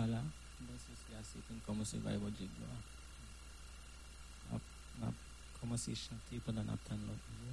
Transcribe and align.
Voilà. 0.00 0.22
Pour 0.56 0.66
nous 1.54 1.60
commencer 1.66 1.98
à 1.98 2.16
votre 2.16 2.36
Dieu 2.36 2.48
gloire. 2.56 2.80
On 4.50 4.56
a 5.06 5.12
commencé 5.60 5.92
à 5.92 5.94
chanter 5.94 6.40
pendant 6.42 6.62
temps 6.62 6.96
l'autre 7.06 7.28
jour. 7.38 7.52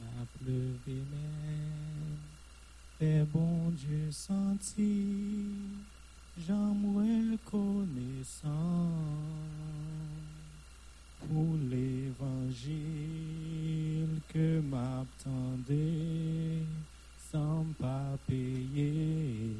M'a 0.00 0.24
pleuvé 0.38 1.02
même, 1.10 2.18
fait 3.00 3.24
bon 3.24 3.70
Dieu 3.70 4.12
senti, 4.12 5.48
j'en 6.46 6.72
reconnaissant 6.94 8.92
pour 11.18 11.56
l'évangile 11.68 12.20
que 14.28 14.60
m'attendait 14.60 16.62
sans 17.30 17.64
pas 17.78 18.18
payer, 18.26 19.54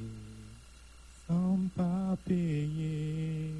sans 1.28 1.58
pas 1.76 2.16
payer. 2.24 3.52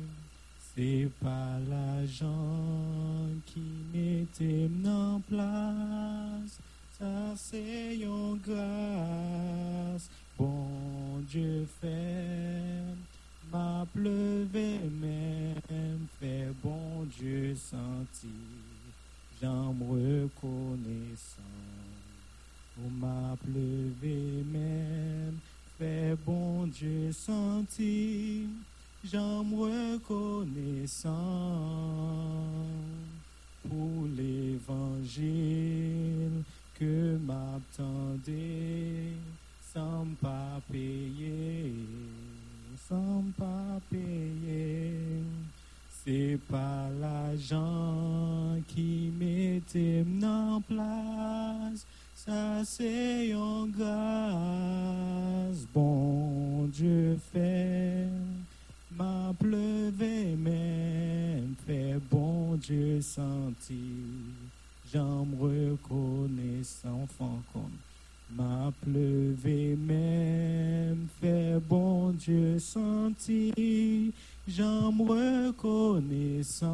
C'est 0.74 1.08
pas 1.22 1.58
l'argent 1.68 3.28
qui 3.46 3.62
m'était 3.92 4.70
en 4.86 5.20
place, 5.20 6.58
ça 6.98 7.34
c'est 7.36 7.96
une 7.96 8.38
grâce. 8.44 10.08
Bon 10.38 11.20
Dieu 11.28 11.66
fait, 11.80 12.82
m'a 13.52 13.86
pleuvé 13.92 14.78
même, 15.00 16.06
fait 16.18 16.48
bon 16.62 17.04
Dieu 17.18 17.54
senti, 17.54 18.28
j'en 19.40 19.72
reconnaissant. 19.72 21.42
On 22.78 22.90
m'a 22.90 23.36
même, 24.52 25.38
fait 25.78 26.16
bon 26.24 26.66
Dieu 26.66 27.12
senti, 27.12 28.48
j'en 29.04 29.42
reconnaissant 29.42 31.10
pour 33.68 34.06
l'évangile 34.16 35.32
que 36.78 37.18
m'attendait 37.18 39.14
sans 39.72 40.06
pas 40.20 40.60
payer, 40.70 41.74
sans 42.88 43.24
pas 43.38 43.80
payer. 43.90 45.22
C'est 46.04 46.38
pas 46.50 46.88
l'argent 47.00 48.56
qui 48.68 49.12
mettait 49.18 50.04
en 50.24 50.60
place, 50.62 51.86
ça 52.26 52.62
c'est 52.64 53.28
une 53.30 53.70
grâce, 53.70 55.64
bon 55.72 56.66
Dieu 56.66 57.16
fait, 57.32 58.08
m'a 58.94 59.32
pleuvé 59.38 60.36
même, 60.36 61.54
fait 61.66 61.98
bon 62.10 62.56
Dieu 62.56 63.00
senti, 63.00 63.94
j'en 64.92 65.26
reconnaissant 65.40 67.04
enfant 67.04 67.40
comme 67.54 67.78
m'a 68.36 68.70
pleuvé 68.82 69.74
même, 69.76 71.08
fait 71.22 71.58
bon 71.68 72.10
Dieu 72.10 72.58
senti, 72.58 74.12
j'en 74.46 74.90
reconnaissant 74.90 76.68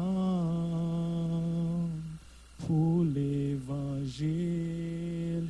pour 2.67 3.05
l'évangile 3.05 5.06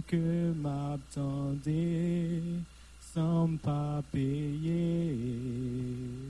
que 0.07 0.53
m'attendait 0.53 2.41
sans 3.13 3.49
pas 3.57 4.01
payer, 4.11 5.17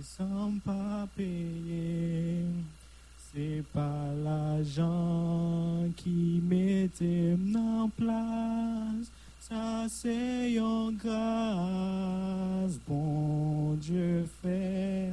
sans 0.03 0.53
pas 0.65 1.07
payer. 1.15 2.45
C'est 3.33 3.63
pas 3.73 4.07
l'argent 4.23 5.85
qui 5.95 6.41
mettait 6.43 7.37
en 7.55 7.89
place, 7.89 9.11
ça 9.39 9.85
c'est 9.89 10.53
une 10.53 10.97
grâce, 10.97 12.79
bon 12.87 13.73
Dieu 13.75 14.25
fait, 14.41 15.11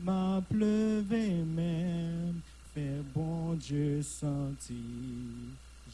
m'a 0.00 0.42
pleuvé 0.48 1.44
même, 1.44 2.40
fait 2.74 3.02
bon 3.14 3.54
Dieu 3.54 4.02
senti, 4.02 4.82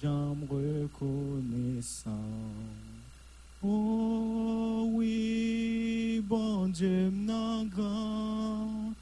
Jam 0.05 0.37
rekonesan 0.45 2.13
Oh 3.63 4.85
oui, 4.93 6.21
bon 6.29 6.69
Dieu 6.69 7.11
m'nan 7.11 7.65
grand. 7.65 8.93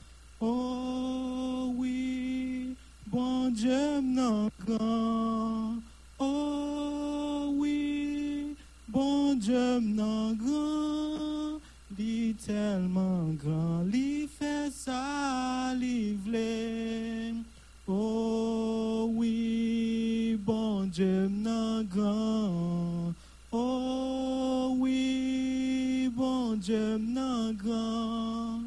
Oh 0.41 1.75
oui, 1.75 2.77
bon 3.09 3.51
Dieu 3.51 4.01
m'nan 4.01 4.49
grand. 4.65 5.75
Oh 6.21 7.51
oui, 7.57 8.55
bon 8.87 9.35
Dieu 9.35 9.81
m'nan 9.81 10.35
grand. 10.35 11.59
Li 11.99 12.37
telman 12.47 13.35
grand, 13.43 13.83
li 13.91 14.29
fè 14.31 14.71
sa 14.71 15.75
li 15.75 16.15
vlem 16.25 17.43
Oh 17.89 19.11
oui, 19.13 20.39
bon 20.39 20.85
Dieu 20.85 21.29
grand, 21.91 23.13
oh 23.51 24.77
oui, 24.79 26.09
bon 26.15 26.55
Dieu 26.55 26.97
grand, 27.59 28.61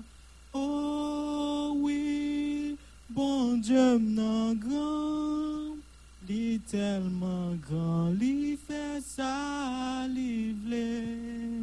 oh 0.54 1.74
oui, 1.78 2.78
bon 3.10 3.58
Dieu 3.58 3.98
m'en 4.00 4.54
grand, 4.54 5.78
li 6.28 6.60
tellement 6.60 7.56
grand, 7.56 8.10
li 8.10 8.58
fait 8.58 9.00
ça, 9.02 10.06
li 10.10 10.52
vle. 10.52 11.56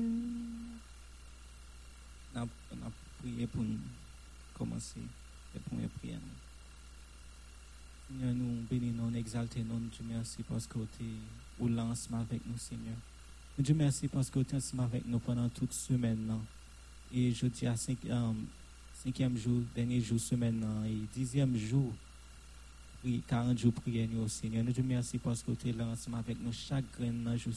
On 2.34 2.40
a 2.40 2.90
prié 3.20 3.46
pour 3.46 3.62
commencer 4.54 5.00
la 5.54 5.60
première 5.60 5.90
prière. 6.00 6.18
Seigneur, 8.12 8.34
nous 8.34 8.62
bénissons, 8.70 9.10
nous 9.10 9.16
exaltons, 9.16 9.64
nous 9.64 9.78
Dieu 9.88 10.04
merci 10.06 10.42
parce 10.42 10.66
que 10.66 10.78
tu 10.98 11.04
es 11.04 11.68
lancement 11.68 12.20
avec 12.20 12.44
nous, 12.46 12.58
Seigneur. 12.58 12.96
Nous 13.56 13.64
Dieu 13.64 13.74
merci 13.74 14.08
parce 14.08 14.28
que 14.28 14.40
tu 14.40 14.54
es 14.54 14.80
avec 14.80 15.06
nous 15.06 15.18
pendant 15.18 15.48
toute 15.48 15.72
semaine. 15.72 16.26
là. 16.28 16.36
Et 17.14 17.32
je 17.32 17.46
dis 17.46 17.66
à 17.66 17.72
euh, 17.72 18.32
cinquième 19.02 19.36
jour, 19.36 19.62
dernier 19.74 20.00
jour, 20.00 20.20
semaine, 20.20 20.60
là, 20.60 20.88
et 20.88 20.96
dixième 21.14 21.56
jour, 21.56 21.92
oui, 23.04 23.22
40 23.26 23.58
jours 23.58 23.72
prière 23.72 24.08
nous 24.10 24.28
Seigneur. 24.28 24.64
Nous 24.64 24.72
Dieu 24.72 24.84
merci 24.86 25.18
parce 25.18 25.42
que 25.42 25.52
tu 25.52 25.70
es 25.70 25.82
ensemble 25.82 26.18
avec 26.18 26.40
nous 26.40 26.52
chaque 26.52 26.84
grain 26.98 27.12
dans 27.12 27.36
jour. 27.36 27.54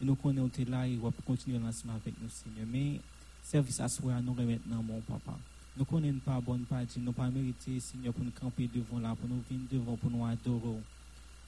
Et 0.00 0.04
nous 0.04 0.14
connaissons 0.14 0.48
tu 0.48 0.62
es 0.62 0.64
là 0.64 0.86
et 0.86 0.96
va 0.96 1.10
continuer 1.26 1.58
ensemble 1.58 1.94
avec 1.94 2.14
nous, 2.22 2.30
Seigneur. 2.30 2.66
Mais 2.70 3.00
service 3.42 3.80
à 3.80 3.88
soi, 3.88 4.20
nous 4.22 4.34
dans 4.34 4.82
mon 4.82 5.00
papa. 5.00 5.38
Nous 5.78 5.84
connaissons 5.84 6.20
pas 6.24 6.40
bonne 6.40 6.64
partie, 6.64 6.98
nous 6.98 7.12
pas 7.12 7.28
mérité, 7.28 7.78
Seigneur, 7.80 8.14
pour 8.14 8.24
nous 8.24 8.30
camper 8.30 8.66
devant 8.74 8.98
là, 8.98 9.14
pour 9.14 9.28
nous 9.28 9.42
venir 9.46 9.66
devant, 9.70 9.94
pour 9.94 10.10
nous 10.10 10.24
adorer. 10.24 10.80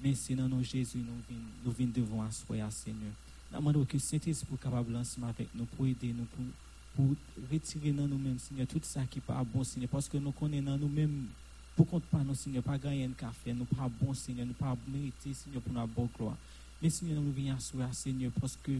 Mais 0.03 0.15
c'est 0.15 0.35
dans 0.35 0.63
Jésus, 0.63 0.99
nous 0.99 1.75
venons, 1.75 1.89
nous 1.89 1.93
devant 1.93 2.23
à 2.23 2.31
soi, 2.31 2.71
Seigneur. 2.71 3.11
Nous 3.51 3.59
demandons 3.59 3.87
que 3.87 3.99
Saint-Esprit 3.99 4.47
soit 4.47 4.59
capable 4.63 4.95
ensemble 4.97 5.29
avec 5.29 5.49
nous, 5.55 5.65
pour 5.65 5.87
aider 5.87 6.13
nous, 6.13 6.27
pour, 6.27 6.45
pour 6.95 7.17
retirer 7.51 7.91
dans 7.93 8.07
nous-mêmes, 8.07 8.39
Seigneur, 8.39 8.67
tout 8.67 8.79
ça 8.83 9.03
qui 9.07 9.19
n'est 9.19 9.23
pas 9.23 9.43
bon, 9.43 9.65
Seigneur, 9.65 9.89
parce 9.89 10.09
que 10.11 10.19
nous 10.19 10.33
connaissons 10.33 10.77
nous-mêmes, 10.77 11.29
pour 11.75 11.89
compte 11.89 12.05
pas 12.05 12.19
nous, 12.19 12.35
Seigneur, 12.35 12.63
pas 12.63 12.77
gagner 12.77 13.07
un 13.07 13.13
café, 13.13 13.55
nous 13.55 13.65
pas 13.65 13.89
bon, 13.89 14.13
Seigneur, 14.13 14.45
nous 14.45 14.53
pas 14.53 14.77
mérité, 14.89 15.33
Seigneur, 15.33 15.63
pour 15.63 15.73
notre 15.73 15.89
bonne 15.89 16.09
gloire. 16.15 16.37
Mais 16.83 16.91
Seigneur, 16.91 17.23
nous 17.23 17.33
venons 17.33 17.55
à 17.55 17.61
soi, 17.61 17.91
Seigneur, 17.93 18.31
parce 18.39 18.59
que 18.63 18.73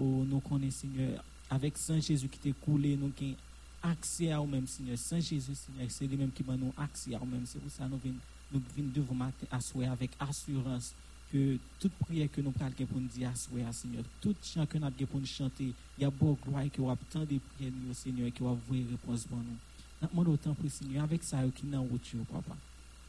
oh, 0.00 0.24
nous 0.26 0.40
connaissons, 0.40 0.88
Seigneur, 0.88 1.22
avec 1.50 1.76
Saint 1.76 2.00
Jésus 2.00 2.26
qui 2.28 2.38
t'est 2.38 2.54
coulé, 2.58 2.96
nous 2.96 3.12
avons 3.20 3.36
accès 3.84 4.32
à 4.32 4.38
nous-mêmes, 4.38 4.66
Seigneur. 4.66 4.98
Saint 4.98 5.20
Jésus, 5.20 5.54
Seigneur, 5.54 5.86
c'est 5.88 6.06
lui-même 6.06 6.30
qui 6.32 6.42
va 6.42 6.56
nous 6.56 6.72
accès 6.76 7.14
à 7.14 7.18
nous-mêmes. 7.18 7.44
C'est 7.46 7.58
pour 7.58 7.70
ça 7.70 7.84
que 7.84 7.90
nous 7.90 7.98
venons, 7.98 8.14
nous 8.52 8.62
venons 8.76 8.90
devant 8.94 9.14
matin 9.14 9.46
à 9.50 9.60
soi 9.60 9.84
avec 9.86 10.10
assurance 10.18 10.94
que 11.30 11.58
toute 11.80 11.92
prière 11.92 12.28
que 12.32 12.40
nous 12.40 12.52
parlons 12.52 12.74
pour 12.86 13.00
nous 13.00 13.08
dire 13.08 13.30
à 13.30 13.34
soi, 13.34 13.60
Seigneur, 13.72 14.04
tout 14.20 14.34
chant 14.42 14.66
que 14.66 14.78
nous 14.78 14.86
avons 14.86 15.06
pour 15.06 15.20
nous 15.20 15.26
chanter, 15.26 15.72
il 15.98 16.02
y 16.02 16.04
a 16.04 16.10
beaucoup 16.10 16.46
de 16.46 16.50
gloire 16.50 16.70
qui 16.70 16.80
va 16.80 16.96
tant 17.10 17.20
de 17.20 17.38
prières, 17.38 17.72
nous, 17.86 17.94
Seigneur, 17.94 18.32
qui 18.32 18.42
va 18.42 18.50
voir 18.50 18.80
réponse 18.90 19.24
pour 19.24 19.38
nous. 19.38 20.24
Nous 20.24 20.32
autant 20.32 20.54
pour 20.54 20.70
Seigneur, 20.70 21.04
avec 21.04 21.22
ça, 21.22 21.38
qui 21.54 21.64
en 21.74 21.82
route, 21.82 22.16
papa. 22.32 22.56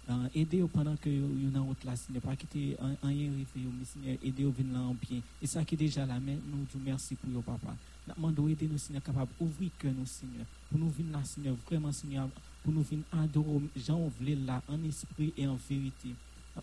Euh, 0.07 0.27
aidez-vous 0.35 0.67
pendant 0.67 0.95
que 0.97 1.09
vous 1.09 1.47
êtes 1.47 1.57
en 1.57 1.65
route 1.65 1.83
là, 1.83 1.95
Seigneur, 1.95 2.21
pas 2.21 2.35
quitter 2.35 2.77
un 2.79 3.07
rien 3.07 3.31
arrivé, 3.31 3.45
mais 3.55 3.85
Seigneur, 3.85 4.17
aidez-vous 4.23 4.51
venir 4.51 4.73
là 4.73 4.81
en 4.81 4.93
bien. 4.93 5.19
Et 5.41 5.47
ça 5.47 5.65
qui 5.65 5.75
est 5.75 5.77
déjà 5.77 6.05
là, 6.05 6.19
mais 6.19 6.37
nous 6.51 6.63
disons 6.65 6.79
merci 6.85 7.15
pour 7.15 7.29
vous, 7.31 7.41
papa. 7.41 7.75
Nous 8.07 8.13
demandons 8.13 8.47
aider 8.47 8.67
nous, 8.67 8.77
Seigneur, 8.77 9.01
capable 9.01 9.31
d'ouvrir 9.39 9.71
que 9.79 9.87
nous, 9.87 10.05
Seigneur, 10.05 10.45
pour 10.69 10.79
nous 10.79 10.89
venir 10.89 11.17
là, 11.17 11.23
Seigneur, 11.23 11.55
vraiment, 11.65 11.91
Seigneur, 11.91 12.29
pour 12.63 12.73
nous 12.73 12.83
venir 12.83 13.03
adorer, 13.11 13.69
Jean 13.75 14.07
voulait 14.19 14.35
là, 14.35 14.61
en 14.67 14.83
esprit 14.83 15.33
et 15.37 15.47
en 15.47 15.55
vérité. 15.55 16.09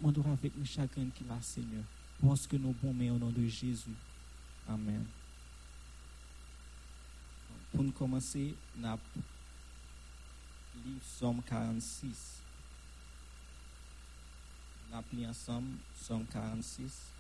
Nous 0.00 0.12
demandons 0.12 0.32
avec 0.32 0.56
nous 0.56 0.64
chacun 0.64 1.06
qui 1.14 1.24
là, 1.28 1.38
Seigneur, 1.40 1.82
parce 2.24 2.46
que 2.46 2.56
nous 2.56 2.74
bons, 2.82 2.90
au 2.90 3.18
nom 3.18 3.30
de 3.30 3.46
Jésus. 3.46 3.90
Amen. 4.68 5.04
pour 7.72 7.82
nous 7.82 7.92
commencer, 7.92 8.54
nous 8.76 8.88
livre 10.84 11.00
Somme 11.02 11.42
46. 11.42 12.42
Nous 14.88 14.96
appelons 14.96 15.28
ensemble 15.28 15.76
Somme 15.94 16.24
46. 16.26 17.11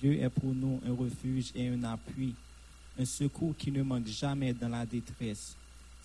Dieu 0.00 0.20
est 0.20 0.28
pour 0.28 0.54
nous 0.54 0.80
un 0.86 0.92
refuge 0.92 1.52
et 1.54 1.68
un 1.68 1.82
appui, 1.84 2.34
un 2.98 3.04
secours 3.04 3.56
qui 3.56 3.72
ne 3.72 3.82
manque 3.82 4.06
jamais 4.06 4.52
dans 4.52 4.68
la 4.68 4.84
détresse. 4.84 5.56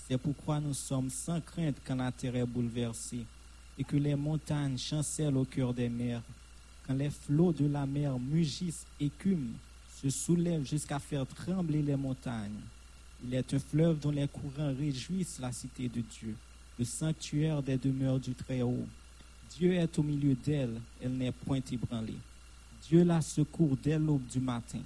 C'est 0.08 0.18
pourquoi 0.18 0.60
nous 0.60 0.74
sommes 0.74 1.10
sans 1.10 1.42
crainte 1.42 1.78
quand 1.86 1.96
la 1.96 2.12
terre 2.12 2.36
est 2.36 2.46
bouleversée 2.46 3.26
et 3.78 3.84
que 3.84 3.98
les 3.98 4.16
montagnes 4.16 4.78
chancellent 4.78 5.38
au 5.38 5.46
cœur 5.46 5.74
des 5.74 5.90
mers, 5.90 6.22
quand 6.88 6.94
les 6.94 7.10
flots 7.10 7.54
de 7.54 7.68
la 7.68 7.86
mer 7.86 8.18
mugissent, 8.20 8.86
écument, 9.00 9.58
se 10.02 10.10
soulèvent 10.10 10.66
jusqu'à 10.66 11.00
faire 11.00 11.26
trembler 11.28 11.82
les 11.82 11.96
montagnes. 11.96 12.60
Il 13.24 13.34
est 13.34 13.54
un 13.54 13.60
fleuve 13.60 14.00
dont 14.00 14.12
les 14.12 14.28
courants 14.28 14.74
réjouissent 14.74 15.40
la 15.40 15.52
cité 15.52 15.88
de 15.90 16.02
Dieu, 16.02 16.36
le 16.82 16.86
sanctuaire 16.86 17.62
des 17.62 17.78
demeures 17.78 18.20
du 18.20 18.34
Très-Haut. 18.34 18.88
Dieu 19.56 19.74
est 19.74 20.00
au 20.00 20.02
milieu 20.02 20.34
d'elle, 20.34 20.82
elle, 21.00 21.12
n'est 21.12 21.32
point 21.32 21.60
ébranlée. 21.72 22.18
Dieu 22.90 23.04
la 23.04 23.22
secourt 23.22 23.78
dès 23.84 24.00
l'aube 24.00 24.26
du 24.26 24.40
matin. 24.40 24.80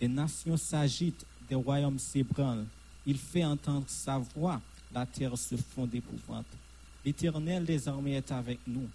Des 0.00 0.08
nations 0.08 0.56
s'agitent, 0.56 1.24
des 1.48 1.54
royaumes 1.54 2.00
s'ébranlent. 2.00 2.66
Il 3.06 3.16
fait 3.16 3.44
entendre 3.44 3.84
sa 3.86 4.18
voix, 4.18 4.60
la 4.92 5.06
terre 5.06 5.38
se 5.38 5.54
fond 5.54 5.86
d'épouvante. 5.86 6.44
L'Éternel 7.04 7.64
désormais 7.64 8.14
est 8.14 8.32
avec 8.32 8.58
nous. 8.66 8.88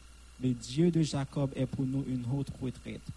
Le 0.44 0.50
Dieu 0.50 0.92
de 0.92 1.02
Jacob 1.02 1.50
est 1.56 1.66
pour 1.66 1.86
nous 1.86 2.04
une 2.10 2.26
haute 2.30 2.52
retraite. 2.62 3.08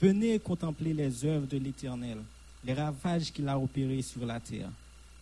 Venez 0.00 0.40
contempler 0.40 0.92
les 0.92 1.24
œuvres 1.24 1.46
de 1.46 1.58
l'Éternel, 1.58 2.18
les 2.64 2.74
ravages 2.74 3.30
qu'il 3.30 3.46
a 3.46 3.56
opérés 3.56 4.02
sur 4.02 4.26
la 4.26 4.40
terre. 4.40 4.70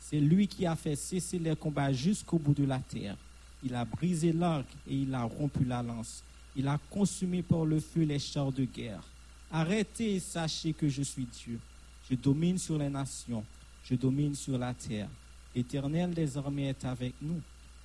C'est 0.00 0.18
lui 0.18 0.48
qui 0.48 0.64
a 0.64 0.74
fait 0.74 0.96
cesser 0.96 1.38
les 1.38 1.54
combats 1.54 1.92
jusqu'au 1.92 2.38
bout 2.38 2.54
de 2.54 2.64
la 2.64 2.78
terre. 2.78 3.18
Il 3.62 3.74
a 3.74 3.84
brisé 3.84 4.32
l'arc 4.32 4.66
et 4.88 4.96
il 4.96 5.14
a 5.14 5.22
rompu 5.22 5.64
la 5.64 5.82
lance. 5.82 6.22
Il 6.56 6.66
a 6.68 6.78
consumé 6.90 7.42
par 7.42 7.64
le 7.64 7.80
feu 7.80 8.02
les 8.02 8.18
chars 8.18 8.52
de 8.52 8.64
guerre. 8.64 9.02
Arrêtez 9.50 10.16
et 10.16 10.20
sachez 10.20 10.72
que 10.72 10.88
je 10.88 11.02
suis 11.02 11.26
Dieu. 11.26 11.58
Je 12.08 12.14
domine 12.16 12.58
sur 12.58 12.78
les 12.78 12.88
nations. 12.88 13.44
Je 13.84 13.94
domine 13.94 14.34
sur 14.34 14.58
la 14.58 14.72
terre. 14.74 15.08
L'Éternel 15.54 16.14
désormais 16.14 16.68
est 16.68 16.84
avec 16.84 17.14
nous. 17.20 17.40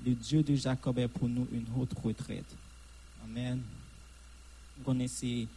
Le 0.05 0.13
Dieu 0.13 0.43
de 0.43 0.55
Jacob 0.55 0.99
est 0.99 1.07
pour 1.07 1.27
nous 1.27 1.47
une 1.51 1.65
haute 1.77 1.93
retraite. 2.03 2.55
Amen. 3.23 3.61
Vous 4.77 4.83
connaissez, 4.83 5.47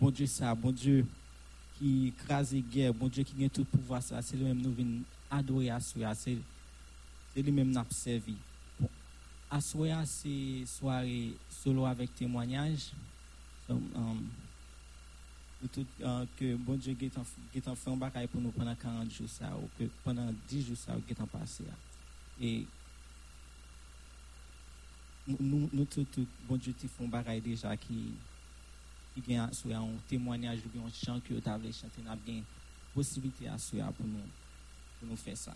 bon 0.00 0.10
Dieu 0.10 0.26
ça, 0.26 0.54
bon 0.54 0.70
Dieu 0.70 1.04
qui 1.78 2.12
crase 2.24 2.52
les 2.52 2.60
guerres, 2.60 2.94
bon 2.94 3.08
Dieu 3.08 3.24
qui 3.24 3.44
a 3.44 3.48
tout 3.48 3.64
pouvoir 3.64 4.02
ça, 4.02 4.20
c'est 4.22 4.36
lui-même 4.36 4.60
nous 4.60 4.72
venons 4.72 5.00
adorer 5.30 5.70
à 5.70 5.80
c'est 5.80 7.42
lui-même 7.42 7.70
nous 7.70 7.82
servi. 7.90 8.36
À 9.50 9.60
soi, 9.60 10.04
c'est 10.06 10.64
soirée 10.64 11.32
solo 11.48 11.84
avec 11.84 12.14
témoignage. 12.14 12.92
Um, 13.68 14.28
tout, 15.72 15.86
uh, 16.00 16.26
que 16.38 16.56
bon 16.56 16.76
Dieu 16.76 16.96
est 17.00 17.18
en 17.18 17.24
fait 17.24 17.68
un 17.68 18.26
pour 18.28 18.40
nous 18.40 18.50
pendant 18.50 18.74
40 18.74 19.10
jours 19.12 19.28
ou 19.62 19.68
que 19.78 19.88
pendant 20.02 20.32
10 20.48 20.66
jours 20.66 20.76
ça, 20.76 20.92
est 21.08 21.20
en 21.20 21.26
passé. 21.26 21.64
Et 22.40 22.64
nous, 25.26 25.68
bon 26.48 26.56
Dieu, 26.56 26.74
tu 26.78 26.88
font 26.88 27.08
bagaille 27.08 27.40
déjà 27.40 27.76
qui, 27.76 28.12
qui 29.14 29.34
un 29.36 29.50
témoignage 30.08 30.60
ou 30.74 30.86
un 30.86 30.90
chant 30.90 31.20
que 31.20 31.34
tu 31.34 31.48
as 31.48 31.58
chanter, 31.72 32.02
n'a 32.02 32.16
bien 32.16 32.42
possibilité 32.94 33.48
à 33.48 33.58
pour 33.92 34.06
nous, 34.06 34.18
pour 34.98 35.08
nous 35.08 35.16
faire 35.16 35.36
ça. 35.36 35.54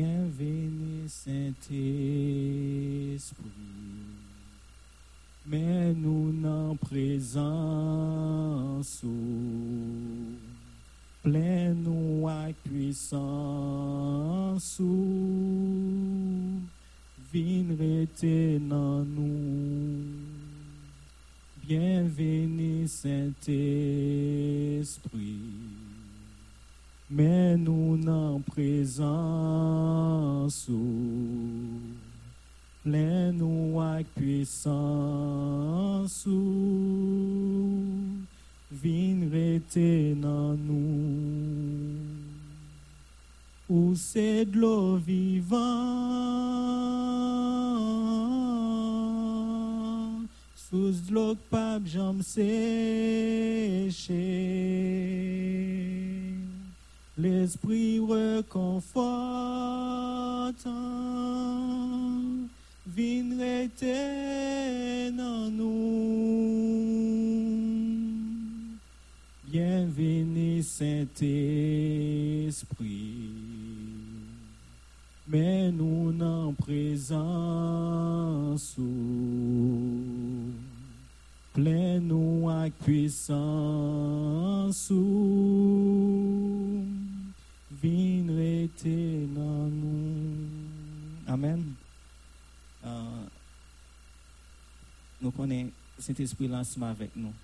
Bienvenue 0.00 1.08
Saint-Esprit, 1.08 1.74
mais 5.44 5.92
nous 5.92 6.32
n'en 6.32 6.76
présence 6.76 7.44
plein-nous 11.24 12.28
avec 12.28 12.54
puissance, 12.62 13.10
vin 17.32 17.64
dans 18.68 19.04
nous. 19.04 20.04
Bienvenue 21.66 22.86
Saint-Esprit, 22.86 23.48
mais 27.10 27.56
nous 27.56 27.98
en 28.06 28.40
présence, 28.40 29.08
plein-nous 32.84 33.80
avec 33.80 34.06
puissance 34.14 36.26
rete 39.32 40.14
nan 40.16 40.58
nous. 40.66 41.96
Ou 43.68 43.94
c'est 43.94 44.46
de 44.46 44.58
l'eau 44.58 44.96
vivante, 44.96 45.58
sous 50.56 50.90
de 50.90 51.12
l'eau 51.12 51.36
pas 51.50 51.78
j'en 51.84 52.22
séché. 52.22 52.48
L'esprit 57.20 57.98
reconfortant, 57.98 58.94
vin 62.86 63.24
nan 65.16 65.50
nous? 65.50 65.98
Bienvenue 69.50 70.62
Saint-Esprit, 70.62 71.24
mais 75.26 75.72
nous 75.72 76.12
n'en 76.12 76.52
présence, 76.52 78.76
plein-nous 81.52 82.48
avec 82.48 82.78
puissance, 82.78 84.92
viendrez 87.82 88.70
dans 89.34 89.68
nous. 89.68 90.46
Amen. 91.26 91.74
Euh, 92.84 93.24
nous 95.20 95.30
connaissons 95.30 95.72
Saint-Esprit 95.98 96.50
avec 96.82 97.16
nous 97.16 97.34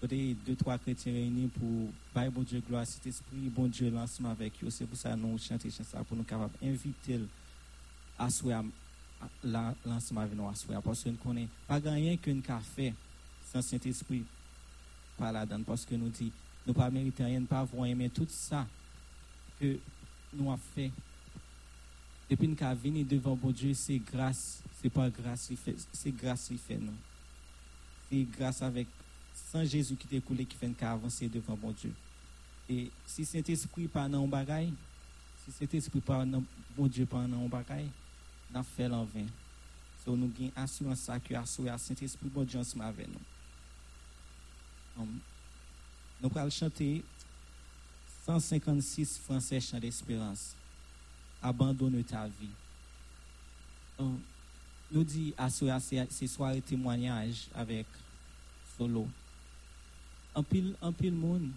peut-être 0.00 0.44
deux, 0.44 0.56
trois 0.56 0.78
chrétiens 0.78 1.12
réunis 1.12 1.48
pour 1.48 1.90
Bible 2.14 2.34
bon 2.34 2.42
Dieu 2.42 2.62
gloire, 2.66 2.86
cet 2.86 3.06
esprit, 3.06 3.48
bon 3.48 3.66
Dieu, 3.66 3.90
lancement 3.90 4.30
avec 4.30 4.52
eux. 4.62 4.70
C'est 4.70 4.86
pour 4.86 4.96
ça 4.96 5.10
que 5.10 5.16
nous 5.16 5.38
chantons 5.38 5.70
ça 5.70 6.04
pour 6.04 6.16
nous 6.16 6.24
capables 6.24 6.52
d'inviter 6.60 7.20
à 8.18 8.30
soi 8.30 8.64
lancement 9.84 10.20
avec 10.20 10.36
nous 10.36 10.48
à 10.48 10.54
soi. 10.54 10.80
Parce 10.82 11.02
que 11.02 11.08
nous 11.10 11.16
connaissons 11.16 11.50
pas 11.66 11.78
rien 11.78 12.16
qu'un 12.16 12.40
café 12.40 12.94
sans 13.52 13.62
Saint-Esprit 13.62 14.24
par 15.16 15.32
là-dedans. 15.32 15.62
Parce 15.66 15.84
que 15.84 15.94
nous 15.94 16.08
dit, 16.08 16.32
nous 16.66 16.74
pas 16.74 16.90
mériter 16.90 17.24
rien, 17.24 17.42
avoir 17.50 17.86
aimé 17.86 18.10
tout 18.10 18.26
ça 18.28 18.66
que 19.60 19.78
nous 20.32 20.50
avons 20.50 20.60
fait. 20.74 20.90
Depuis 22.28 22.48
nous 22.48 22.56
avons 22.60 23.04
devant 23.04 23.36
bon 23.36 23.50
Dieu, 23.50 23.74
c'est 23.74 23.98
grâce, 23.98 24.62
c'est 24.80 24.90
pas 24.90 25.08
grâce, 25.10 25.50
c'est 25.92 26.16
grâce 26.16 26.48
qui 26.48 26.58
fait 26.58 26.78
nous. 26.78 26.92
C'est 28.10 28.26
grâce 28.36 28.62
avec 28.62 28.86
sans 29.34 29.64
Jésus 29.64 29.96
qui 29.96 30.06
t'écoule 30.06 30.44
qui 30.46 30.56
fait 30.56 30.84
avancer 30.84 31.28
devant 31.28 31.56
mon 31.56 31.70
Dieu. 31.72 31.92
Et 32.68 32.90
si 33.06 33.24
cet 33.24 33.48
esprit 33.48 33.86
pas 33.86 34.08
dans 34.08 34.26
bagaille, 34.26 34.72
si 35.44 35.52
cet 35.52 35.72
esprit 35.74 36.00
pas 36.00 36.24
dans 36.24 36.42
mon 36.76 36.86
Dieu 36.86 37.06
pas 37.06 37.26
dans 37.26 37.48
bagaille, 37.48 37.88
n'a 38.52 38.62
fait 38.62 38.88
l'en 38.88 39.04
vain. 39.04 39.26
So 40.04 40.16
nous 40.16 40.30
avons 40.38 40.52
assurance 40.54 41.10
que 41.24 41.34
assurer 41.34 41.76
Saint-Esprit 41.76 42.28
bon 42.28 42.44
Dieu 42.44 42.60
ensemble 42.60 42.84
avec 42.84 43.08
nous. 43.08 43.20
Um, 44.98 45.18
nous 46.22 46.30
allons 46.36 46.48
chanter 46.48 47.02
156 48.26 49.18
français 49.18 49.60
chant 49.60 49.78
d'espérance. 49.78 50.54
Abandonne 51.42 52.02
ta 52.04 52.26
vie. 52.26 52.48
Um, 53.98 54.18
nous 54.90 55.04
dit 55.04 55.34
assurer 55.38 55.78
ces 56.10 56.26
soirées 56.26 56.60
témoignages 56.60 57.48
avec 57.54 57.86
solo 58.76 59.08
en 60.34 60.42
pile, 60.42 60.74
en 60.82 60.92
pile 60.92 61.14
monde, 61.14 61.48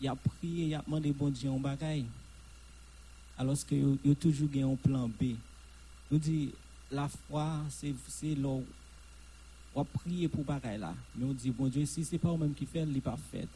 il 0.00 0.08
a 0.08 0.14
prié, 0.14 0.66
il 0.66 0.74
a 0.74 0.82
demandé 0.82 1.12
bon 1.12 1.30
Dieu 1.30 1.50
un 1.50 1.58
bagaille. 1.58 2.04
Alors 3.38 3.56
que 3.66 3.74
il 4.04 4.12
a 4.12 4.14
toujours 4.14 4.50
un 4.54 4.76
plan 4.76 5.08
B 5.08 5.34
nous 6.10 6.18
dit 6.18 6.52
la 6.90 7.08
foi, 7.08 7.60
c'est 7.68 7.94
là 8.34 8.60
on 9.72 9.84
prier 9.84 10.28
pour 10.28 10.44
pareil 10.44 10.78
là. 10.78 10.92
Mais 11.16 11.24
on 11.24 11.32
dit, 11.32 11.50
bon 11.50 11.68
Dieu, 11.68 11.86
si 11.86 12.04
c'est 12.04 12.18
pas 12.18 12.28
vous-même 12.28 12.54
qui 12.54 12.66
fait, 12.66 12.82
il 12.82 12.92
n'est 12.92 13.00
pas 13.00 13.16
fait. 13.30 13.46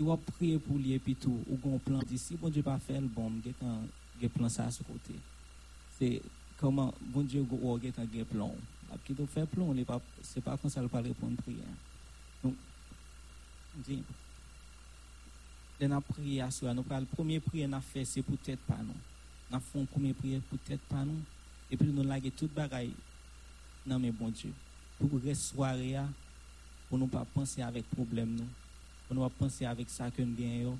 Si 0.00 0.06
on 0.06 0.16
prie 0.16 0.56
pour 0.56 0.78
lui 0.78 0.94
et 0.94 0.98
puis 0.98 1.14
tout, 1.14 1.44
ou 1.46 1.58
on 1.62 1.78
plan, 1.78 1.98
dit, 2.06 2.16
si 2.16 2.34
bon 2.34 2.48
Dieu 2.48 2.62
pas 2.62 2.78
fait, 2.78 2.98
bon, 3.00 3.30
il 3.44 3.52
y 4.22 4.24
a 4.24 4.28
plan 4.30 4.48
ça 4.48 4.64
à 4.64 4.70
ce 4.70 4.82
côté. 4.82 5.14
C'est 5.98 6.22
comment, 6.56 6.94
bon 7.02 7.20
Dieu, 7.20 7.44
on 7.62 7.76
a 7.76 7.78
un 8.00 8.24
plan. 8.24 8.54
Qui 9.04 9.12
doit 9.12 9.26
faire 9.26 9.46
plan, 9.46 9.74
c'est 10.22 10.42
pas 10.42 10.56
comme 10.56 10.70
ça, 10.70 10.80
il 10.80 10.88
pas 10.88 11.02
répondre 11.02 11.36
prière. 11.42 11.66
Donc, 12.42 12.54
on 13.76 13.80
dit, 13.82 14.02
a 15.82 16.00
prié 16.00 16.40
à 16.40 16.50
soi. 16.50 16.72
Nous 16.72 16.84
la 16.88 17.02
première 17.02 17.42
prière 17.42 17.68
qu'on 17.68 17.76
a 17.76 17.80
fait, 17.82 18.06
c'est 18.06 18.22
pour 18.22 18.38
tête 18.38 18.60
pas 18.60 18.78
nous. 18.78 18.96
On 19.50 19.56
a 19.58 19.60
fait 19.60 19.80
une 19.80 19.86
première 19.86 20.14
prière 20.14 20.40
pour 20.48 20.58
tête 20.60 20.80
pas 20.88 21.04
nous. 21.04 21.20
Et 21.70 21.76
puis 21.76 21.88
nous 21.88 22.10
avons 22.10 22.30
tout 22.30 22.48
bagaille 22.56 22.94
dans 23.84 23.98
mes 23.98 24.12
bon 24.12 24.30
Dieu. 24.30 24.54
Pour 24.98 25.20
rester 25.20 25.98
pour 26.88 26.96
ne 26.96 27.06
pas 27.06 27.26
penser 27.34 27.60
avec 27.60 27.86
problème 27.90 28.34
nous. 28.34 28.48
Pour 29.10 29.28
pas 29.28 29.36
penser 29.40 29.64
avec 29.64 29.90
ça 29.90 30.08
que 30.08 30.22
nous 30.22 30.36
gagnons. 30.36 30.78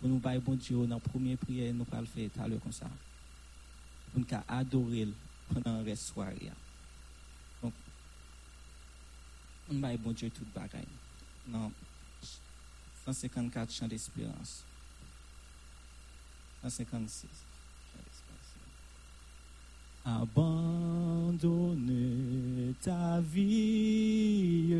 Pour 0.00 0.08
nous 0.08 0.18
pas 0.18 0.36
bon 0.40 0.54
Dieu 0.54 0.76
dans 0.88 0.96
la 0.96 1.00
première 1.00 1.38
prière, 1.38 1.72
nous 1.72 1.86
allons 1.92 2.00
le 2.00 2.06
faire 2.06 2.28
tout 2.30 2.58
comme 2.58 2.72
ça. 2.72 2.90
Pour 4.12 4.20
nous 4.20 4.26
adorer 4.48 5.06
pendant 5.52 5.80
la 5.80 5.94
soirée. 5.94 6.50
Donc, 7.62 7.72
on 9.70 9.78
va 9.78 9.96
bon 9.96 10.10
Dieu 10.10 10.30
tout 10.30 10.44
bagaille. 10.52 10.82
Non. 11.46 11.70
154 13.06 13.72
chants 13.72 13.86
d'espérance. 13.86 14.64
156. 16.62 17.28
Abandonne 20.04 21.44
ta 22.82 23.20
vie, 23.20 24.74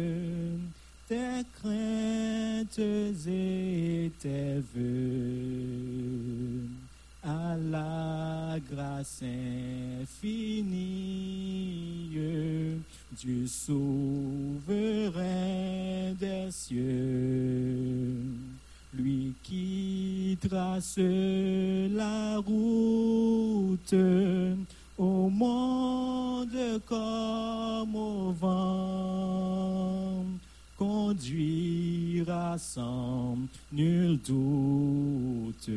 tes 1.08 1.44
craintes 1.60 2.78
et 2.78 4.10
tes 4.20 4.62
voeux. 4.74 5.54
À 7.22 7.56
la 7.56 8.58
grâce 8.70 9.22
infinie 9.22 10.84
du 13.22 13.48
souverain 13.48 14.72
des 16.18 16.50
cieux, 16.50 18.16
lui 18.92 19.32
qui 19.42 20.36
trace 20.46 20.98
la 20.98 22.38
route 22.38 23.94
au 24.98 25.30
monde 25.30 26.80
comme 26.86 27.96
au 27.96 28.32
vent, 28.32 30.03
conduira 30.84 32.58
sans 32.58 33.38
nul 33.72 34.18
doute 34.26 35.70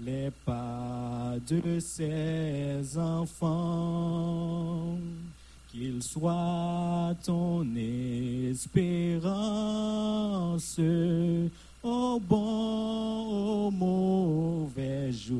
les 0.00 0.30
pas 0.44 1.36
de 1.46 1.78
ses 1.78 2.98
enfants, 2.98 4.98
qu'il 5.70 6.02
soit 6.02 7.14
ton 7.24 7.64
espérance 8.50 8.80
au 11.82 12.20
bon, 12.20 13.66
au 13.66 13.70
mauvais 13.70 15.12
jour, 15.12 15.38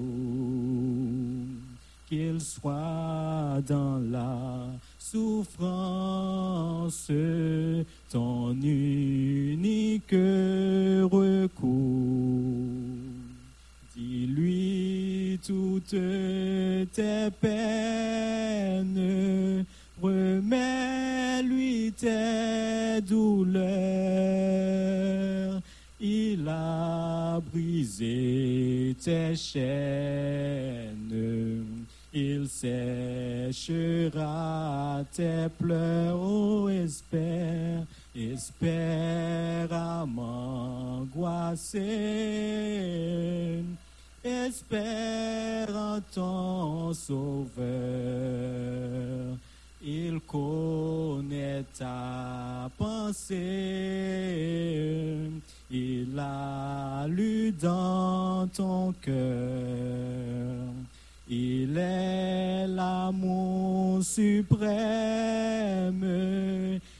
qu'il 2.09 2.41
soit 2.41 3.61
dans 3.67 3.99
la 4.11 4.69
souffrance 5.13 7.11
ton 8.11 8.55
unique 8.63 10.13
recours 10.13 11.71
lui 14.27 15.39
toutes 15.47 15.97
tes 16.93 17.31
peines, 17.41 18.95
remets-lui 20.03 21.93
tes 21.93 23.01
douleurs. 23.03 23.61
Il 26.01 26.49
a 26.49 27.41
brisé 27.53 28.97
tes 29.03 29.37
chaînes, 29.37 31.05
il 32.13 32.49
séchera 32.49 33.85
tes 35.13 35.49
pleurs, 35.59 36.21
oh, 36.21 36.69
espère 36.69 37.85
espère 38.15 39.73
à 39.73 40.05
m'angoisser 40.07 41.81
espère 44.23 45.75
en 45.77 46.01
ton 46.13 46.93
sauveur. 46.93 47.71
Il 49.83 50.21
connaît 50.21 51.65
ta 51.79 52.71
pensée, 52.77 53.39
il 55.71 56.19
a 56.19 57.07
lu 57.09 57.51
dans 57.53 58.47
ton 58.49 58.93
cœur. 59.01 60.69
Il 61.33 61.79
est 61.79 62.67
l'amour 62.67 64.03
suprême, 64.03 64.71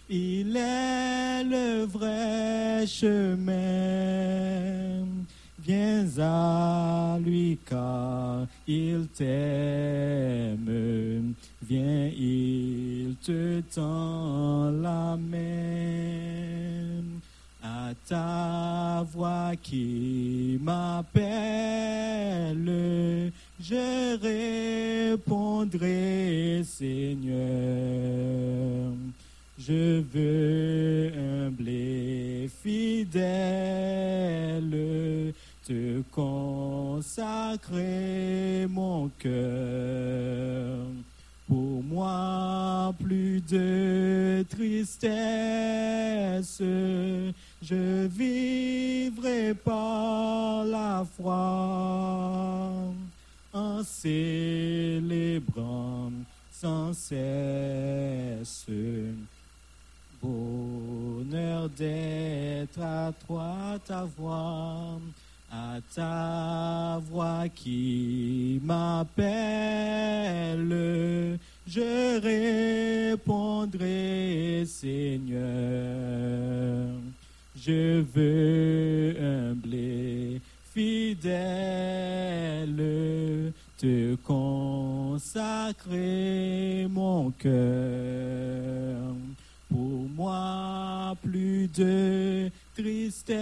il 0.09 0.57
est 0.57 1.43
le 1.43 1.85
vrai 1.85 2.87
chemin 2.87 4.21
Viens 5.63 6.07
à 6.19 7.19
lui 7.23 7.59
car 7.69 8.47
il 8.67 9.07
t'aime. 9.09 10.65
Viens, 11.63 12.09
il 12.09 13.15
te 13.23 13.61
tend 13.73 14.71
la 14.71 15.17
main. 15.17 15.41
À 17.63 17.93
ta 18.09 19.05
voix 19.13 19.53
qui 19.63 20.59
m'appelle, 20.63 21.21
je 23.61 24.17
répondrai, 25.13 26.63
Seigneur. 26.65 27.37
Je 29.59 30.01
veux 30.01 31.13
humbler 31.15 32.49
fidèle 32.63 33.21
te 35.67 36.01
consacrer 36.11 37.77
mon 38.69 39.11
cœur. 39.19 40.87
Pour 41.47 41.83
moi, 41.83 42.95
plus 43.03 43.41
de 43.41 44.45
tristesse, 44.49 46.63
je 47.63 48.07
vivrai 48.07 49.55
par 49.55 50.65
la 50.65 51.05
foi 51.17 52.93
en 53.53 53.83
célébrant 53.85 54.91
sans 56.51 56.93
cesse. 56.93 58.67
Bonheur 60.23 61.69
d'être 61.71 62.81
à 62.81 63.13
toi, 63.27 63.79
ta 63.87 64.05
voix 64.05 65.01
à 65.51 65.81
ta 65.95 67.01
voix 67.11 67.49
qui 67.49 68.61
m'appelle, 68.63 69.09
je 71.67 72.21
répondrai, 73.13 74.65
Seigneur. 74.67 75.41
Je 77.63 78.01
veux 78.15 79.15
humbler, 79.21 80.41
fidèle, 80.73 81.23
te 83.77 84.15
consacrer 84.25 85.27
mon 86.89 87.31
cœur. 87.33 89.15
Pour 89.69 90.09
moi, 90.17 91.15
plus 91.23 91.69
de 91.69 92.51
tristesse, 92.75 93.37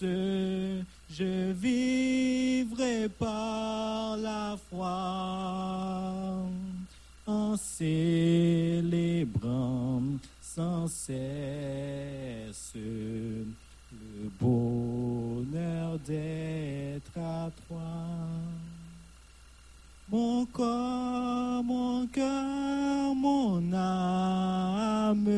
je 0.00 1.52
vivrai 1.52 3.08
par 3.18 4.16
la 4.18 4.56
foi 4.70 6.46
en 7.26 7.56
célébrant 7.56 8.78
cesse 10.88 12.72
le 12.74 13.46
bonheur 14.40 15.98
d'être 16.06 17.16
à 17.16 17.50
toi. 17.66 17.80
Mon 20.10 20.46
corps, 20.46 21.62
Mon 21.62 22.06
cœur, 22.06 23.14
mon 23.14 23.62
âme 23.74 25.28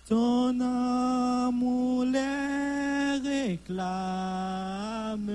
Ton 0.08 0.60
amour 0.60 2.06
les 2.06 3.18
réclame, 3.24 5.32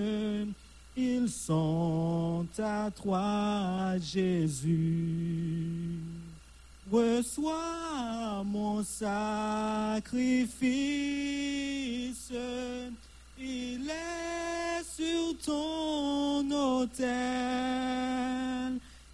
ils 0.96 1.28
sont 1.28 2.46
à 2.59 2.90
toi, 2.90 3.98
Jésus. 3.98 6.00
Reçois 6.90 8.42
mon 8.44 8.83
sacrifice, 8.85 10.02
il 13.38 13.90
est 13.90 14.83
sur 14.85 15.37
ton 15.44 16.50
autel. 16.50 17.09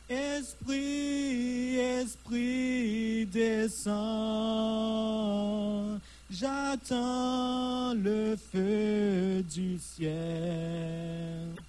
Esprit, 0.09 1.77
Esprit, 1.77 3.27
descend. 3.27 4.01
J'attends 6.29 7.95
le 7.95 8.37
feu 8.37 9.43
du 9.43 9.79
ciel. 9.79 11.60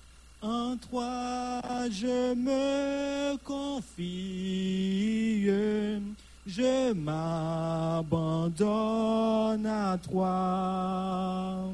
En 0.41 0.77
toi 0.77 1.61
je 1.91 2.33
me 2.33 3.37
confie, 3.43 5.45
je 6.47 6.93
m'abandonne 6.93 8.07
à 9.67 9.97
toi. 9.97 11.69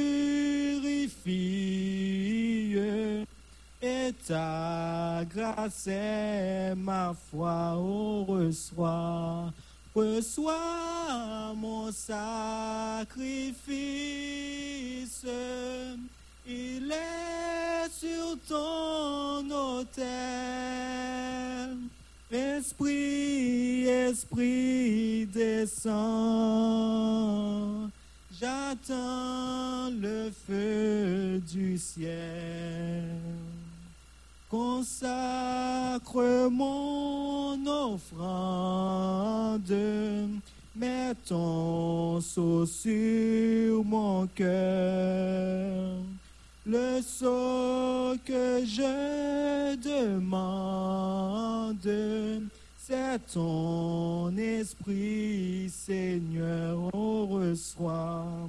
et 3.81 4.13
ta 4.27 5.25
grâce 5.35 5.87
est 5.87 6.75
ma 6.75 7.15
foi. 7.31 7.75
Oh, 7.79 8.25
reçois, 8.25 9.51
reçois 9.95 11.55
mon 11.57 11.93
sacrifice. 11.93 12.25
Il 16.47 16.93
est 16.93 17.89
sur 17.91 18.37
ton 18.49 19.51
autel. 19.51 20.05
Esprit, 22.31 23.85
Esprit, 23.87 25.27
descend. 25.27 25.95
J'attends 28.39 29.91
le 29.91 30.31
feu 30.47 31.41
du 31.47 31.79
ciel. 31.79 33.05
Consacre 34.55 36.49
mon 36.49 37.59
offrande, 37.67 38.15
mets 40.77 41.13
ton 41.27 42.21
sceau 42.21 42.65
sur 42.65 43.83
mon 43.85 44.29
cœur. 44.29 45.97
Le 46.65 47.01
sceau 47.03 48.15
que 48.25 48.65
je 48.65 49.75
demande, 49.75 50.39
c'est 52.79 53.19
ton 53.33 54.37
esprit, 54.37 55.69
Seigneur, 55.69 56.79
on 56.95 57.27
reçoit 57.27 58.49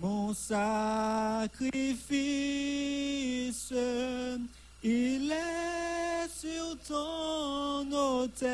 mon 0.00 0.32
sacrifice. 0.32 1.48
Il 4.82 5.32
est 5.32 6.28
sur 6.28 6.78
ton 6.86 7.90
autel. 7.92 8.48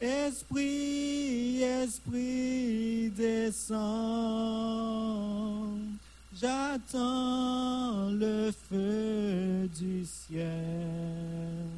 Esprit, 0.00 1.62
Esprit, 1.62 3.10
descend. 3.10 3.82
J'attends 6.34 8.10
le 8.10 8.50
feu 8.50 9.68
du 9.68 10.04
ciel. 10.04 11.68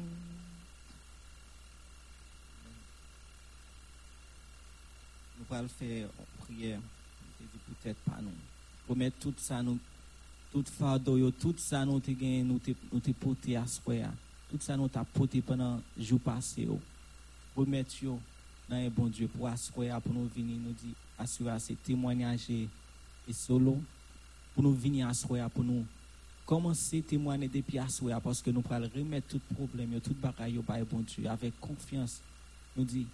Nous 5.37 5.55
allons 5.55 5.67
faire 5.67 6.07
une 6.07 6.43
prière. 6.43 6.79
Pas 7.93 8.19
nous. 8.21 8.31
Pour 8.87 8.97
tout 9.19 9.33
ça, 9.37 9.61
nous, 9.61 9.77
tout 10.51 10.63
fardeau, 10.65 11.31
tout 11.31 11.55
ça, 11.57 11.85
nous 11.85 12.01
avons 12.07 12.43
nous 12.91 12.99
te 12.99 13.11
porté 13.11 13.55
à 13.57 13.67
soir. 13.67 14.09
Tout 14.49 14.57
ça, 14.59 14.77
nous 14.77 14.89
porté 15.13 15.41
pendant 15.41 15.81
le 15.97 16.03
jour 16.03 16.19
passé. 16.19 16.67
Pour 17.53 17.67
mettre 17.67 17.95
dans 18.03 18.19
un 18.75 18.89
bon 18.89 19.07
Dieu, 19.07 19.27
pour 19.27 19.47
assurer, 19.47 19.91
pour 20.03 20.13
nous 20.13 20.27
venir 20.35 20.57
nous 20.57 20.73
dire, 20.73 20.95
assurer 21.17 21.59
ces 21.59 21.75
témoignages 21.75 22.49
et 22.49 22.67
solo, 23.31 23.81
pour 24.53 24.63
nous 24.63 24.73
venir 24.73 25.07
assurer, 25.07 25.41
pour 25.53 25.63
nous 25.63 25.85
commencer 26.45 26.99
à 26.99 27.09
témoigner 27.09 27.47
depuis 27.47 27.79
assurer, 27.79 28.13
parce 28.23 28.41
que 28.41 28.51
nous 28.51 28.63
allons 28.69 28.89
remettre 28.95 29.27
tout 29.27 29.41
problème, 29.55 29.99
tout 30.01 30.15
bagaille 30.21 30.59
bon 30.89 30.99
Dieu, 30.99 31.27
avec 31.27 31.59
confiance. 31.59 32.21
Nous 32.77 32.83
dit, 32.83 33.07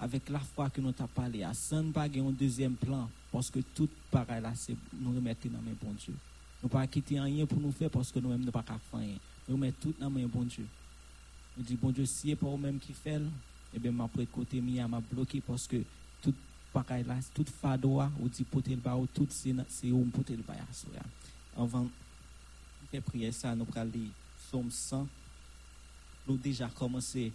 avec 0.00 0.28
la 0.30 0.38
foi 0.38 0.70
que 0.70 0.80
nous 0.80 0.88
avons 0.88 1.06
parlé, 1.08 1.42
à 1.42 1.52
sans 1.52 1.92
pas 1.92 2.04
un 2.04 2.30
deuxième 2.30 2.74
plan, 2.74 3.08
parce 3.30 3.50
que 3.50 3.60
tout 3.74 3.88
pareil 4.10 4.42
là, 4.42 4.52
c'est 4.56 4.74
nous 4.98 5.14
remettre 5.14 5.46
dans 5.48 5.60
main 5.60 5.76
bon 5.80 5.92
Dieu. 5.92 6.14
Nous 6.62 6.68
ne 6.68 6.72
pas 6.72 6.86
quitter 6.86 7.20
rien 7.20 7.44
pour 7.46 7.60
nous 7.60 7.72
faire 7.72 7.90
parce 7.90 8.10
que 8.10 8.18
nous-mêmes 8.18 8.44
ne 8.44 8.50
pas 8.50 8.62
faire 8.62 8.78
rien. 8.92 9.16
Nous 9.48 9.56
remettons 9.56 9.90
tout 9.90 9.94
dans 10.00 10.10
main 10.10 10.26
bon 10.26 10.42
Dieu. 10.42 10.66
Nous 11.56 11.64
disons, 11.64 11.78
bon 11.82 11.90
Dieu, 11.90 12.06
si 12.06 12.30
c'est 12.30 12.36
pas 12.36 12.46
vous-même 12.46 12.78
qui 12.78 12.94
fait, 12.94 13.20
eh 13.74 13.78
bien, 13.78 13.92
ma 13.92 14.08
côté 14.32 14.60
mia 14.60 14.88
m'a 14.88 15.00
bloqué 15.00 15.42
parce 15.46 15.66
que 15.66 15.82
tout 16.22 16.34
pareil 16.72 17.04
là, 17.06 17.16
tout 17.34 17.44
fadoa, 17.60 18.10
ou 18.20 18.28
dit 18.28 18.46
le 18.54 18.76
bas, 18.76 18.98
tout 19.14 19.26
c'est 19.28 19.54
c'est 19.68 19.90
où 19.90 20.02
poter 20.06 20.36
le 20.36 20.42
bas 20.42 20.54
Avant 21.56 21.86
de 22.92 23.00
prier 23.00 23.32
ça, 23.32 23.54
nous 23.54 23.66
allons 23.76 23.90
lire 23.92 24.10
Somme 24.50 24.70
100. 24.70 25.06
Nous 26.26 26.36
déjà 26.36 26.68
commencé 26.68 27.32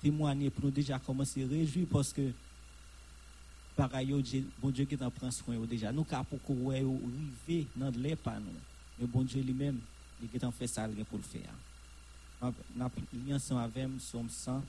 témoigner 0.00 0.50
pour 0.50 0.64
nous 0.64 0.70
déjà 0.70 0.98
commencer 0.98 1.44
à 1.44 1.48
réjouir 1.48 1.86
parce 1.90 2.12
que 2.12 2.32
pareil, 3.76 4.44
bon 4.60 4.70
Dieu 4.70 4.84
qui 4.84 4.96
t'en 4.96 5.10
prend 5.10 5.30
soin 5.30 5.56
déjà. 5.68 5.92
Nous, 5.92 6.04
car 6.04 6.24
pour 6.24 6.42
qu'on 6.42 6.70
arrive 6.70 7.66
dans 7.76 7.90
l'air 7.90 8.16
pas 8.16 8.38
nous. 8.38 8.52
Mais 8.98 9.06
bon 9.06 9.22
Dieu 9.22 9.42
lui-même, 9.42 9.78
il 10.22 10.28
qui 10.28 10.38
t'en 10.38 10.50
fait 10.50 10.66
ça 10.66 10.88
pour 11.08 11.18
le 11.18 11.24
faire. 11.24 11.52
Nous 13.12 13.34
ensemble 13.34 13.62
avec 13.62 13.88
Somme 14.00 14.28
100. 14.28 14.62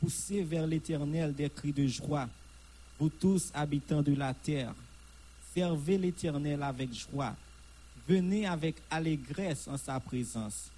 Poussez 0.00 0.42
vers 0.42 0.66
l'éternel 0.66 1.32
des 1.32 1.48
cris 1.48 1.72
de 1.72 1.86
joie, 1.86 2.28
vous 2.98 3.08
tous 3.08 3.50
habitants 3.54 4.02
de 4.02 4.14
la 4.14 4.34
terre. 4.34 4.74
Servez 5.54 5.98
l'éternel 5.98 6.62
avec 6.62 6.92
joie. 6.92 7.36
Venez 8.08 8.46
avec 8.46 8.76
allégresse 8.90 9.68
en 9.68 9.76
sa 9.76 10.00
présence. 10.00 10.70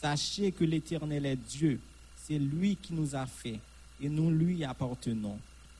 Sachez 0.00 0.52
que 0.52 0.64
l'éternel 0.64 1.24
est 1.24 1.36
Dieu 1.36 1.80
c'est 2.28 2.38
lui 2.38 2.76
qui 2.76 2.92
nous 2.92 3.16
a 3.16 3.24
fait 3.24 3.58
et 4.00 4.08
nous 4.08 4.30
lui 4.30 4.62
appartenons. 4.62 5.38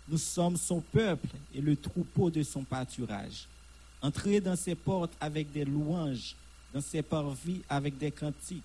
Nous 0.08 0.16
sommes 0.16 0.56
son 0.56 0.80
peuple 0.80 1.28
et 1.54 1.60
le 1.60 1.76
troupeau 1.76 2.30
de 2.30 2.42
son 2.42 2.64
pâturage. 2.64 3.46
Entrez 4.00 4.40
dans 4.40 4.56
ses 4.56 4.74
portes 4.74 5.12
avec 5.20 5.52
des 5.52 5.66
louanges, 5.66 6.34
dans 6.72 6.80
ses 6.80 7.02
parvis 7.02 7.60
avec 7.68 7.98
des 7.98 8.10
cantiques. 8.10 8.62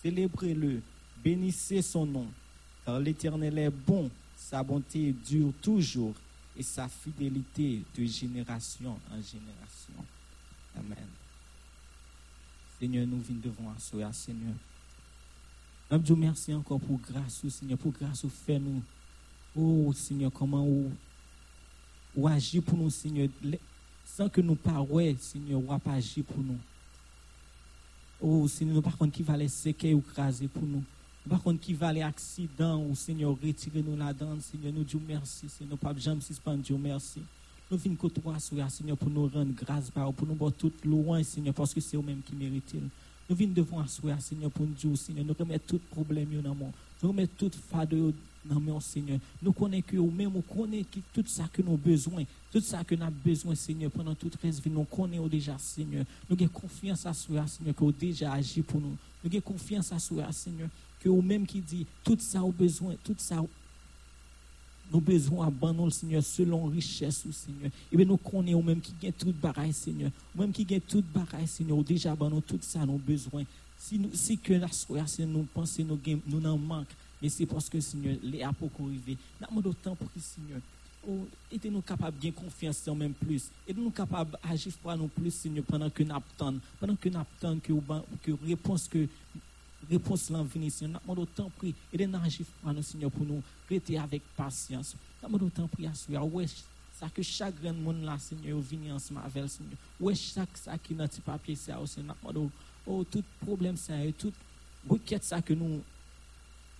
Célébrez-le, 0.00 0.80
bénissez 1.24 1.82
son 1.82 2.06
nom, 2.06 2.28
car 2.84 3.00
l'Éternel 3.00 3.58
est 3.58 3.70
bon, 3.70 4.08
sa 4.36 4.62
bonté 4.62 5.12
dure 5.12 5.52
toujours 5.60 6.14
et 6.56 6.62
sa 6.62 6.88
fidélité 6.88 7.82
de 7.96 8.04
génération 8.04 8.96
en 9.10 9.20
génération. 9.20 10.04
Amen. 10.76 11.08
Seigneur, 12.78 13.06
nous 13.08 13.20
venons 13.20 13.40
devant 13.42 13.74
toi, 13.90 14.12
Seigneur. 14.12 14.54
Je 15.90 15.96
vous 15.96 16.16
merci 16.16 16.52
encore 16.52 16.80
pour 16.80 16.98
grâce, 16.98 17.46
Seigneur, 17.48 17.78
pour 17.78 17.92
grâce 17.92 18.24
au 18.24 18.28
fait 18.28 18.58
nous. 18.58 18.82
Oh, 19.56 19.90
Seigneur, 19.94 20.30
comment 20.30 20.64
vous 20.64 22.28
agir 22.28 22.62
pour 22.62 22.76
nous, 22.76 22.90
Seigneur, 22.90 23.28
sans 24.04 24.28
que 24.28 24.40
nous 24.40 24.54
parlions, 24.54 25.16
Seigneur, 25.18 25.60
vous 25.60 25.78
pas 25.78 25.92
agir 25.92 26.24
pour 26.24 26.42
nous. 26.42 26.58
Oh, 28.20 28.46
Seigneur, 28.46 28.74
nous 28.74 28.82
par 28.82 28.98
contre 28.98 29.12
qui 29.12 29.22
va 29.22 29.36
les 29.36 29.48
séquer 29.48 29.94
ou 29.94 30.00
craser 30.00 30.46
pour 30.46 30.64
nous. 30.64 30.84
Par 31.28 31.42
contre, 31.42 31.60
qui 31.60 31.74
va 31.74 31.92
les 31.92 32.02
accidents, 32.02 32.82
ou 32.82 32.94
Seigneur, 32.94 33.30
retirer 33.30 33.82
nous 33.82 33.96
là-dedans, 33.96 34.38
Seigneur, 34.40 34.72
nous 34.72 34.84
disons 34.84 35.02
merci, 35.06 35.48
Seigneur, 35.48 35.76
pas 35.76 35.94
jamais 35.96 36.20
suspendre, 36.20 36.62
Dieu 36.62 36.76
merci. 36.78 37.20
Nous 37.70 37.76
venons 37.76 37.96
côtoyer, 37.96 38.38
Seigneur, 38.70 38.96
pour 38.96 39.10
nous 39.10 39.28
rendre 39.28 39.52
grâce, 39.52 39.90
pour 39.90 40.26
nous 40.26 40.34
voir 40.34 40.52
tout 40.52 40.72
loin, 40.84 41.22
Seigneur, 41.22 41.54
parce 41.54 41.74
que 41.74 41.80
c'est 41.80 41.96
vous-même 41.96 42.22
qui 42.22 42.34
méritez. 42.34 42.80
Nous 43.28 43.36
venons 43.36 43.52
devant 43.52 43.80
asseoir, 43.80 44.20
Seigneur, 44.20 44.50
pour 44.50 44.66
nous 44.66 44.72
dire, 44.72 44.96
Seigneur, 44.96 45.24
nous 45.24 45.34
remettons 45.38 45.76
tout 45.76 45.80
problème 45.90 46.40
dans 46.42 46.54
mon. 46.54 46.72
Nous 47.02 47.10
remettons 47.10 47.48
tout 47.48 47.58
fardeau 47.70 48.12
dans 48.44 48.58
mon 48.58 48.80
Seigneur. 48.80 49.18
Nous 49.42 49.52
connaissons 49.52 49.86
que 49.86 49.96
nous-mêmes, 49.96 50.32
nous 50.32 50.42
connaissons 50.42 51.00
tout 51.12 51.24
ça 51.26 51.44
que 51.52 51.60
nous 51.60 51.72
avons 51.72 51.76
besoin. 51.76 52.24
Tout 52.50 52.60
ça 52.60 52.82
que 52.84 52.94
nous 52.94 53.02
avons 53.02 53.14
besoin, 53.24 53.54
Seigneur, 53.54 53.90
pendant 53.90 54.14
toute 54.14 54.36
reste 54.36 54.62
vie, 54.62 54.70
nous 54.70 54.84
connaissons 54.84 55.26
déjà, 55.26 55.58
Seigneur. 55.58 56.04
Nous 56.28 56.36
avons 56.40 56.48
confiance 56.48 57.04
à 57.04 57.12
soi, 57.12 57.46
Seigneur, 57.46 57.74
que 57.74 57.84
vous 57.84 57.92
déjà 57.92 58.32
agi 58.32 58.62
pour 58.62 58.80
nous. 58.80 58.96
Nous 59.22 59.30
avons 59.30 59.40
confiance 59.40 59.92
à 59.92 59.98
soi, 59.98 60.32
Seigneur, 60.32 60.68
que 61.00 61.08
vous-même 61.08 61.46
qui 61.46 61.60
dit, 61.60 61.86
tout 62.02 62.16
ça 62.18 62.42
au 62.42 62.50
besoin, 62.50 62.94
tout 63.04 63.14
ça 63.18 63.42
nous 64.92 65.00
besoin 65.00 65.46
abandonner, 65.46 65.90
Seigneur, 65.90 66.22
selon 66.22 66.66
richesse, 66.66 67.24
Seigneur. 67.30 67.70
Et 67.92 67.96
bien, 67.96 68.06
nous 68.06 68.16
connaissons 68.16 68.62
même 68.62 68.80
qui 68.80 68.92
gagne 69.00 69.12
tout 69.12 69.32
bagaille, 69.32 69.72
Seigneur. 69.72 70.10
Même 70.34 70.52
qui 70.52 70.64
gagne 70.64 70.80
tout 70.80 71.04
bagaille, 71.14 71.46
Seigneur. 71.46 71.82
Déjà 71.82 72.12
abandonner 72.12 72.42
tout 72.42 72.58
ça, 72.62 72.84
nos 72.86 72.98
besoins. 72.98 73.44
Si, 73.78 73.98
nous, 73.98 74.10
si 74.12 74.38
que 74.38 74.54
la 74.54 74.68
soirée, 74.68 75.26
nous 75.26 75.46
pensons, 75.54 75.84
nous, 75.84 76.00
nous 76.26 76.48
en 76.48 76.58
manquons. 76.58 76.86
Mais 77.20 77.28
c'est 77.28 77.46
parce 77.46 77.68
que, 77.68 77.80
Seigneur, 77.80 78.16
les 78.22 78.42
a 78.42 78.52
pour 78.52 78.70
arriver. 78.80 79.16
Nous 79.52 79.72
temps 79.74 79.94
pour 79.94 80.08
Seigneur. 80.20 80.60
Oh, 81.06 81.26
nous 81.70 81.80
capables 81.80 82.18
de 82.18 82.30
confiance 82.30 82.86
en 82.88 82.94
même 82.94 83.14
plus. 83.14 83.50
Et 83.66 83.74
nous 83.74 83.90
capables 83.90 84.36
d'agir 84.44 84.72
pour 84.82 84.96
nous 84.96 85.08
plus, 85.08 85.32
Seigneur, 85.32 85.64
pendant 85.64 85.90
que 85.90 86.02
nous 86.02 86.14
attendons. 86.14 86.60
Pendant 86.80 86.96
que 86.96 87.08
nous 87.08 87.18
attendons 87.18 87.60
que, 87.60 87.72
que 88.22 88.46
réponse 88.46 88.88
que 88.88 89.06
réponse 89.90 90.30
l'en 90.30 90.44
venir, 90.44 90.70
Seigneur. 90.72 91.00
Nous 91.06 91.26
temps 91.26 91.50
pris. 91.56 91.74
Et 91.92 92.06
nous 92.06 92.18
agir 92.18 92.46
pour 92.62 92.72
nous, 92.72 92.82
Seigneur, 92.82 93.10
pour 93.10 93.26
nous 93.26 93.42
rester 93.68 93.98
avec 93.98 94.22
patience. 94.36 94.96
Nous 95.22 95.34
avons 95.34 95.48
temps 95.50 95.68
pris 95.68 95.86
à 95.86 95.94
ce 95.94 96.10
Ouais, 96.12 96.46
ça 96.98 97.08
que 97.08 97.22
chaque 97.22 97.60
grand 97.60 97.74
monde 97.74 98.02
là, 98.02 98.18
Seigneur, 98.18 98.58
vient 98.60 98.96
ensemble 98.96 99.20
avec 99.24 99.48
Seigneur? 99.48 99.78
Ouais, 100.00 100.14
chaque 100.14 100.56
ça 100.56 100.76
qui 100.78 100.94
dans 100.94 101.06
petit 101.06 101.20
papier, 101.20 101.54
c'est 101.54 101.74
aussi, 101.74 101.94
Seigneur. 101.94 102.16
Oh, 102.86 103.04
tout 103.04 103.24
problème, 103.44 103.76
ça, 103.76 103.94
tout 104.16 104.32
requête 104.88 105.24
ça 105.24 105.42
que 105.42 105.52
nous 105.52 105.82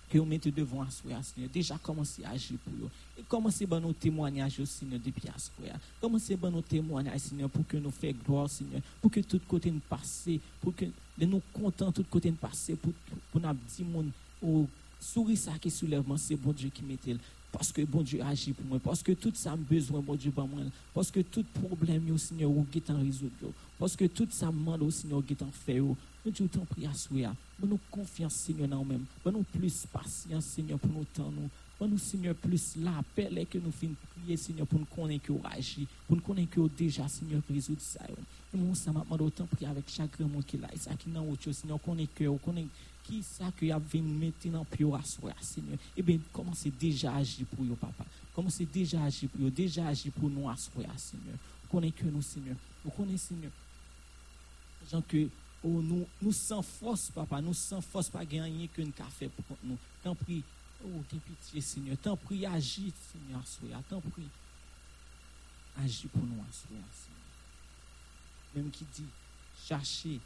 que 0.09 0.17
vous 0.17 0.25
mettez 0.25 0.51
devant 0.51 0.89
Seigneur. 0.89 1.21
Déjà 1.53 1.77
commencez 1.77 2.23
à 2.23 2.31
agir 2.31 2.57
pour 2.63 2.73
vous. 2.73 2.89
Et 3.17 3.23
commencez 3.27 3.67
à 3.71 3.79
nos 3.79 3.93
témoignages, 3.93 4.63
Seigneur, 4.63 4.99
depuis 4.99 5.29
Assoya. 5.29 5.79
Commencez 6.01 6.37
à 6.41 6.49
nos 6.49 6.61
témoignages, 6.61 7.19
Seigneur, 7.19 7.49
pour 7.49 7.65
que 7.67 7.77
nous 7.77 7.91
fassions 7.91 8.17
gloire, 8.25 8.49
Seigneur. 8.49 8.81
Pour 8.99 9.11
que 9.11 9.19
tout 9.19 9.39
côté 9.47 9.69
nous 9.69 9.81
passe, 9.87 10.27
pour 10.59 10.75
que 10.75 10.85
nous 11.25 11.41
contents 11.53 11.91
tout 11.91 12.05
côté 12.09 12.29
nous 12.29 12.37
passe, 12.37 12.71
pour, 12.81 12.93
pour 13.31 13.41
nous 13.41 13.57
dire, 13.75 13.85
oh, 14.43 14.67
souris 14.99 15.37
ça 15.37 15.53
qui 15.59 15.69
soulève, 15.69 16.03
c'est 16.17 16.35
bon 16.35 16.51
Dieu 16.51 16.69
qui 16.69 16.83
mettez. 16.83 17.17
Parce 17.51 17.71
que 17.71 17.81
bon 17.81 18.01
Dieu 18.01 18.21
agit 18.21 18.53
pour 18.53 18.65
moi. 18.65 18.79
Parce 18.79 19.01
que 19.01 19.11
tout 19.13 19.31
ça 19.33 19.53
a 19.53 19.55
besoin, 19.55 20.01
bon 20.01 20.15
Dieu, 20.15 20.31
pour 20.31 20.47
moi. 20.47 20.61
Parce 20.93 21.09
que 21.09 21.21
tout 21.21 21.45
problème, 21.53 22.17
Seigneur, 22.17 22.51
vous 22.51 22.65
est 22.75 22.89
en 22.91 22.99
résoudre. 22.99 23.31
Parce 23.77 23.95
que 23.95 24.05
tout 24.05 24.27
ça 24.29 24.47
demande, 24.47 24.89
Seigneur, 24.91 25.25
qui 25.25 25.33
est 25.33 25.41
en 25.41 25.51
fait. 25.51 25.79
Nous 25.79 26.31
Dieu 26.31 26.47
t'en 26.47 26.65
prie 26.65 26.85
à 26.85 26.93
souhait. 26.93 27.27
Nous 27.63 27.79
confiance, 27.89 28.33
Seigneur, 28.33 28.67
dans 28.67 28.77
nous-mêmes. 28.77 29.05
Nous 29.25 29.43
plus 29.43 29.85
patience, 29.91 30.45
Seigneur, 30.45 30.77
pour 30.77 30.91
nous 30.91 31.05
temps, 31.05 31.31
nous. 31.31 31.49
Nous, 31.87 31.97
Seigneur, 31.97 32.35
plus 32.35 32.75
l'appel 32.75 33.45
que 33.49 33.57
nous 33.57 33.71
finissons 33.71 33.95
prier, 34.21 34.35
Seigneur, 34.35 34.67
pour 34.67 34.79
nous 34.79 34.85
connaître 34.85 35.27
que 35.27 35.33
agissez, 35.45 35.87
pour 36.07 36.17
nous 36.17 36.21
connaître 36.21 36.51
que 36.51 36.67
déjà, 36.77 37.07
Seigneur, 37.07 37.41
résoudre 37.49 37.79
ça. 37.79 38.01
Nous, 38.53 38.73
ça 38.75 38.91
m'a 38.91 39.01
demandé 39.01 39.23
autant 39.23 39.47
avec 39.67 39.89
chaque 39.89 40.19
grand 40.19 40.41
qui 40.41 40.55
est 40.55 40.59
là, 40.59 40.69
ça 40.75 40.95
qui 40.95 41.09
n'a 41.09 41.21
autre 41.21 41.43
chose, 41.43 41.57
Seigneur, 41.57 41.79
connaître 41.81 42.13
que 42.15 42.23
vous 42.23 42.37
connaît 42.37 42.67
qui 43.03 43.23
ça 43.23 43.51
que 43.55 43.65
vous 43.65 43.71
avez 43.71 44.01
mis 44.01 44.33
dans 44.45 44.65
le 44.79 44.93
à 44.93 45.03
soi, 45.03 45.33
Seigneur. 45.41 45.77
Eh 45.95 46.01
bien, 46.01 46.19
commencez 46.33 46.71
déjà 46.71 47.13
à 47.13 47.17
agir 47.17 47.45
pour 47.47 47.63
vous, 47.63 47.75
papa? 47.75 48.05
Commencez 48.33 48.65
déjà 48.65 49.01
à 49.01 49.05
agir 49.05 49.29
pour 49.29 49.41
vous, 49.41 49.49
déjà 49.49 49.87
à 49.87 49.93
pour 50.19 50.29
nous 50.29 50.49
à 50.49 50.55
Seigneur. 50.57 51.35
Vous 51.63 51.69
connaissez 51.69 51.93
que 51.93 52.05
nous, 52.05 52.21
Seigneur. 52.21 52.55
Vous 52.83 52.91
connaissez, 52.91 53.27
Seigneur. 53.29 53.51
Gens 54.91 55.01
que 55.01 55.29
Oh, 55.61 55.81
nous, 55.81 56.07
nous 56.21 56.31
sans 56.31 56.61
force, 56.61 57.11
papa, 57.11 57.41
nous 57.41 57.53
sans 57.53 57.81
force, 57.81 58.09
pas 58.09 58.23
gagner 58.23 58.69
qu'un 58.69 58.89
café 58.91 59.27
pour 59.27 59.57
nous. 59.63 59.77
Tant 60.01 60.15
pis, 60.15 60.41
oh, 60.85 61.03
t'es 61.09 61.17
pitié, 61.17 61.59
Seigneur. 61.59 61.97
Tant 61.97 62.15
pis, 62.15 62.45
agis, 62.45 62.93
Seigneur, 63.11 63.45
soya. 63.45 63.83
Tant 63.89 63.99
pis, 63.99 64.27
agis 65.77 66.07
pour 66.07 66.23
nous, 66.23 66.35
soya, 66.51 66.79
Seigneur. 66.93 67.18
Même 68.55 68.71
qui 68.71 68.85
dit, 68.93 69.05
chercher, 69.67 70.19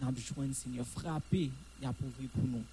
n'a 0.00 0.10
besoin, 0.10 0.52
Seigneur, 0.52 0.86
frapper, 0.86 1.50
il 1.80 1.86
a 1.86 1.92
pour 1.92 2.08
nous. 2.44 2.64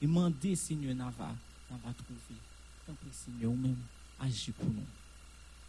Demander, 0.00 0.56
Seigneur, 0.56 0.94
n'a 0.94 1.10
va, 1.10 1.34
trouver. 1.70 2.40
Tant 2.86 2.94
pis, 2.94 3.12
Seigneur, 3.12 3.52
même, 3.52 3.76
agis 4.18 4.52
pour 4.52 4.66
nous. 4.66 4.86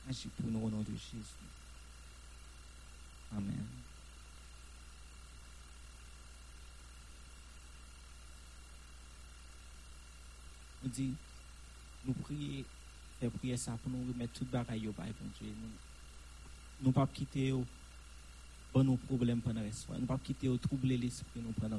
Agis 0.10 0.30
pour 0.30 0.50
nous 0.50 0.60
au 0.60 0.70
nom 0.70 0.82
de 0.82 0.92
Jésus. 0.92 1.26
Amen. 3.36 3.66
nous 10.84 10.90
dit, 10.90 11.14
nous 12.06 12.14
prions, 12.14 12.64
faire 13.20 13.32
prier 13.32 13.58
ça 13.58 13.78
pour 13.82 13.92
nous 13.92 14.12
remettre 14.12 14.34
tout 14.34 14.46
bagaille 14.46 14.88
au 14.88 14.92
Dieu. 14.92 15.54
Nous 15.62 15.70
ne 16.82 16.92
pas 16.92 17.08
quitter 17.08 17.54
nos 18.76 18.98
problèmes 18.98 19.42
pendant 19.42 19.62
le 19.62 19.72
soir. 19.72 19.98
Nous 20.00 20.06
pas 20.06 20.18
quitter 20.18 20.50
au 20.50 20.58
troubler 20.58 20.98
l'esprit 20.98 21.42
nous 21.42 21.52
pendant. 21.52 21.78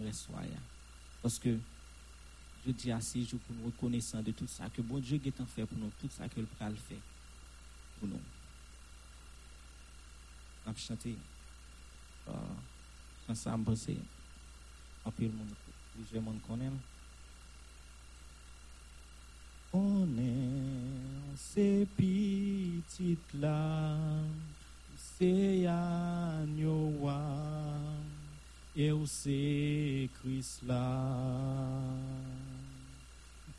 Parce 1.23 1.39
que 1.39 1.59
je 2.67 2.71
dis 2.73 2.93
à 2.93 3.01
ces 3.01 3.25
jours 3.25 3.41
pour 3.41 3.57
nous 3.57 3.67
reconnaissant 3.67 4.23
de 4.23 4.31
tout 4.33 4.47
ça, 4.47 4.69
que 4.71 4.83
bon 4.83 4.99
Dieu 4.99 5.21
est 5.25 5.41
en 5.41 5.47
fait 5.47 5.67
pour 5.67 5.79
nous, 5.79 5.91
tout 6.01 6.09
ça 6.11 6.29
que 6.29 6.41
le 6.41 6.47
pral 6.47 6.77
fait 6.77 7.01
pour 7.99 8.09
nous. 8.09 8.21
On 10.67 10.75
chanter. 10.75 11.17
Me 13.29 13.65
penser. 13.65 13.97
En 15.05 15.11
plus, 15.11 15.29
connaît. 16.47 16.71
On 19.73 20.07
est 20.19 21.37
ces 21.37 21.89
petites 21.97 23.35
là, 23.35 23.97
Agnoa, 25.67 27.21
et 28.77 28.93
c'est 29.07 30.09
Christ 30.21 30.63
là. 30.67 31.09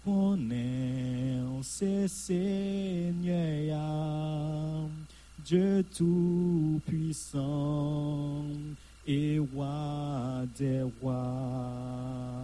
On 0.06 0.38
est 0.52 1.24
c'est 1.64 2.10
Seigneur, 2.10 3.80
Dieu 5.46 5.86
tout-puissant 5.96 7.38
et 9.08 9.40
roi 9.40 10.46
des 10.58 10.82
rois 11.02 12.44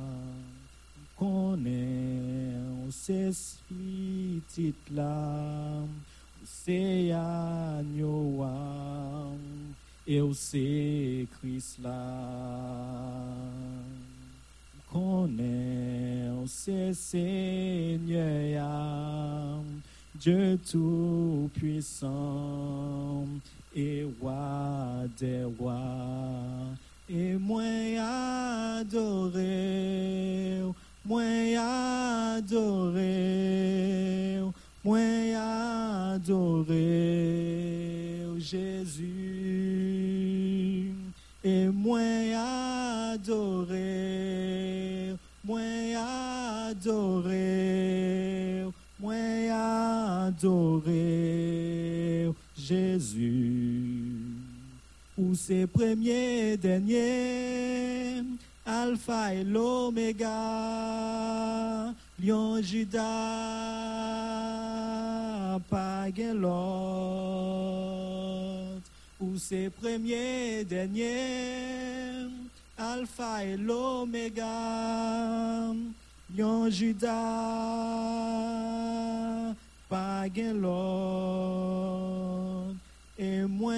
connaît 1.17 2.53
ces 2.89 3.31
petites 3.67 4.89
c'est 6.49 7.11
agneau 7.11 8.45
et 10.07 10.21
c'est 10.33 11.27
Christ 11.39 11.79
là. 11.83 11.93
Connaît 14.91 16.31
c'est 16.47 16.93
Seigneur, 16.93 18.63
Dieu 20.15 20.57
tout-puissant 20.69 22.07
et 23.75 24.07
roi 24.19 25.05
des 25.19 25.43
rois. 25.43 25.75
Et 27.07 27.35
moi 27.35 27.61
adoré 28.79 29.59
moi 31.05 31.23
adoré, 32.37 33.01
moi 34.83 34.99
adoré 36.13 36.75
Jésus, 38.37 39.03
et 41.43 41.67
moi 41.67 41.99
adoré, 43.13 45.15
moi 45.43 45.59
adoré, 46.69 48.65
moi 48.99 49.15
adoré 50.27 52.31
Jésus, 52.57 54.13
ou 55.17 55.35
c'est 55.35 55.67
premier 55.67 56.55
dernier 56.57 58.23
Alpha 58.65 59.33
et 59.33 59.43
l'Oméga, 59.43 60.29
Lion 62.21 62.61
Judas, 62.61 62.99
Pagelot, 65.69 66.49
ou 69.21 69.37
c'est 69.37 69.69
premier, 69.69 70.65
dernier, 70.65 72.27
Alpha 72.77 73.45
et 73.45 73.55
l'Oméga, 73.55 74.43
Lion 76.35 76.69
Judas, 76.69 77.07
Pagelot, 79.87 80.67
et 83.17 83.43
moi 83.43 83.75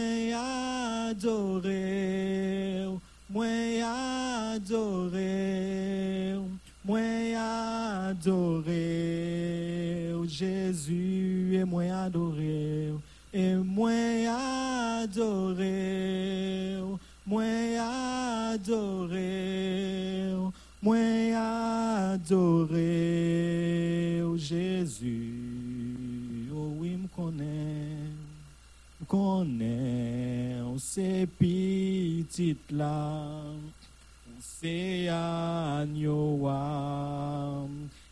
adoré, 1.12 2.88
moi 3.30 3.46
adoré, 4.56 6.38
moi 6.84 7.00
adoré, 8.10 8.72
Jésus 10.28 11.56
et 11.56 11.64
moi 11.64 11.84
adoré, 12.06 12.94
et 13.34 13.56
moi 13.56 13.92
adoré, 15.04 16.80
moi 17.26 17.44
adoré, 18.54 20.34
moi 20.82 20.98
adoré, 22.14 22.80
Jésus, 24.38 25.34
oh 26.54 26.74
oui, 26.80 26.98
connais, 27.16 27.98
me 29.00 29.06
connais, 29.06 30.62
on 30.66 30.78
sait 30.80 31.28
petit 31.28 32.58
là, 32.72 33.44
sait 34.62 35.10
agneau, 35.10 36.48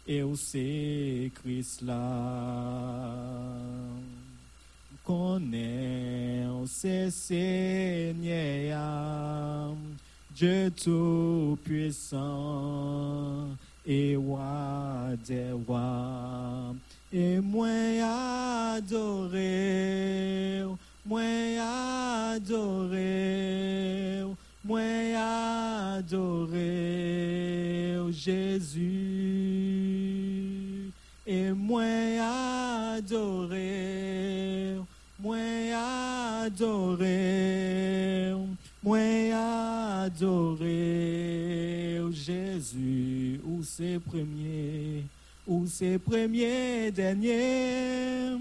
et 0.08 0.24
on 0.24 0.36
sait 0.36 1.32
Christ 1.36 1.82
là. 1.84 3.50
Sait 6.66 7.10
Seigneur, 7.10 8.76
Dieu 10.36 10.72
Tout-Puissant, 10.72 12.20
et 13.86 14.16
roi 14.16 15.10
des 15.28 15.52
rois, 15.66 16.76
et 17.12 17.40
moi 17.40 17.68
adoré, 18.78 20.64
moi 21.06 21.22
adoré, 22.36 24.24
moi 24.70 24.86
adoré, 25.98 26.62
Jésus, 28.12 28.78
et 31.26 31.52
moi 31.54 31.82
adoré, 32.94 34.76
moi 35.20 35.38
adoré, 36.46 38.36
moi 38.84 39.00
adoré, 40.04 40.78
Jésus, 42.12 43.42
où 43.44 43.64
c'est 43.64 43.98
premier, 43.98 45.04
où 45.48 45.66
c'est 45.66 45.98
premier, 45.98 46.92
dernier, 46.92 48.38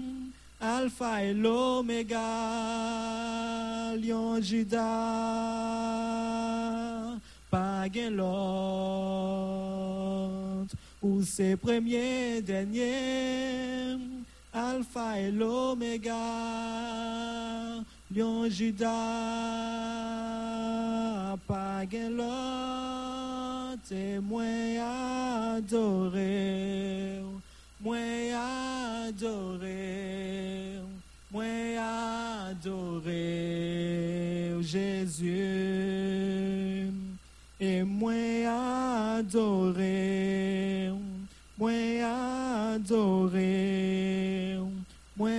Alpha 0.61 1.23
et 1.23 1.33
l'Oméga, 1.33 2.19
Lion 3.95 4.41
Judas, 4.41 4.77
pas 7.49 7.85
l'autre, 8.11 8.25
où 11.01 11.23
c'est 11.23 11.55
premier, 11.55 12.41
dernier, 12.41 13.97
Alpha 14.51 15.17
et 15.17 15.31
l'Oméga, 15.31 16.13
Lion 18.13 18.49
Judas, 18.49 18.87
pas 21.47 21.85
l'autre, 21.85 22.27
et 23.91 24.19
moi 24.19 24.43
adoré, 25.55 27.21
moi 27.79 27.97
adoré, 29.07 30.79
moi 31.31 31.45
adoré, 32.49 33.15
Jésus, 34.61 35.33
et 37.59 37.83
moi 37.83 38.13
adoré, 39.17 40.91
moi 41.57 41.71
adoré, 42.73 44.57
moi 45.15 45.29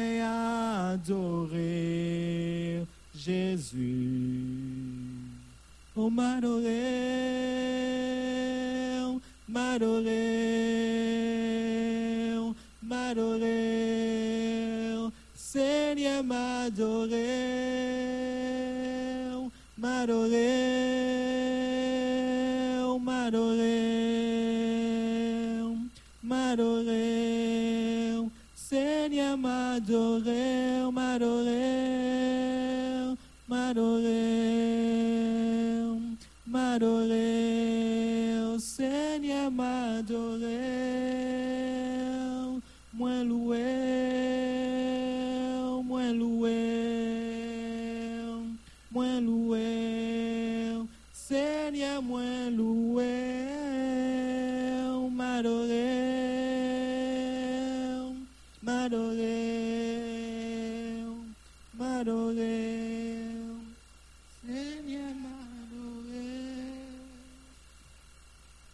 adoré, 0.93 2.85
Jésus. 3.15 4.81
Oh, 5.97 6.09
m'adorer, 6.09 6.71
m'adorer, 9.49 10.80
m'adorer, 16.23 17.60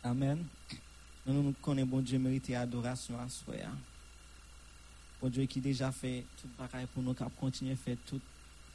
Amen. 0.07 0.47
Nous 1.27 1.53
connaissons, 1.61 1.89
bon 1.89 2.01
Dieu, 2.01 2.17
mériter 2.17 2.55
adoration 2.55 3.19
à 3.19 3.29
soi. 3.29 3.55
Bon 5.21 5.29
Dieu 5.29 5.45
qui 5.47 5.61
déjà 5.61 5.91
fait 5.91 6.25
tout 6.41 6.47
pareil 6.57 6.87
pour 6.95 7.03
nous, 7.03 7.13
qui 7.13 7.25
a 7.25 7.31
continué 7.41 7.73
à 7.73 7.77
faire 7.77 7.97
tout, 8.07 8.21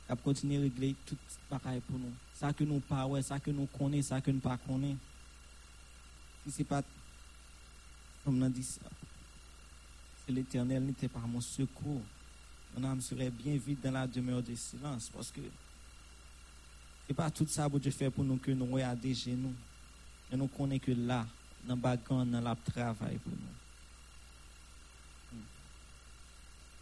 qui 0.05 0.11
a 0.11 0.15
continué 0.17 0.57
à 0.57 0.59
régler 0.59 0.93
tout 1.05 1.15
pareil 1.49 1.79
pour 1.87 1.97
nous. 1.97 2.11
Ça 2.33 2.51
que 2.51 2.65
nous 2.65 2.81
pas, 2.81 3.07
ça 3.21 3.39
que 3.39 3.49
nous 3.49 3.65
connaissons, 3.67 4.09
ça 4.09 4.19
que 4.19 4.29
nous 4.29 4.41
pas 4.41 4.57
connaissons. 4.57 4.97
Si 6.43 6.51
c'est 6.51 6.63
pas, 6.65 6.83
comme 8.25 8.43
on 8.43 8.49
dit 8.49 8.63
ça, 8.63 8.81
c'est 10.25 10.33
l'éternel 10.33 10.83
n'était 10.83 11.07
pas 11.07 11.19
mon 11.19 11.39
secours. 11.39 12.01
Mon 12.75 12.83
âme 12.89 12.99
serait 12.99 13.29
bien 13.29 13.55
vite 13.55 13.81
dans 13.81 13.91
la 13.91 14.05
demeure 14.05 14.43
de 14.43 14.53
silence 14.55 15.09
parce 15.13 15.31
que 15.31 15.41
c'est 17.07 17.13
pas 17.13 17.31
tout 17.31 17.47
ça 17.47 17.69
que 17.69 17.77
Dieu 17.77 17.91
fait 17.91 18.09
pour 18.09 18.25
nous 18.25 18.35
que 18.35 18.51
nous 18.51 18.65
regardons 18.65 19.13
chez 19.13 19.31
nous. 19.31 19.53
Et 20.31 20.37
nous 20.37 20.47
connaissons 20.47 20.85
que 20.85 20.91
là, 20.91 21.25
dans 21.67 21.75
le 21.75 21.81
bagan, 21.81 22.25
dans 22.25 22.39
le 22.39 22.71
travail 22.71 23.17
pour 23.17 23.33
nous. 23.33 23.55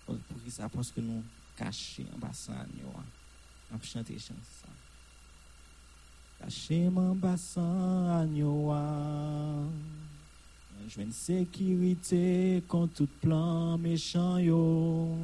Pour 0.05 0.17
pour 0.17 0.43
qui 0.43 0.51
ça? 0.51 0.69
Parce 0.69 0.91
que 0.91 1.01
nous 1.01 1.23
cachons 1.57 2.05
en 2.15 2.17
bassin 2.19 2.53
agneau. 2.53 2.93
hein. 2.97 3.79
Chanter 3.83 4.17
chanson. 4.17 4.73
Caché 6.39 6.89
mon 6.89 7.15
bassin 7.15 8.19
agneau. 8.21 8.73
Je 10.87 11.01
une 11.01 11.11
sécurité 11.11 12.63
contre 12.67 12.93
tout 12.93 13.09
plan 13.21 13.77
méchant 13.77 14.39
yo. 14.39 15.15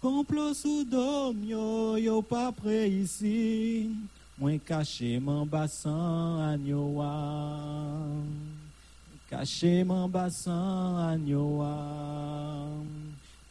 Complot 0.00 0.54
sous 0.54 0.84
dôme 0.84 1.44
yo, 1.44 1.96
yo 1.96 2.22
pas 2.22 2.52
près 2.52 2.88
ici. 2.88 3.90
Moi 4.40 4.58
caché 4.58 5.20
mon 5.20 5.44
bassin 5.44 6.40
agneau. 6.40 7.02
Caché 9.28 9.84
mon 9.84 10.08
bassin 10.08 10.96
agneau. 11.12 11.62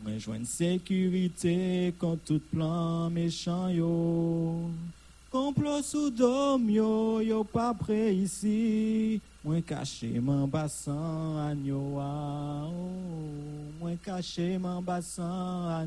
Moi 0.02 0.18
joindre 0.18 0.48
sécurité 0.48 1.94
contre 2.00 2.24
tout 2.26 2.42
plan 2.52 3.08
méchant 3.12 3.70
yo. 3.70 4.72
Complot 5.30 5.84
sous 5.84 6.10
dôme 6.10 6.72
yo, 6.72 7.22
yo 7.22 7.44
pas 7.44 7.76
près 7.76 8.16
ici. 8.16 9.22
Moi 9.44 9.62
caché 9.62 10.20
mon 10.20 10.48
bassin 10.48 11.38
agneau. 11.52 12.00
Oh, 12.00 12.72
moi 13.80 13.92
caché 14.04 14.58
mon 14.58 14.82
bassin 14.82 15.86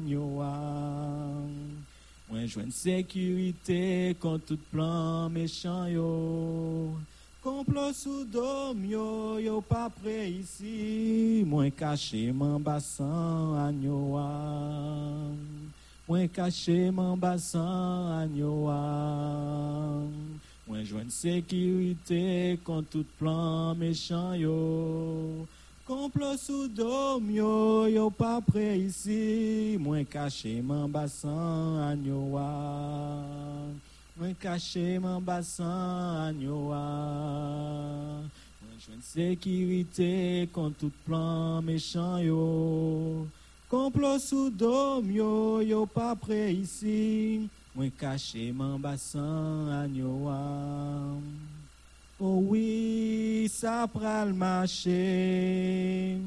Mwen 2.32 2.46
jwen 2.48 2.70
sekurite 2.72 4.14
kon 4.16 4.38
tout 4.40 4.60
plan 4.72 5.28
mechan 5.34 5.90
yo, 5.92 6.96
Komplo 7.44 7.90
sou 7.92 8.24
dom 8.24 8.86
yo, 8.88 9.36
yo 9.36 9.58
pa 9.60 9.90
pre 9.92 10.30
isi, 10.38 11.42
Mwen 11.44 11.68
kache 11.76 12.32
man 12.32 12.56
basan 12.64 13.52
anyo 13.66 14.16
an, 14.16 15.36
Mwen 16.08 16.24
kache 16.32 16.88
man 16.88 17.20
basan 17.20 18.16
anyo 18.22 18.54
an, 18.72 20.08
Mwen 20.64 20.88
jwen 20.88 21.12
sekurite 21.12 22.56
kon 22.64 22.80
tout 22.88 23.12
plan 23.20 23.76
mechan 23.76 24.40
yo, 24.40 24.56
Complot 25.84 26.36
sous 26.36 26.68
dôme 26.68 27.32
yo, 27.32 27.88
yo 27.88 28.08
pas 28.08 28.40
près 28.40 28.78
ici. 28.78 29.76
Mwen 29.80 30.06
caché 30.06 30.62
mon 30.62 30.86
bassin 30.88 31.82
agnoa. 31.82 32.46
Mwen 34.16 34.36
caché 34.38 35.00
mon 35.02 35.20
bassin 35.20 35.66
agnoa. 36.28 36.84
Mwen 38.62 38.78
jwen 38.78 39.02
sécurité 39.02 40.48
contre 40.52 40.78
tout 40.78 40.92
plan 41.04 41.60
méchant 41.62 42.18
yo. 42.18 43.26
Complot 43.68 44.20
sous 44.20 44.50
dôme 44.50 45.10
yo, 45.10 45.60
yo 45.62 45.84
pas 45.84 46.14
près 46.14 46.54
ici. 46.54 47.50
Mwen 47.74 47.90
caché 47.90 48.52
mon 48.52 48.78
bassin 48.78 49.66
agnoa. 49.82 51.18
Oh 52.24 52.40
oui, 52.50 53.50
ça 53.52 53.88
pral 53.92 54.32
marcher. 54.32 56.18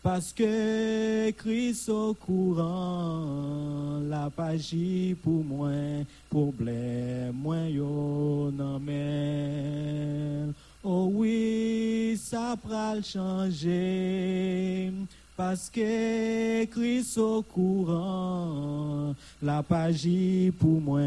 Parce 0.00 0.32
que 0.32 1.32
Christ 1.32 1.88
au 1.88 2.14
courant, 2.14 3.98
la 4.08 4.30
page 4.30 4.76
pour 5.20 5.42
moi, 5.42 5.72
problème, 6.30 7.32
moi 7.32 7.64
yo. 7.68 8.52
Oh 10.84 11.10
oui, 11.12 12.16
ça 12.16 12.56
pral 12.62 13.02
changer. 13.04 14.92
Parce 15.42 15.70
que 15.70 16.66
Christ 16.66 17.16
au 17.16 17.40
courant, 17.40 19.14
la 19.42 19.62
page 19.62 20.06
pour 20.58 20.82
moi, 20.82 21.00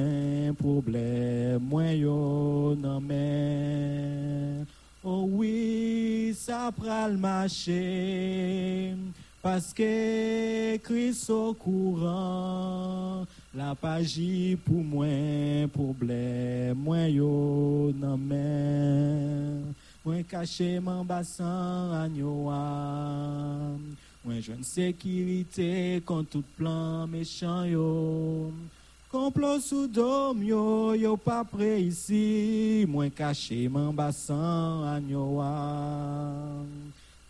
problème, 0.57 1.61
moi 1.61 1.93
yo 1.93 2.73
nan 2.81 2.99
men. 2.99 4.65
Oh 5.03 5.29
oui, 5.29 6.33
ça 6.35 6.71
pral 6.75 7.15
marcher. 7.15 8.95
Parce 9.39 9.71
que 9.71 10.77
Christ 10.77 11.29
au 11.29 11.53
courant, 11.53 13.27
la 13.53 13.75
page 13.75 14.19
pour 14.65 14.83
moi, 14.83 15.67
problème, 15.71 16.75
moi 16.75 17.07
yo 17.07 17.93
nan 17.93 18.17
men. 18.17 19.73
Moi 20.03 20.23
caché 20.23 20.79
mon 20.79 21.05
bassin 21.05 21.91
agnoa. 22.03 23.77
Mwen 24.23 24.39
jwen 24.39 24.61
sekirite 24.63 25.99
kon 26.07 26.23
tout 26.23 26.47
plan 26.55 27.09
mechan 27.11 27.65
yo. 27.67 27.87
Komplo 29.11 29.57
sou 29.59 29.83
dom 29.91 30.39
yo, 30.47 30.93
yo 30.95 31.17
pa 31.19 31.41
pre 31.43 31.81
isi, 31.83 32.85
mwen 32.87 33.11
kache 33.11 33.67
man 33.67 33.91
basan 33.91 34.85
anyo 34.93 35.25
wang. 35.41 36.71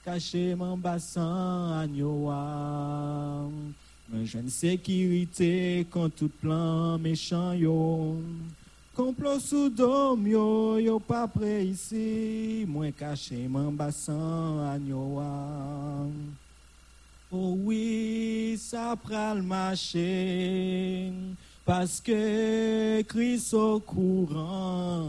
Kache 0.05 0.53
man 0.53 0.77
basan 0.77 1.73
anyo 1.79 2.11
wang. 2.27 3.73
Mwen 4.11 4.29
jwen 4.29 4.53
sekirite 4.53 5.89
kon 5.89 6.13
tout 6.13 6.37
plan 6.45 7.01
mechan 7.01 7.57
yo. 7.57 8.21
Komplo 8.93 9.33
sou 9.41 9.65
dom 9.73 10.29
yo, 10.29 10.77
yo 10.77 11.01
pa 11.01 11.25
pre 11.25 11.57
isi, 11.73 12.69
mwen 12.69 12.93
kache 12.93 13.49
man 13.49 13.73
basan 13.73 14.61
anyo 14.69 15.03
wang. 15.17 16.15
Oh 17.35 17.57
oui, 17.65 18.55
sa 18.61 18.95
pral 18.95 19.41
mache, 19.41 21.09
Paske 21.65 23.01
kris 23.09 23.49
o 23.57 23.79
kouran, 23.81 25.07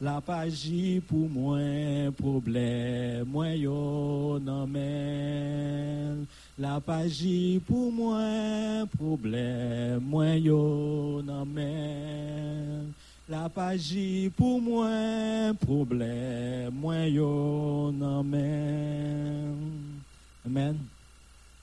La 0.00 0.16
paji 0.24 1.02
pou 1.04 1.28
mwen 1.28 2.14
problem, 2.16 3.28
Mwen 3.34 3.52
yo 3.60 4.40
nan 4.40 4.64
men. 4.72 6.24
La 6.56 6.80
paji 6.80 7.60
pou 7.68 7.92
mwen 7.92 8.88
problem, 8.94 10.00
Mwen 10.08 10.40
yo 10.40 11.20
nan 11.26 11.44
men. 11.52 12.94
La 13.28 13.44
paji 13.52 14.32
pou 14.38 14.56
mwen 14.64 15.52
problem, 15.66 16.80
Mwen 16.80 17.04
yo 17.12 17.92
nan 18.00 18.24
men. 18.32 20.00
Amen. 20.46 20.99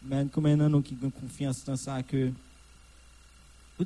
Amen. 0.10 0.30
Combien 0.32 0.56
de 0.56 0.68
nous 0.70 0.82
qui 0.82 0.98
ont 1.04 1.10
confiance 1.10 1.66
dans 1.66 1.76
ça 1.76 2.02
que 2.02 2.32
tout 3.78 3.86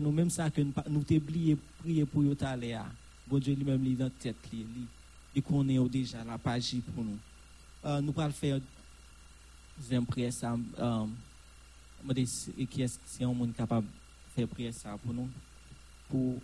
nous, 0.00 0.10
même 0.10 0.28
ça 0.28 0.50
que 0.50 0.60
nous 0.60 0.72
pa- 0.72 0.84
nous 0.88 1.04
t'oublié 1.04 1.56
prier 1.78 2.04
pour 2.04 2.24
yo 2.24 2.34
t'aller 2.34 2.72
à. 2.72 2.84
Bon 3.28 3.38
la 6.24 6.36
page 6.36 6.74
pour 6.92 7.04
nous. 7.04 7.16
Euh, 7.84 8.00
nous 8.00 8.12
allons 8.16 8.32
faire 8.32 8.60
deuxième 9.78 10.04
prière 10.04 10.32
ça 10.32 10.56
euh, 10.80 11.06
me 12.04 12.12
dis 12.12 12.26
si- 12.26 12.66
qui 12.66 12.82
est 12.82 12.98
si 13.06 13.22
un 13.22 13.32
monde 13.32 13.54
capable 13.54 13.86
de 13.86 13.92
faire 14.34 14.48
prière 14.48 14.74
ça 14.74 14.98
pour 14.98 15.14
nous 15.14 15.28
pour 16.08 16.40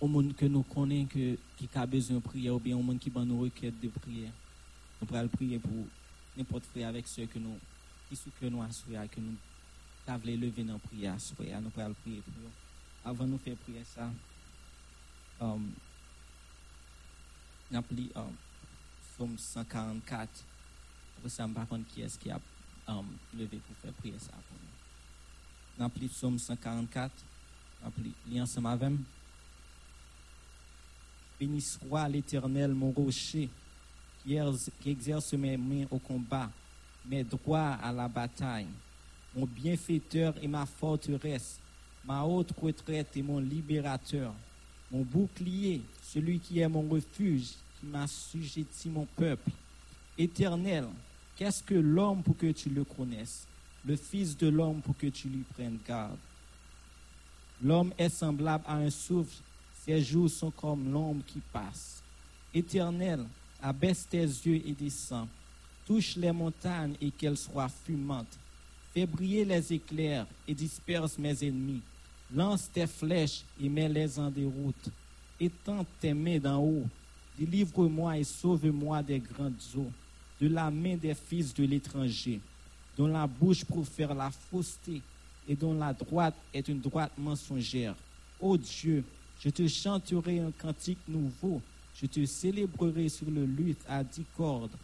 au 0.00 0.06
monde 0.06 0.32
que 0.36 0.46
nous 0.46 0.62
connaissons 0.62 1.08
que 1.08 1.36
qui 1.56 1.68
a 1.74 1.84
besoin 1.86 2.18
de 2.18 2.22
prière 2.22 2.54
ou 2.54 2.60
bien 2.60 2.76
de 2.78 3.88
prière. 3.88 4.30
Nous 5.02 5.16
allons 5.16 5.28
prier 5.28 5.58
pour 5.58 5.72
n'importe 6.36 6.64
frère 6.66 6.88
avec 6.88 7.06
ceux 7.06 7.26
qui 7.26 7.38
que 8.40 8.46
nous 8.46 8.62
assurons 8.62 9.08
que 9.08 9.20
nous 9.20 9.34
lever 10.36 10.62
dans 10.64 10.78
prière, 10.78 11.16
nous 11.60 11.70
prier 11.70 12.22
pour. 12.22 12.50
Avant 13.04 13.24
de 13.24 13.30
nous 13.30 13.38
faire 13.38 13.56
prier 13.56 13.82
ça, 13.84 14.10
um, 15.40 15.70
nous 17.70 17.78
appelons 17.78 18.08
um, 18.14 18.32
Somme 19.16 19.38
144. 19.38 20.28
Après 21.18 21.28
ça, 21.28 21.44
je 21.44 21.48
ne 21.48 21.54
sais 21.54 21.60
pas 21.66 21.78
qui 21.88 22.02
est-ce 22.02 22.18
qui 22.18 22.30
a 22.30 22.40
um, 22.88 23.06
levé 23.34 23.58
pour 23.58 23.76
faire 23.76 23.92
prier 23.94 24.18
ça 24.18 24.32
pour 24.32 24.56
nous. 24.58 25.84
Nous 26.04 26.08
Somme 26.08 26.38
144. 26.38 27.12
Nous 28.26 28.46
avec. 28.46 28.98
Béni 31.38 31.60
soit 31.60 32.08
l'Éternel, 32.08 32.72
mon 32.72 32.90
rocher, 32.92 33.50
exerce- 34.34 35.32
mes 35.34 35.56
mains 35.56 35.86
au 35.90 35.98
combat, 35.98 36.50
mes 37.04 37.24
droits 37.24 37.74
à 37.82 37.92
la 37.92 38.08
bataille 38.08 38.66
mon 39.36 39.44
bienfaiteur 39.44 40.34
et 40.42 40.48
ma 40.48 40.64
forteresse, 40.64 41.60
ma 42.06 42.22
haute 42.22 42.52
retraite 42.58 43.14
et 43.16 43.22
mon 43.22 43.38
libérateur, 43.38 44.32
mon 44.90 45.02
bouclier, 45.02 45.82
celui 46.02 46.38
qui 46.40 46.58
est 46.60 46.68
mon 46.68 46.88
refuge, 46.88 47.48
qui 47.78 47.86
m'a 47.86 48.06
sujetti 48.06 48.88
mon 48.88 49.04
peuple. 49.04 49.50
Éternel, 50.16 50.86
qu'est-ce 51.36 51.62
que 51.62 51.74
l'homme 51.74 52.22
pour 52.22 52.36
que 52.38 52.50
tu 52.50 52.70
le 52.70 52.84
connaisses, 52.84 53.46
le 53.84 53.96
Fils 53.96 54.34
de 54.36 54.48
l'homme 54.48 54.80
pour 54.80 54.96
que 54.96 55.08
tu 55.08 55.28
lui 55.28 55.44
prennes 55.54 55.78
garde. 55.86 56.16
L'homme 57.62 57.92
est 57.98 58.08
semblable 58.08 58.64
à 58.66 58.76
un 58.76 58.90
souffle, 58.90 59.36
ses 59.84 60.02
jours 60.02 60.30
sont 60.30 60.50
comme 60.50 60.90
l'ombre 60.90 61.22
qui 61.26 61.40
passe. 61.52 62.02
Éternel, 62.54 63.26
abaisse 63.62 64.06
tes 64.08 64.22
yeux 64.22 64.62
et 64.66 64.72
descends, 64.72 65.28
touche 65.86 66.16
les 66.16 66.32
montagnes 66.32 66.94
et 67.00 67.10
qu'elles 67.10 67.36
soient 67.36 67.68
fumantes. 67.68 68.38
Fais 68.92 69.06
briller 69.06 69.44
les 69.44 69.72
éclairs 69.72 70.26
et 70.48 70.54
disperse 70.54 71.18
mes 71.18 71.44
ennemis. 71.44 71.82
Lance 72.34 72.70
tes 72.72 72.86
flèches 72.86 73.44
et 73.60 73.68
mets-les 73.68 74.18
en 74.18 74.30
déroute. 74.30 74.90
Étends 75.38 75.84
tes 76.00 76.14
mains 76.14 76.38
d'en 76.38 76.60
haut. 76.60 76.86
Délivre-moi 77.38 78.18
et 78.18 78.24
sauve-moi 78.24 79.02
des 79.02 79.18
grandes 79.18 79.60
eaux, 79.76 79.92
de 80.40 80.48
la 80.48 80.70
main 80.70 80.96
des 80.96 81.14
fils 81.14 81.52
de 81.52 81.64
l'étranger, 81.64 82.40
dont 82.96 83.06
la 83.06 83.26
bouche 83.26 83.64
profère 83.64 84.14
la 84.14 84.30
fausseté 84.30 85.02
et 85.46 85.54
dont 85.54 85.74
la 85.74 85.92
droite 85.92 86.34
est 86.54 86.66
une 86.68 86.80
droite 86.80 87.12
mensongère. 87.18 87.94
Ô 88.40 88.56
Dieu, 88.56 89.04
je 89.40 89.50
te 89.50 89.68
chanterai 89.68 90.40
un 90.40 90.50
cantique 90.50 90.98
nouveau. 91.06 91.60
Je 92.00 92.06
te 92.06 92.24
célébrerai 92.26 93.08
sur 93.08 93.30
le 93.30 93.44
luth 93.44 93.82
à 93.88 94.04
dix 94.04 94.24
cordes. 94.36 94.76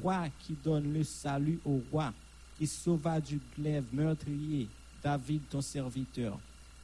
Toi 0.00 0.28
qui 0.40 0.54
donnes 0.64 0.92
le 0.92 1.04
salut 1.04 1.60
au 1.64 1.80
roi 1.90 2.12
qui 2.58 2.66
sauva 2.66 3.20
du 3.20 3.40
glaive 3.56 3.84
meurtrier, 3.92 4.68
David 5.02 5.42
ton 5.48 5.60
serviteur. 5.60 6.38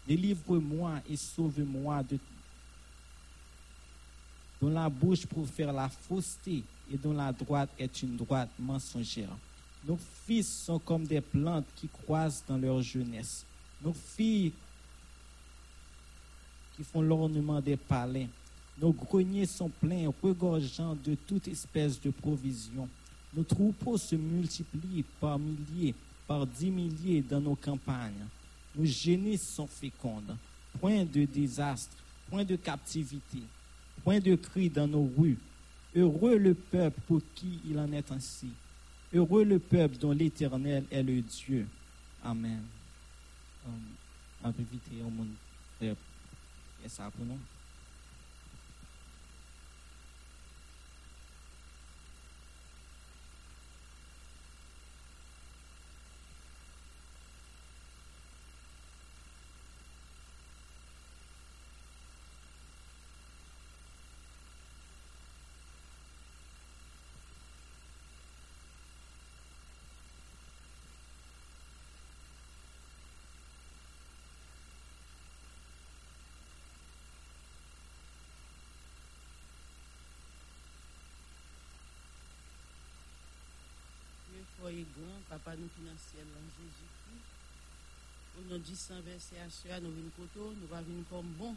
Délivre-moi 0.07 1.01
et 1.09 1.16
sauve-moi 1.16 2.03
de 2.03 2.18
dont 4.61 4.70
la 4.70 4.89
bouche 4.89 5.26
profère 5.26 5.72
la 5.72 5.89
fausseté 5.89 6.62
et 6.93 6.97
dont 6.97 7.12
la 7.12 7.33
droite 7.33 7.70
est 7.76 8.03
une 8.03 8.16
droite 8.16 8.51
mensongère. 8.61 9.37
Nos 9.85 9.99
fils 10.24 10.64
sont 10.64 10.78
comme 10.78 11.05
des 11.05 11.20
plantes 11.20 11.66
qui 11.74 11.89
croissent 11.89 12.45
dans 12.47 12.59
leur 12.59 12.80
jeunesse. 12.80 13.45
Nos 13.83 13.93
filles 13.93 14.53
qui 16.76 16.85
font 16.85 17.03
l'ornement 17.03 17.61
des 17.61 17.76
palais. 17.76 18.28
Nos 18.81 18.93
greniers 18.93 19.47
sont 19.47 19.68
pleins, 19.68 20.11
regorgeant 20.23 20.97
de 21.05 21.14
toute 21.14 21.49
espèce 21.49 22.01
de 22.01 22.11
provisions. 22.11 22.89
Nos 23.35 23.45
troupeaux 23.45 23.99
se 23.99 24.16
multiplient 24.16 25.05
par 25.20 25.39
milliers, 25.39 25.95
par 26.27 26.47
dix 26.47 26.70
milliers 26.70 27.23
dans 27.23 27.41
nos 27.41 27.55
campagnes. 27.55 28.27
Nos 28.77 28.85
génisses 28.85 29.49
sont 29.49 29.66
fécondes. 29.66 30.37
Point 30.81 31.05
de 31.05 31.25
désastre 31.25 31.97
point 32.33 32.45
de 32.45 32.57
captivité, 32.57 33.43
point 34.03 34.18
de 34.18 34.35
cri 34.37 34.70
dans 34.70 34.89
nos 34.89 35.07
rues. 35.18 35.37
Heureux 35.95 36.39
le 36.39 36.55
peuple 36.55 36.99
pour 37.07 37.20
qui 37.35 37.61
il 37.68 37.79
en 37.79 37.93
est 37.93 38.11
ainsi. 38.11 38.49
Heureux 39.12 39.45
le 39.45 39.59
peuple 39.59 39.99
dont 39.99 40.12
l'Éternel 40.12 40.85
est 40.91 41.03
le 41.03 41.20
Dieu. 41.20 41.66
Amen. 42.25 42.62
Pour 44.43 44.55
e 84.83 84.85
bon, 84.97 85.14
papa 85.30 85.55
nou 85.59 85.70
finansyel 85.76 86.26
an 86.39 86.49
Jejou 86.57 86.91
ki, 86.99 87.18
ou 88.33 88.45
nou 88.49 88.59
disan 88.66 89.03
verse 89.07 89.39
a 89.39 89.47
sya 89.55 89.78
nou 89.85 89.95
vin 89.95 90.11
koto, 90.16 90.51
nou 90.59 90.70
va 90.72 90.83
vin 90.87 91.05
kom 91.11 91.28
bon, 91.39 91.57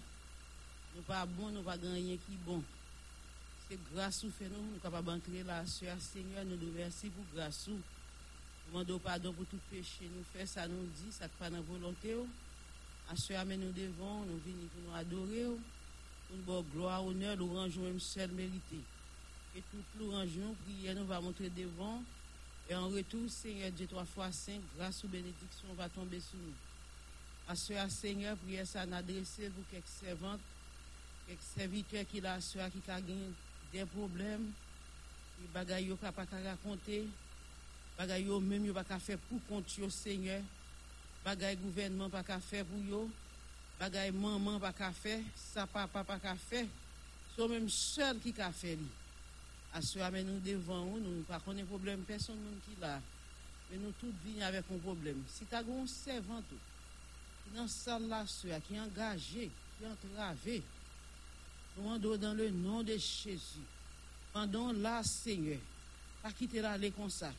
nou 0.93 1.03
pa 1.09 1.23
bon, 1.25 1.49
nou 1.55 1.65
va 1.65 1.77
ganyen 1.81 2.21
ki 2.27 2.37
bon. 2.45 2.61
Se 3.65 3.77
grasou 3.89 4.29
fe 4.37 4.47
nou, 4.51 4.61
nou 4.69 4.81
kapab 4.83 5.09
ankle 5.15 5.41
la 5.47 5.63
sya, 5.69 5.95
Senyor 6.05 6.45
nou 6.45 6.59
nou 6.61 6.73
verse 6.77 7.09
pou 7.15 7.25
grasou, 7.33 7.79
nou 8.65 8.77
mando 8.77 8.99
padon 9.01 9.33
pou 9.37 9.49
tout 9.49 9.71
peche, 9.71 10.05
nou 10.13 10.25
fe 10.33 10.45
sa 10.49 10.67
nou 10.69 10.85
di, 10.99 11.09
sa 11.15 11.31
kwa 11.39 11.49
nan 11.53 11.65
volonte 11.65 12.13
ou, 12.19 12.27
a 13.09 13.17
sya 13.17 13.41
men 13.49 13.63
nou 13.65 13.73
devon, 13.73 14.25
nou 14.29 14.41
vin 14.45 14.59
pou 14.69 14.85
nou 14.85 14.99
adore 15.01 15.47
ou, 15.49 15.57
pou 16.27 16.37
nou 16.37 16.45
bo 16.51 16.59
gloa, 16.75 16.99
honneur, 17.07 17.39
nou 17.41 17.57
ranjou 17.57 17.89
msel 17.95 18.37
merite. 18.37 18.83
Et 19.55 19.63
tout 19.71 19.97
nou 19.97 20.11
ranjou, 20.11 20.53
priye 20.65 20.93
nou 20.93 21.07
va 21.09 21.21
montre 21.23 21.49
devon, 21.55 22.03
Et 22.69 22.75
en 22.75 22.89
retour, 22.89 23.29
Seigneur 23.29 23.71
Dieu, 23.71 23.85
trois 23.85 24.05
fois 24.05 24.31
saint, 24.31 24.59
grâce 24.77 25.03
ou 25.03 25.07
bénédiction 25.07 25.67
va 25.77 25.87
tomber 25.87 26.19
sur 26.19 26.37
nous. 26.37 26.53
À 27.47 27.55
ce 27.55 27.73
Seigneur, 27.89 28.35
prière 28.37 28.65
ça 28.65 28.85
n'adresser 28.87 29.49
pour 29.49 29.63
quelques 29.69 29.87
servantes, 29.87 30.39
quelques 31.27 31.43
serviteurs 31.55 32.05
qui 32.11 32.21
l'a 32.21 32.39
qui 32.39 32.91
a 32.91 33.01
des 33.71 33.85
problèmes, 33.85 34.51
qui 35.37 35.47
bagaille 35.53 35.95
pas 36.01 36.11
pas 36.11 36.25
raconter, 36.43 37.05
bagaille 37.97 38.25
même 38.41 38.73
pas 38.73 38.99
faire 38.99 39.19
pour 39.29 39.39
compte 39.47 39.69
Seigneur, 39.91 40.41
bagaille 41.23 41.57
gouvernement 41.57 42.09
pas 42.09 42.23
faire 42.39 42.65
pour 42.65 42.79
yo, 42.83 43.07
bagaille 43.79 44.11
maman 44.11 44.59
pas 44.59 44.73
faire, 44.91 45.19
ça 45.35 45.67
papa 45.67 46.03
pas 46.03 46.35
faire, 46.35 46.65
sont 47.35 47.47
même 47.47 47.69
seul 47.69 48.19
qui 48.19 48.33
a 48.41 48.51
fait 48.51 48.79
aswa 49.75 50.07
men 50.13 50.27
nou 50.29 50.41
devan 50.45 50.87
ou 50.87 51.01
nou, 51.01 51.25
pa 51.27 51.41
konen 51.43 51.67
problem, 51.69 52.05
person 52.07 52.37
moun 52.39 52.57
ki 52.65 52.77
la, 52.81 52.95
men 53.69 53.83
nou 53.83 53.95
tout 53.99 54.23
vin 54.23 54.43
avèk 54.47 54.69
moun 54.71 54.83
problem. 54.85 55.21
Si 55.31 55.47
ta 55.51 55.61
goun 55.65 55.87
servant 55.91 56.55
ou, 56.55 56.61
ki 57.43 57.55
nan 57.57 57.69
san 57.71 58.07
la 58.11 58.23
aswa, 58.25 58.59
ki 58.67 58.79
angaje, 58.81 59.49
ki 59.75 59.87
antrave, 59.89 60.59
nou 61.75 61.91
ando 61.95 62.15
dan 62.19 62.37
le 62.39 62.49
nan 62.55 62.87
de 62.87 62.95
Chezu, 63.01 63.63
pandan 64.33 64.79
la 64.83 65.01
Seigneur, 65.07 65.61
pa 66.21 66.31
kite 66.35 66.63
la 66.63 66.77
le 66.79 66.91
konsa. 66.95 67.33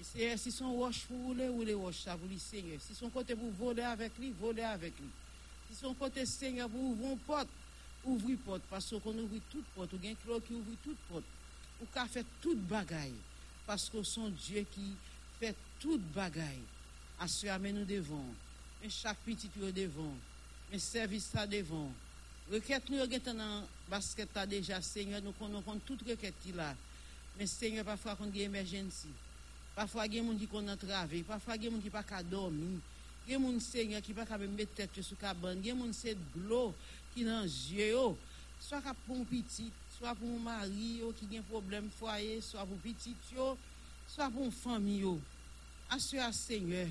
E 0.00 0.04
seye, 0.04 0.36
si 0.40 0.50
son 0.54 0.74
wosh 0.78 1.04
pou 1.06 1.30
oule, 1.30 1.46
oule 1.52 1.74
wosh 1.76 2.06
sa, 2.06 2.16
pou 2.16 2.28
li 2.30 2.38
Seigneur. 2.40 2.80
Si 2.80 2.96
son 2.96 3.12
kote 3.12 3.36
pou 3.36 3.52
vole 3.58 3.84
avèk 3.84 4.16
li, 4.22 4.30
vole 4.40 4.64
avèk 4.64 4.96
li. 5.02 5.10
Si 5.68 5.76
son 5.78 5.94
kote 5.94 6.24
Seigneur 6.26 6.70
pou 6.72 6.94
ouvron 6.94 7.20
pot, 7.26 7.58
ouvri 8.08 8.38
pot, 8.40 8.64
paso 8.70 8.98
kon 9.04 9.18
ouvri 9.20 9.42
tout 9.52 9.66
pot, 9.76 9.92
ou 9.92 10.02
gen 10.02 10.16
klo 10.24 10.40
ki 10.46 10.56
ouvri 10.56 10.78
tout 10.86 11.04
pot. 11.10 11.36
ou 11.80 11.88
ka 11.94 12.04
fè 12.10 12.22
tout 12.42 12.60
bagay, 12.70 13.12
pasko 13.66 14.04
son 14.06 14.32
Diyo 14.44 14.62
ki 14.74 14.86
fè 15.40 15.54
tout 15.80 16.02
bagay, 16.14 16.58
asya 17.24 17.56
men 17.60 17.78
nou 17.78 17.88
devon, 17.88 18.28
men 18.80 18.92
chak 18.92 19.18
pitit 19.24 19.56
yo 19.60 19.72
devon, 19.74 20.12
men 20.70 20.82
servis 20.82 21.30
ta 21.32 21.46
devon, 21.48 21.88
reket 22.52 22.88
nou 22.90 23.00
yo 23.00 23.08
getan 23.10 23.40
nan 23.40 23.66
basket 23.90 24.30
ta 24.34 24.46
deja, 24.48 24.80
Senyor 24.84 25.24
nou 25.24 25.36
kon 25.38 25.52
nou 25.52 25.64
kon 25.66 25.80
tout 25.88 26.00
reket 26.08 26.36
ti 26.44 26.54
la, 26.56 26.72
men 27.38 27.48
Senyor 27.48 27.88
pa 27.88 27.96
fwa 28.00 28.16
kon 28.18 28.32
gen 28.34 28.50
emerjensi, 28.50 29.12
pa 29.76 29.88
fwa 29.88 30.06
gen 30.10 30.26
moun 30.28 30.40
ki 30.40 30.48
kon 30.50 30.66
nan 30.68 30.80
trave, 30.80 31.24
pa 31.28 31.40
fwa 31.40 31.56
gen 31.60 31.72
moun 31.72 31.84
ki 31.84 31.92
pa 31.94 32.04
ka 32.06 32.20
domi, 32.26 32.76
gen 33.24 33.40
moun 33.40 33.60
Senyor 33.64 34.04
ki 34.04 34.16
pa 34.16 34.28
ka 34.28 34.40
me 34.40 34.50
met 34.52 34.72
tete 34.76 35.04
sou 35.06 35.16
ka 35.20 35.32
ban, 35.32 35.60
gen 35.64 35.80
moun 35.80 35.96
se 35.96 36.12
blou 36.34 36.74
ki 37.14 37.24
nan 37.24 37.48
zye 37.48 37.92
yo, 37.94 38.12
swa 38.60 38.82
ka 38.84 38.92
pon 39.06 39.24
pitit, 39.30 39.89
swa 40.00 40.14
pou 40.16 40.38
mari 40.40 40.94
yo 41.02 41.10
ki 41.12 41.26
gen 41.28 41.42
problem 41.50 41.90
fwaye, 41.98 42.38
swa 42.40 42.62
pou 42.64 42.80
pitit 42.80 43.26
yo, 43.36 43.50
swa 44.08 44.30
pou 44.32 44.48
fami 44.62 45.02
yo. 45.02 45.18
Aswe 45.92 46.22
a 46.24 46.30
seigneur, 46.32 46.88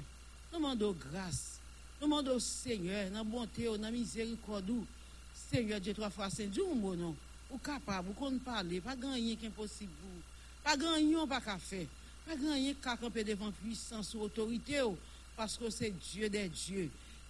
nou 0.51 0.61
mando 0.61 0.91
grase, 0.93 1.57
nou 1.97 2.11
mando 2.11 2.35
seigneur, 2.43 3.09
nan 3.09 3.25
bonte 3.25 3.65
yo, 3.65 3.73
nan 3.81 3.95
mizerikodou, 3.95 4.85
seigneur 5.33 5.81
diye 5.81 5.97
twa 5.97 6.11
fwa 6.13 6.29
sen, 6.29 6.53
diyo 6.53 6.67
mbonon, 6.77 7.17
ou 7.49 7.57
kapab, 7.65 8.11
ou 8.11 8.19
kon 8.19 8.37
pale, 8.45 8.77
pa 8.85 8.93
ganyen 8.93 9.41
ki 9.41 9.49
imposibou, 9.49 10.21
pa 10.61 10.77
ganyen 10.77 11.25
pa 11.33 11.41
ka 11.41 11.57
fe, 11.57 11.87
pa 12.27 12.37
ganyen 12.37 12.77
kakampe 12.85 13.25
devan 13.25 13.57
pwisans 13.63 14.13
ou 14.13 14.29
otorite 14.29 14.77
yo, 14.77 14.93
paske 15.33 15.73
se 15.73 15.89
diyo 15.97 16.29
de 16.29 16.45
diyo. 16.53 16.85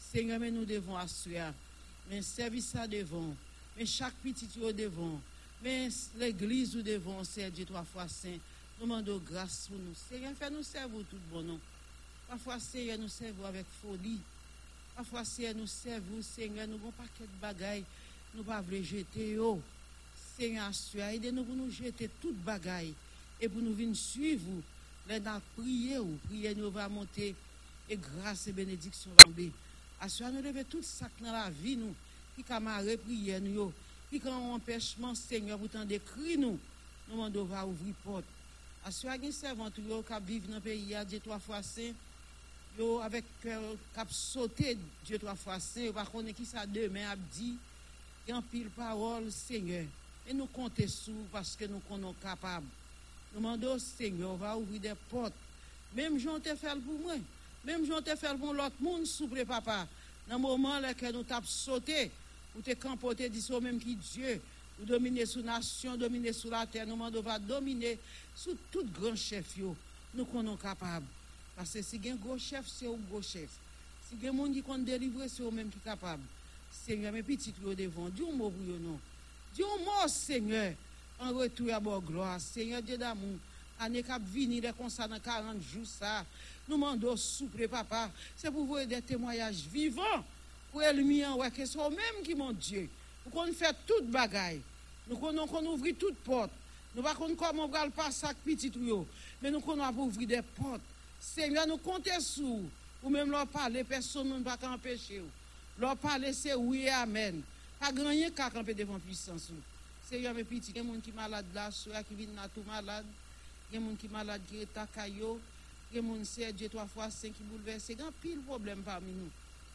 Seigneur, 0.09 0.43
men 0.43 0.59
nou 0.59 0.67
devon 0.67 0.99
aswe 0.99 1.39
a, 1.39 1.53
men 2.11 2.25
servisa 2.25 2.83
devon, 2.91 3.31
men 3.79 3.87
chak 3.87 4.19
pitit 4.25 4.59
yo 4.59 4.75
devon, 4.75 5.15
men 5.63 5.91
l'Eglise 6.19 6.77
ou 6.79 6.85
devon 6.85 7.25
ser 7.27 7.51
di 7.53 7.65
3 7.67 7.83
fwa 7.91 8.07
sen, 8.11 8.39
nou 8.79 8.87
mando 8.87 9.17
grase 9.27 9.67
pou 9.67 9.79
nou 9.81 9.97
serye, 10.07 10.31
fè 10.39 10.47
nou 10.53 10.63
servou 10.63 11.03
tout 11.11 11.23
bonon. 11.31 11.59
Pafwa 12.29 12.59
serye 12.61 12.93
nou 12.99 13.11
servou 13.11 13.47
avèk 13.49 13.67
foli, 13.79 14.15
pafwa 14.95 15.25
serye 15.27 15.51
nou 15.57 15.67
servou, 15.67 16.23
serye 16.23 16.67
nou 16.69 16.79
bon 16.79 16.95
paket 16.95 17.31
bagay, 17.41 17.83
nou 18.35 18.45
pa 18.47 18.61
vle 18.63 18.79
jete 18.85 19.31
yo, 19.33 19.55
serye 20.37 20.61
asya, 20.63 21.11
ide 21.17 21.33
nou 21.33 21.47
pou 21.47 21.57
nou 21.57 21.73
jete 21.73 22.07
tout 22.21 22.37
bagay, 22.45 22.93
e 23.41 23.49
pou 23.49 23.65
nou 23.65 23.75
vin 23.75 23.91
suivou, 23.97 24.63
lè 25.09 25.17
nan 25.25 25.43
priye 25.57 25.99
ou, 25.99 26.19
priye 26.29 26.53
nou 26.55 26.71
va 26.71 26.87
monte, 26.91 27.33
e 27.89 27.97
grase 27.97 28.53
benediksyon 28.53 29.17
vambi. 29.17 29.49
Asya 30.05 30.29
nou 30.31 30.45
leve 30.45 30.63
tout 30.69 30.85
sak 30.85 31.17
nan 31.19 31.33
la 31.33 31.47
vi 31.49 31.73
nou, 31.81 31.91
ki 32.37 32.45
kamare 32.47 32.95
priye 33.01 33.41
nou 33.41 33.55
yo, 33.57 33.69
qui 34.09 34.19
quand 34.19 34.33
un 34.33 34.55
empêchement, 34.55 35.13
Seigneur, 35.13 35.57
pour 35.59 35.69
t'en 35.69 35.85
décrire 35.85 36.39
nous, 36.39 36.59
nous 37.07 37.15
demandons 37.15 37.45
va 37.45 37.65
ouvrir 37.65 37.93
porte. 38.03 38.25
À 38.85 38.91
ce 38.91 39.07
qui 39.17 39.31
servant 39.31 39.69
qui 39.69 39.81
vivent 39.81 40.47
dans 40.47 40.55
le 40.55 40.61
pays, 40.61 40.95
Dieu 41.07 41.19
trois 41.19 41.39
fois 41.39 41.61
saint, 41.61 41.91
yo 42.77 42.99
avec 42.99 43.25
cœur 43.41 43.61
cap 43.93 44.07
sauter 44.11 44.77
Dieu 45.05 45.19
trois 45.19 45.35
fois 45.35 45.59
saint, 45.59 45.91
va 45.91 46.05
connaître 46.05 46.37
qui 46.37 46.45
ça 46.45 46.65
demain 46.65 47.09
a 47.09 47.15
dit, 47.15 47.55
en 48.31 48.41
pile 48.41 48.69
parole, 48.69 49.31
Seigneur. 49.31 49.85
Et 50.27 50.33
nous 50.33 50.45
comptons 50.45 50.87
sur 50.87 51.13
parce 51.31 51.55
que 51.55 51.65
nous 51.65 51.81
sommes 51.89 52.13
capables. 52.21 52.67
Nous 53.33 53.39
demandons, 53.39 53.79
Seigneur, 53.79 54.35
va 54.35 54.57
ouvrir 54.57 54.79
des 54.79 54.93
portes. 55.09 55.33
Même 55.95 56.19
j'en 56.19 56.39
te 56.39 56.55
fait 56.55 56.75
pour 56.75 56.99
moi. 56.99 57.15
Même 57.65 57.85
j'en 57.85 58.01
te 58.01 58.15
fait 58.15 58.37
pour 58.37 58.53
l'autre 58.53 58.75
monde, 58.79 59.05
souple 59.05 59.45
papa. 59.45 59.87
Dans 60.27 60.35
le 60.35 60.41
moment 60.41 60.77
où 60.77 60.81
nous 60.81 61.25
avons 61.29 61.45
sauté, 61.45 62.11
Ou 62.55 62.65
te 62.65 62.75
kampote 62.79 63.29
diso 63.31 63.59
menm 63.63 63.79
ki 63.81 63.95
Diyo, 63.99 64.39
ou 64.79 64.87
domine 64.87 65.25
sou 65.27 65.43
nasyon, 65.43 65.99
domine 65.99 66.31
sou 66.35 66.51
la 66.53 66.63
ter, 66.69 66.87
nou 66.87 66.99
mando 66.99 67.21
va 67.25 67.37
domine 67.41 67.97
sou 68.31 68.55
tout 68.71 68.87
gran 68.95 69.17
chef 69.19 69.57
yo, 69.59 69.73
nou 70.15 70.27
konon 70.31 70.59
kapab. 70.59 71.05
Pase 71.57 71.83
si 71.83 71.99
gen 72.01 72.17
gros 72.23 72.39
chef, 72.39 72.67
se 72.71 72.87
ou 72.87 72.99
gros 73.09 73.27
chef. 73.27 73.51
Si 74.07 74.17
gen 74.21 74.37
moun 74.37 74.55
ki 74.55 74.63
kon 74.65 74.85
derivre, 74.87 75.27
se 75.27 75.43
ou 75.43 75.51
menm 75.51 75.71
ki 75.73 75.81
kapab. 75.83 76.23
Seigneur, 76.71 77.13
men 77.13 77.25
pitit 77.25 77.57
lo 77.63 77.73
devan, 77.77 78.11
diyon 78.15 78.35
mou 78.37 78.53
pou 78.53 78.65
yo 78.67 78.77
nou. 78.81 78.97
Diyon 79.57 79.83
mou, 79.83 80.07
Seigneur, 80.13 80.73
an 81.19 81.35
retou 81.35 81.69
ya 81.69 81.81
bo 81.83 81.97
gloa. 82.05 82.37
Seigneur, 82.41 82.83
diyo 82.85 82.99
damou, 83.01 83.37
ane 83.81 84.03
kap 84.05 84.23
vini 84.31 84.61
le 84.63 84.71
konsa 84.77 85.09
nan 85.09 85.21
40 85.23 85.59
jou 85.73 85.85
sa. 85.89 86.21
Nou 86.67 86.79
mando 86.81 87.15
souple, 87.19 87.67
papa, 87.71 88.07
se 88.37 88.51
pou 88.53 88.67
vwe 88.69 88.85
de 88.89 89.01
temoyaj 89.09 89.65
vivan. 89.73 90.23
pou 90.71 90.85
el 90.85 91.03
mi 91.05 91.21
an 91.25 91.37
wè, 91.39 91.49
ke 91.53 91.65
sou 91.69 91.89
mèm 91.93 92.23
ki 92.25 92.37
moun 92.37 92.57
Diyo. 92.57 92.87
Nou 93.23 93.33
kon 93.33 93.51
fè 93.53 93.69
tout 93.85 94.07
bagay, 94.09 94.59
nou 95.07 95.19
kon, 95.21 95.35
nou 95.35 95.49
kon 95.49 95.67
ouvri 95.69 95.93
tout 95.97 96.15
pot, 96.25 96.53
nou 96.95 97.05
pa 97.05 97.13
kon 97.17 97.35
kon 97.37 97.57
moun 97.57 97.71
bral 97.71 97.91
pa 97.93 98.07
sak 98.15 98.39
pitit 98.45 98.73
ou 98.79 98.87
yo, 98.87 98.99
men 99.41 99.53
nou 99.53 99.61
kon 99.61 99.81
wap 99.83 99.99
ouvri 100.01 100.25
de 100.29 100.39
pot. 100.57 100.81
Seigneur 101.19 101.67
nou 101.67 101.81
kontè 101.83 102.15
sou, 102.23 102.63
ou 103.03 103.11
mèm 103.13 103.29
lò 103.31 103.43
pale, 103.51 103.83
person 103.87 104.27
nou 104.27 104.41
bak 104.45 104.63
empèche 104.65 105.19
ou. 105.21 105.29
Lò 105.79 105.93
pale 105.99 106.31
se 106.35 106.55
oui 106.57 106.87
amen. 106.91 107.43
Pa 107.79 107.91
ganyen 107.95 108.33
kak 108.35 108.57
anpe 108.59 108.73
devan 108.75 108.99
pwisans 109.03 109.49
ou. 109.53 109.59
Seigneur 110.07 110.33
mè 110.33 110.45
pitit, 110.47 110.73
gen 110.75 110.87
moun 110.87 111.03
ki 111.03 111.13
malade 111.15 111.53
la, 111.53 111.69
sou 111.75 111.93
ya 111.93 112.01
ki 112.07 112.17
vin 112.17 112.33
natou 112.35 112.65
malade, 112.67 113.07
gen 113.69 113.83
moun 113.83 113.99
ki 113.99 114.09
malade 114.11 114.47
ki 114.49 114.63
etakay 114.65 115.19
yo, 115.19 115.35
gen 115.91 116.07
moun 116.07 116.25
se 116.27 116.49
dje 116.55 116.71
3 116.71 116.87
x 116.87 117.21
5 117.27 117.37
ki 117.37 117.45
bouleve, 117.51 117.77
se 117.83 117.99
gen 117.99 118.15
pil 118.23 118.41
problem 118.47 118.81
pa 118.87 118.97
mi 119.03 119.13
nou. 119.13 119.29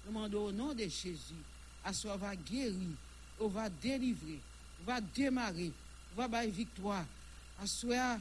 Nous. 0.06 0.12
Demandons 0.12 0.44
au 0.46 0.52
nom 0.52 0.74
de 0.74 0.82
Jésus, 0.82 1.42
à 1.84 1.92
soi 1.92 2.16
va 2.16 2.34
guérir, 2.36 2.74
on 3.40 3.48
va 3.48 3.68
délivrer, 3.68 4.40
on 4.82 4.90
va 4.90 5.00
démarrer, 5.00 5.72
on 6.14 6.20
va 6.20 6.28
bailler 6.28 6.50
victoire. 6.50 7.04
À 7.62 7.66
soi, 7.66 8.18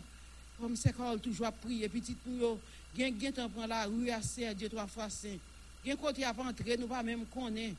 comme 0.60 0.76
c'est 0.76 0.94
quand 0.94 1.18
toujours 1.18 1.52
prier, 1.52 1.90
petit 1.90 2.16
nous, 2.26 2.38
yo, 2.38 2.60
gen 2.96 3.20
gen 3.20 3.34
temps 3.34 3.50
prend 3.50 3.66
la 3.66 3.86
rue 3.86 4.10
à 4.12 4.22
serre 4.22 4.54
Dieu 4.54 4.70
trois 4.70 4.88
fois 4.88 5.10
saint. 5.10 5.38
Gen 5.86 5.98
côté 5.98 6.24
à 6.24 6.34
entrer, 6.38 6.78
nous 6.78 6.88
pas 6.88 7.04
même 7.04 7.26
connaître. 7.26 7.76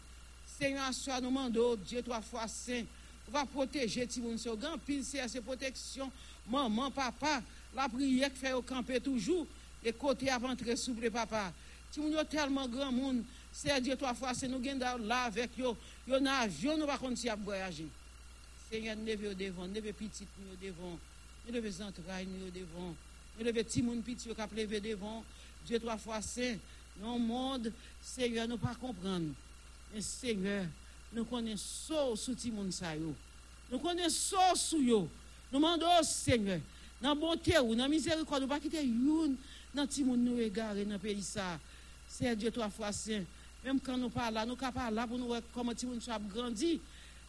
Seigneur, 0.58 0.84
à 0.84 0.92
soi 0.92 1.20
nous 1.20 1.28
demandons 1.28 1.76
Dieu 1.76 2.02
trois 2.02 2.20
fois 2.20 2.48
saint. 2.48 2.82
On 3.28 3.32
va 3.32 3.46
protéger 3.46 4.06
ti 4.06 4.20
moun 4.20 4.36
so 4.36 4.54
grand 4.54 4.76
pile 4.76 5.02
c'est 5.02 5.40
protection 5.40 6.10
maman 6.46 6.90
papa 6.90 7.42
la 7.74 7.88
prière 7.88 8.30
qui 8.30 8.38
fait 8.38 8.52
au 8.52 8.60
camper 8.60 9.00
toujours 9.00 9.46
et 9.82 9.92
côté 9.94 10.28
à 10.28 10.38
entrer 10.38 10.76
souple 10.76 11.10
papa. 11.10 11.50
Ti 11.90 12.00
moun 12.00 12.12
yo 12.12 12.24
tellement 12.24 12.68
grand 12.68 12.92
monde 12.92 13.22
Se 13.54 13.70
diyo 13.80 13.94
to 13.96 14.06
a 14.06 14.14
fwa, 14.18 14.32
se 14.34 14.48
nou 14.50 14.58
gen 14.62 14.80
da 14.82 14.96
la 14.98 15.28
vek 15.30 15.60
yo, 15.60 15.76
yo 16.08 16.18
nan 16.18 16.42
avyon 16.42 16.80
nou 16.80 16.90
pa 16.90 16.98
konti 16.98 17.30
ap 17.30 17.42
voyaje. 17.46 17.86
Se 18.66 18.80
yon 18.82 19.04
neve 19.06 19.28
yo 19.28 19.34
devon, 19.38 19.70
neve 19.70 19.92
pitit 19.94 20.30
nou 20.40 20.50
yo 20.50 20.58
devon, 20.58 20.96
neve 21.46 21.70
zantray 21.76 22.26
nou 22.26 22.48
yo 22.48 22.50
devon, 22.50 22.90
neve 23.38 23.62
timoun 23.70 24.00
piti 24.02 24.26
yo 24.26 24.34
kap 24.34 24.50
leve 24.58 24.80
devon, 24.82 25.20
diyo 25.68 25.78
to 25.84 25.92
a 25.92 25.94
fwa 26.02 26.18
se, 26.24 26.56
nou 26.98 27.20
moun, 27.22 27.68
se 28.02 28.26
yon 28.26 28.50
nou 28.50 28.58
pa 28.58 28.74
kompran. 28.80 29.30
E 29.94 30.02
se 30.02 30.34
yon, 30.34 30.66
nou 31.14 31.22
konen 31.30 31.54
sou 31.60 32.18
sou 32.18 32.34
timoun 32.34 32.74
sa 32.74 32.96
yo. 32.98 33.12
Nou 33.70 33.78
konen 33.84 34.10
sou 34.10 34.58
sou 34.58 34.82
yo. 34.82 35.04
Nou 35.52 35.62
mando 35.62 35.86
se 36.08 36.40
yon, 36.40 36.66
nan 36.98 37.14
bonte 37.22 37.54
ou, 37.60 37.78
nan 37.78 37.92
mizeri 37.92 38.26
kwa, 38.26 38.42
nou 38.42 38.50
pa 38.50 38.58
kite 38.58 38.82
yon, 38.82 39.38
nan 39.78 39.86
timoun 39.86 40.26
nou 40.26 40.42
e 40.42 40.50
gare 40.50 40.82
nan 40.90 40.98
peyi 40.98 41.22
sa. 41.22 41.52
Se 42.10 42.34
diyo 42.34 42.50
to 42.54 42.66
a 42.66 42.70
fwa 42.74 42.90
se, 42.94 43.22
Mem 43.64 43.78
kan 43.80 43.96
nou 44.00 44.12
pa 44.12 44.28
la, 44.28 44.44
nou 44.44 44.60
ka 44.60 44.70
pa 44.74 44.90
la 44.92 45.06
pou 45.08 45.20
nou 45.20 45.32
wek 45.32 45.46
koman 45.54 45.76
ti 45.76 45.88
moun 45.88 46.02
chap 46.04 46.22
grandi. 46.32 46.76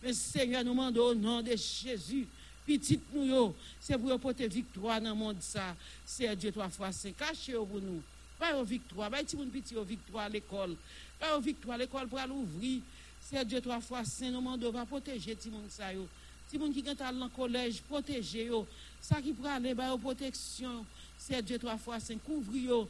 Men 0.02 0.16
seigne 0.18 0.64
nou 0.68 0.76
mande 0.78 1.00
o 1.02 1.14
nan 1.18 1.46
de 1.46 1.56
Jezu. 1.56 2.26
Pitit 2.66 3.02
nou 3.14 3.24
yo, 3.30 3.42
se 3.78 3.94
pou 3.94 4.10
yo 4.10 4.18
pote 4.22 4.48
victwa 4.52 4.98
nan 5.04 5.18
moun 5.18 5.40
sa. 5.46 5.72
Se 6.08 6.28
Diyo 6.36 6.52
3 6.56 6.68
fwa 6.74 6.90
5, 6.96 7.16
kache 7.20 7.54
yo 7.54 7.64
pou 7.70 7.82
nou. 7.84 8.02
Bay 8.40 8.52
yo 8.58 8.66
victwa, 8.68 9.10
bay 9.14 9.24
ti 9.24 9.40
moun 9.40 9.54
piti 9.54 9.78
yo 9.78 9.86
victwa 9.88 10.28
l'ekol. 10.34 10.74
Bay 11.22 11.32
yo 11.32 11.40
victwa 11.46 11.78
l'ekol 11.80 12.10
pou 12.12 12.20
al 12.22 12.34
ouvri. 12.36 12.80
Se 13.24 13.46
Diyo 13.46 13.62
3 13.66 13.80
fwa 13.86 14.04
5, 14.04 14.34
nou 14.34 14.44
mande 14.44 14.70
va 14.74 14.84
poteje 14.90 15.38
ti 15.40 15.54
moun 15.54 15.70
sa 15.74 15.94
yo. 15.96 16.10
Ti 16.50 16.60
moun 16.62 16.74
ki 16.74 16.84
gen 16.86 16.98
tal 16.98 17.16
nan 17.18 17.32
kolej, 17.34 17.80
poteje 17.88 18.50
yo. 18.50 18.66
Sa 19.02 19.22
ki 19.22 19.34
prale, 19.38 19.74
ba 19.78 19.88
yo 19.90 19.98
proteksyon. 20.02 20.84
7, 21.20 21.42
2, 21.48 21.60
3 21.64 21.78
fwa, 21.82 22.00
5, 22.02 22.22
kouvri 22.26 22.66
yo. 22.70 22.86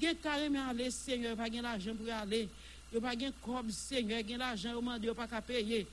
Gen 0.00 0.16
tare 0.22 0.48
men 0.48 0.62
ale, 0.62 0.90
seigneur, 0.94 1.36
pa 1.38 1.48
gen 1.52 1.66
la 1.66 1.76
jen 1.80 1.96
pou 1.98 2.10
ale. 2.14 2.46
Yo 2.92 3.00
pas 3.00 3.16
gen 3.16 3.32
comme 3.44 3.70
Seigneur, 3.70 4.22
gen 4.26 4.38
l'argent, 4.38 4.72
yo 4.72 4.80
demande 4.80 5.12
pas 5.12 5.26
qu'à 5.26 5.40
payer. 5.40 5.86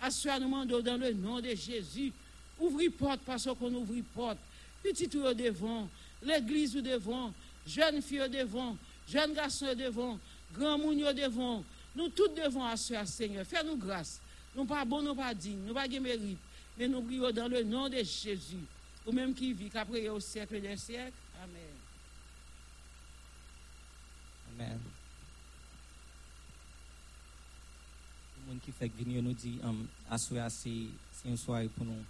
Assois 0.00 0.38
nous 0.38 0.64
dans 0.82 0.96
le 0.96 1.12
nom 1.12 1.40
de 1.40 1.54
Jésus. 1.54 2.12
Ouvrez 2.58 2.90
porte 2.90 3.20
parce 3.26 3.48
qu'on 3.58 3.74
ouvre 3.74 3.94
porte. 4.14 4.38
Petit 4.82 5.08
tout 5.08 5.22
devant, 5.34 5.88
l'église 6.22 6.74
devant, 6.74 7.32
jeune 7.66 8.02
fille 8.02 8.20
au 8.20 8.28
devant, 8.28 8.76
jeune 9.08 9.32
garçon 9.32 9.66
au 9.66 9.74
devant, 9.74 10.18
grand 10.52 10.78
moun 10.78 11.02
au 11.02 11.12
devant. 11.12 11.64
Nous 11.96 12.08
tous 12.08 12.28
devons 12.28 12.64
assurer 12.64 13.06
Seigneur. 13.06 13.46
Fais-nous 13.46 13.76
grâce. 13.76 14.20
Nous 14.54 14.64
pas 14.64 14.84
bon, 14.84 15.02
nous 15.02 15.14
pas 15.14 15.34
dignes, 15.34 15.64
nous 15.66 15.74
pas 15.74 15.88
de 15.88 15.98
mérite. 15.98 16.38
Mais 16.76 16.88
nous 16.88 17.02
prions 17.02 17.30
dans 17.30 17.48
le 17.48 17.62
nom 17.62 17.88
de 17.88 17.98
Jésus. 17.98 18.66
Ou 19.06 19.12
même 19.12 19.34
qui 19.34 19.52
vit 19.52 19.70
qu'après 19.70 20.08
au 20.08 20.20
siècle 20.20 20.60
des 20.60 20.76
siècles. 20.76 21.12
Amen. 21.42 21.60
Amen. 24.58 24.80
Qui 28.62 28.72
fait 28.72 28.88
venir 28.88 29.22
nous 29.22 29.32
dit, 29.32 29.58
um, 29.62 29.86
assoir 30.10 30.50
c'est 30.50 30.86
c'est 31.12 31.28
une 31.28 31.36
soirée 31.36 31.68
pour 31.68 31.84
nous 31.86 32.04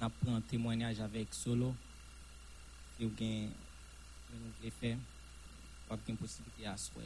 nous 0.00 0.08
prendre 0.10 0.36
un 0.36 0.40
témoignage 0.40 1.00
avec 1.00 1.32
solo. 1.32 1.74
Et 2.98 3.06
vous 3.06 3.12
avez 3.18 3.48
nous 4.32 4.52
voulons 4.62 4.98
avez 5.90 6.00
une 6.08 6.16
possibilité 6.16 6.66
à 6.66 6.72
assoir. 6.72 7.04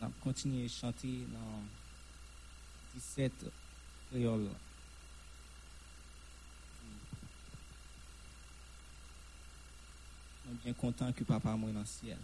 Nous 0.00 0.08
continuer 0.22 0.64
à 0.66 0.68
chanter 0.68 1.26
dans 1.32 1.62
17 2.94 3.32
créoles. 4.10 4.40
Nous 10.44 10.52
sommes 10.52 10.58
bien 10.62 10.72
contents 10.74 11.12
que 11.12 11.24
papa 11.24 11.56
moi 11.56 11.70
dans 11.72 11.80
le 11.80 11.86
ciel. 11.86 12.18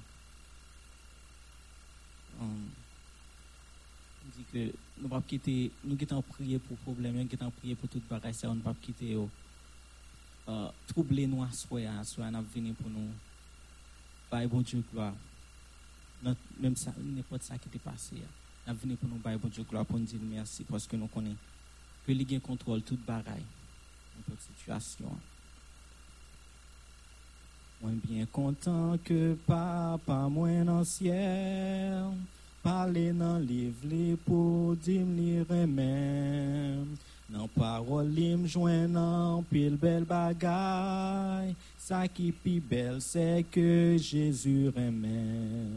Um, 2.40 2.70
dit 4.26 4.44
que 4.52 4.72
nous 5.00 5.08
pas 5.08 5.22
quitter 5.22 5.70
nous 5.84 5.96
qui 5.96 6.06
prier 6.06 6.58
pour 6.58 6.76
problème 6.78 7.16
nous 7.16 7.26
qui 7.26 7.36
prier 7.36 7.74
pour 7.74 7.88
toute 7.88 8.06
bagaille 8.08 8.34
ça 8.34 8.50
on 8.50 8.56
pas 8.56 8.74
quitter 8.80 9.12
yo 9.12 9.28
euh 10.48 10.68
troubler 10.88 11.26
nous 11.26 11.46
soya 11.52 12.02
soya 12.04 12.30
n'a 12.30 12.40
venir 12.40 12.74
pour 12.74 12.90
nous. 12.90 13.10
Par 14.30 14.46
bon 14.48 14.60
Dieu 14.60 14.82
gloire. 14.92 15.14
Même 16.60 16.76
ça 16.76 16.92
n'importe 16.98 17.42
ça 17.42 17.58
qui 17.58 17.68
est 17.74 17.78
passé 17.78 18.16
n'a 18.66 18.72
venir 18.72 18.96
pour 18.96 19.08
nous 19.08 19.16
par 19.16 19.38
bon 19.38 19.48
Dieu 19.48 19.64
gloire 19.64 19.86
pour 19.86 19.98
nous 19.98 20.04
dire 20.04 20.20
merci 20.22 20.64
parce 20.64 20.86
que 20.86 20.96
nous 20.96 21.08
connaissons. 21.08 21.36
Que 22.06 22.12
il 22.12 22.40
contrôle 22.40 22.82
toute 22.82 23.04
bagaille. 23.04 23.44
N'importe 24.16 24.40
situation 24.40 25.16
moi 27.82 27.90
bien 28.04 28.26
content 28.26 28.96
que 29.04 29.34
papa 29.46 30.28
moi 30.28 30.62
dans 30.64 30.84
Parler 32.62 33.12
dans 33.12 33.38
le 33.38 33.44
livre 33.44 33.84
li 33.90 34.16
pour 34.24 34.76
dire 34.76 35.04
li 35.04 35.42
remem. 35.42 36.96
Dans 37.28 37.48
parole 37.48 38.08
li 38.08 38.36
m'joint 38.36 38.88
dans 38.88 39.42
pile 39.50 39.76
belle 39.76 40.04
bagaille. 40.04 41.56
Ça 41.76 42.06
qui 42.06 42.30
pi 42.30 42.60
belle 42.60 43.00
c'est 43.00 43.44
que 43.50 43.96
Jésus 43.98 44.68
remem. 44.68 45.72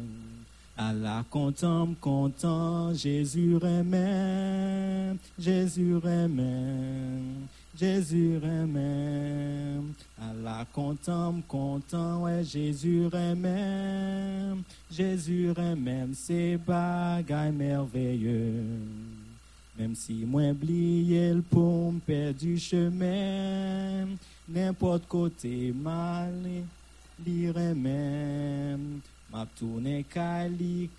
À 0.77 0.93
la 0.93 1.23
content, 1.27 1.89
content, 1.99 2.93
Jésus 2.93 3.57
remem. 3.57 5.17
Jésus 5.39 5.95
remem. 5.95 7.47
Jésus 7.77 8.37
remem. 8.41 9.93
À 10.17 10.33
la 10.33 10.65
content, 10.71 11.41
content, 11.47 12.23
ouais, 12.23 12.43
Jésus 12.43 13.07
remem. 13.07 14.63
Jésus 14.89 15.51
remem, 15.51 16.13
c'est 16.13 16.57
bagaille 16.57 17.51
merveilleux. 17.51 18.63
Même 19.77 19.93
si 19.93 20.23
moi 20.25 20.51
oublié 20.51 21.33
le 21.33 21.41
pour 21.41 21.91
me 21.91 21.99
perdre 21.99 22.39
du 22.39 22.57
chemin, 22.57 24.07
n'importe 24.47 25.05
côté 25.07 25.73
mal, 25.75 26.33
li 27.25 27.51
remem. 27.51 29.01
M'a 29.35 29.45
tourné 29.59 30.05
kali. 30.05 30.89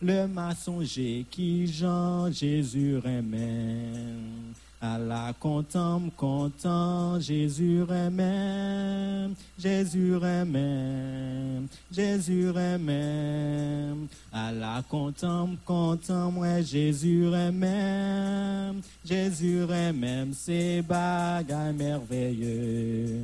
Le 0.00 0.26
m'a 0.26 0.54
songé 0.54 1.26
qui 1.30 1.66
Jean 1.66 2.32
Jésus 2.32 2.96
remem. 2.96 4.54
À 4.80 4.98
la 4.98 5.34
content, 5.38 6.00
content, 6.16 7.20
Jésus 7.20 7.82
remem, 7.82 9.34
Jésus 9.58 10.16
remem, 10.16 11.66
Jésus 11.92 12.48
remem. 12.48 14.06
À 14.32 14.50
la 14.50 14.82
content, 14.88 15.50
content, 15.66 16.30
moi 16.30 16.62
Jésus 16.62 17.28
remem, 17.28 18.80
Jésus 19.04 19.62
remem, 19.64 20.32
c'est 20.32 20.80
bagaille 20.80 21.74
merveilleux. 21.74 23.20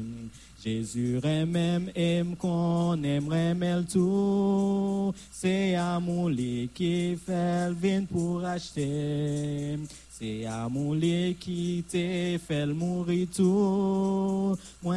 Jésus 0.63 1.19
remem, 1.25 1.91
aime 1.95 2.37
qu'on 2.37 3.03
aime 3.03 3.29
remel 3.29 3.87
tout. 3.87 5.15
C'est 5.31 5.75
li 6.29 6.69
qui 6.75 7.17
fait 7.17 7.71
le 7.71 8.07
pour 8.07 8.45
acheter. 8.45 9.79
C'est 10.11 10.45
amour 10.45 10.97
li 10.97 11.35
qui 11.41 11.83
te 11.91 12.37
fait 12.47 12.67
mourir 12.67 13.27
tout. 13.35 14.55
Moi 14.83 14.97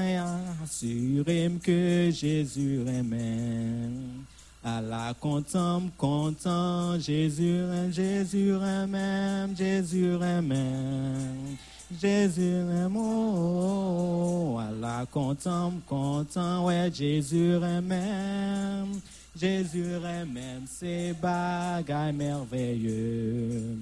assure 0.61 1.23
que 1.63 2.11
Jésus 2.11 2.81
remem. 2.81 4.25
À 4.65 4.81
la 4.81 5.13
content, 5.17 5.83
content, 5.97 6.99
Jésus, 6.99 7.61
Jésus 7.89 8.53
remem, 8.53 9.55
Jésus 9.55 10.15
remem. 10.15 11.57
Jésus 12.01 12.61
remem, 12.63 12.95
oh, 12.97 14.59
la 14.79 15.05
content, 15.11 15.73
content, 15.87 16.65
ouais, 16.65 16.91
Jésus 16.93 17.57
même. 17.59 18.99
Jésus 19.35 19.99
même, 20.01 20.65
c'est 20.67 21.13
bagaille 21.19 22.13
merveilleux. 22.13 23.77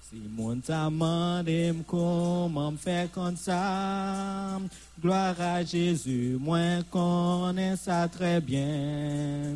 Si 0.00 0.22
mon 0.34 0.58
t'a 0.58 0.86
demandé 0.86 1.72
comment 1.86 2.72
me 2.72 2.76
faire 2.76 3.10
comme 3.12 3.36
ça, 3.36 4.58
gloire 5.00 5.40
à 5.40 5.62
Jésus, 5.62 6.36
moi 6.40 6.82
connais 6.90 7.76
ça 7.76 8.08
très 8.08 8.40
bien. 8.40 9.54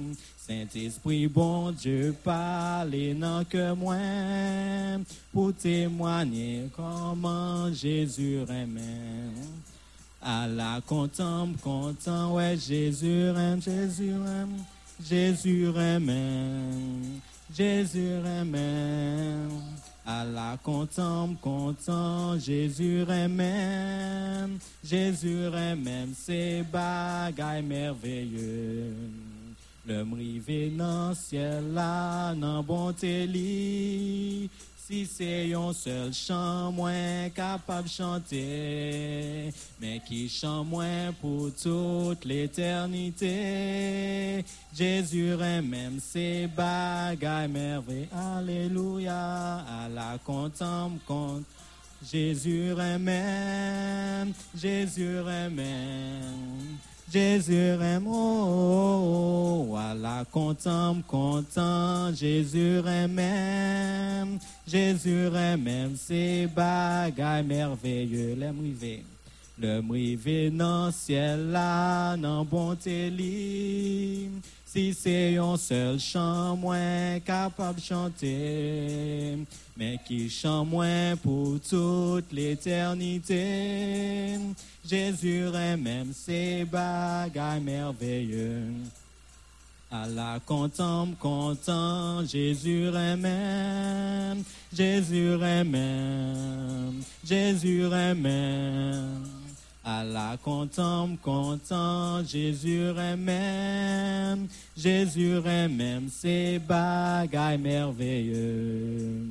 Saint-Esprit, 0.53 1.28
bon 1.28 1.70
Dieu, 1.72 2.14
parlez 2.22 3.14
non 3.14 3.42
que 3.44 3.72
moi, 3.72 3.96
pour 5.32 5.55
témoigner 5.55 6.68
comment 6.76 7.72
Jésus 7.72 8.40
aime. 8.50 8.78
À 10.20 10.46
la 10.46 10.80
content, 10.86 11.48
content, 11.62 12.34
ouais, 12.34 12.57
Jésus 12.57 13.28
aime, 13.34 13.62
Jésus 13.62 14.11
aime, 14.11 14.59
Jésus 15.03 15.72
aime, 15.74 17.20
Jésus 17.57 18.20
aime. 18.26 19.48
À 20.05 20.24
la 20.24 20.59
content, 20.62 21.30
content, 21.40 22.38
Jésus 22.38 23.07
aime, 23.09 24.59
Jésus 24.84 25.46
aime, 25.55 26.12
c'est 26.14 26.62
bagaille 26.70 27.62
merveilleux. 27.62 28.92
Le 29.85 30.05
m'rivé 30.05 30.70
dans 30.70 31.12
ciel 31.12 31.72
là, 31.72 32.35
dans 32.35 32.62
bonté 32.62 33.26
li. 33.26 34.49
Si 34.76 35.07
c'est 35.07 35.53
un 35.55 35.72
seul 35.72 36.12
chant 36.12 36.70
moins 36.70 37.28
capable 37.35 37.89
de 37.89 37.93
chanter, 37.93 39.53
mais 39.80 40.01
qui 40.07 40.28
chante 40.28 40.68
moins 40.68 41.12
pour 41.20 41.51
toute 41.61 42.24
l'éternité. 42.24 43.24
Jésus 44.72 45.35
même 45.37 45.99
ses 45.99 46.47
bagailles 46.47 47.49
merveilles. 47.49 48.09
Alléluia, 48.12 49.64
à 49.66 49.89
la 49.89 50.16
contemple 50.24 50.99
compte. 51.07 51.43
Jésus 52.05 52.74
même, 53.01 54.33
Jésus 57.13 57.77
aime, 57.83 58.09
à 59.77 59.93
la 59.95 60.25
content, 60.31 60.97
content, 61.07 62.11
Jésus 62.15 62.81
aime, 62.87 64.39
Jésus 64.67 65.29
aime, 65.37 65.95
c'est 65.99 66.47
bagaille 66.47 67.45
merveilleux, 67.45 68.35
le 68.35 68.51
m'rivé, 68.51 69.05
le 69.59 69.83
m'rivé 69.83 70.49
dans 70.49 70.91
ciel 70.91 71.51
là, 71.51 72.17
dans 72.17 72.47
bonté 72.47 73.11
li, 73.11 74.31
si 74.73 74.95
c'est 74.95 75.37
un 75.37 75.59
seul 75.59 76.01
chant 76.01 76.57
moins 76.57 77.20
capable 77.20 77.79
de 77.79 77.85
chanter, 77.85 79.37
mais 79.77 79.99
qui 80.07 80.31
chante 80.31 80.66
moins 80.66 81.14
pour 81.23 81.61
toute 81.61 82.33
l'éternité. 82.33 83.29
Jésus 84.89 85.45
même 85.77 86.14
ses 86.14 86.64
bagailles 86.64 87.61
merveilleux. 87.61 88.62
À 89.91 90.07
la 90.07 90.41
content, 90.47 91.09
content, 91.20 92.25
Jésus 92.25 92.91
même, 93.18 94.43
Jésus 94.73 95.37
même, 95.37 97.03
Jésus 97.23 97.89
même. 98.16 99.41
La 99.85 100.37
content, 100.43 101.16
content, 101.20 102.24
Jésus 102.24 102.93
même, 103.18 104.47
Jésus 104.76 105.41
même, 105.45 106.09
ses 106.09 106.61
bagailles 106.61 107.59
merveilleux. 107.59 109.26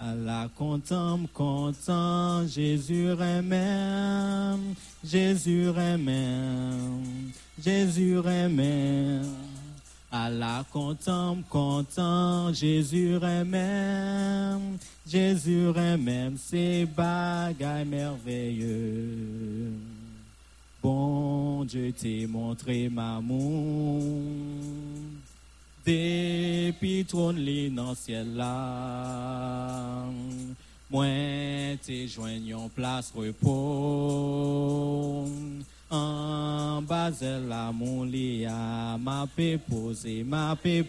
La 0.00 0.48
content, 0.56 1.20
content, 1.34 2.46
Jésus 2.46 3.14
même, 3.44 4.74
Jésus 5.04 5.70
même, 5.74 7.02
Jésus 7.62 8.22
même. 8.48 9.59
La 10.12 10.64
content, 10.72 11.38
content, 11.48 12.52
Jésus 12.52 13.18
même, 13.46 14.76
Jésus 15.06 15.72
même, 15.76 16.36
c'est 16.36 16.84
bagaille 16.84 17.84
merveilleux. 17.84 19.70
Bon 20.82 21.64
Dieu 21.64 21.92
t'ai 21.92 22.26
montré 22.26 22.88
ma 22.88 23.20
depuis 25.86 27.04
trône 27.04 27.36
li 27.36 27.70
dans 27.70 27.94
ciel 27.94 28.34
là. 28.34 30.06
Moi 30.90 31.06
t'ai 31.84 32.08
joignons 32.08 32.68
place 32.68 33.12
repos. 33.14 33.40
En 35.92 36.80
bas 36.82 37.10
de 37.10 37.48
la 37.48 37.72
mon 37.72 38.04
lit 38.04 38.46
à 38.46 38.96
m'a 38.96 39.26
pe 39.26 39.58
posé, 39.58 40.22
m'a 40.22 40.54
pe 40.54 40.84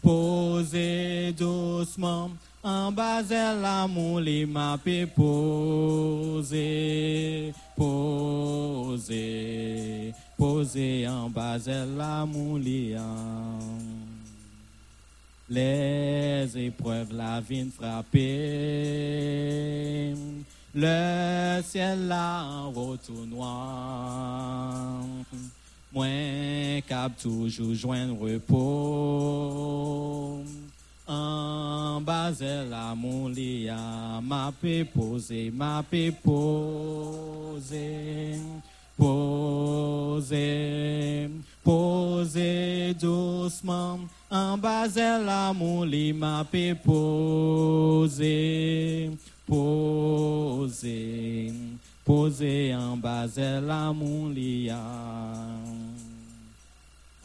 posé 0.00 1.32
doucement. 1.36 2.30
En 2.62 2.92
bas 2.92 3.24
de 3.24 3.60
la 3.60 3.88
mon 3.88 4.18
lit 4.18 4.46
m'a 4.46 4.78
pe 4.78 5.06
posé, 5.06 6.52
posé 10.38 11.08
en 11.08 11.28
bas 11.28 11.58
de 11.58 11.98
la 11.98 12.24
mon 12.24 12.56
lit. 12.56 12.94
Les 15.48 16.48
épreuves, 16.56 17.12
la 17.12 17.40
vie 17.40 17.70
frappée. 17.70 18.24
Le 20.74 21.60
ciel 21.62 22.08
là 22.08 22.44
en 22.44 22.70
retour 22.70 23.26
noir. 23.26 25.00
Moins 25.92 26.80
cap 26.88 27.12
toujours 27.20 27.74
joindre 27.74 28.18
repos. 28.18 28.64
En 31.06 32.00
bas 32.00 32.32
de 32.32 32.70
la 32.70 32.94
mon 32.94 33.28
lit, 33.28 33.68
m'a 34.22 34.50
posé, 34.94 35.50
m'a 35.54 35.84
posé, 36.22 36.80
posé, 38.96 40.30
posé 41.64 42.94
doucement. 42.94 43.98
En 44.30 44.56
bas 44.58 44.86
de 44.88 45.24
la 45.24 45.52
mon 45.52 45.84
lit, 45.84 46.12
m'a 46.12 46.44
pe 46.44 46.74
posé, 46.74 48.30
posé, 49.46 51.52
posé 52.04 52.74
en 52.74 52.96
bas 52.96 53.26
de 53.26 53.66
la 53.66 53.92
mon 53.92 54.28
lit. 54.28 54.70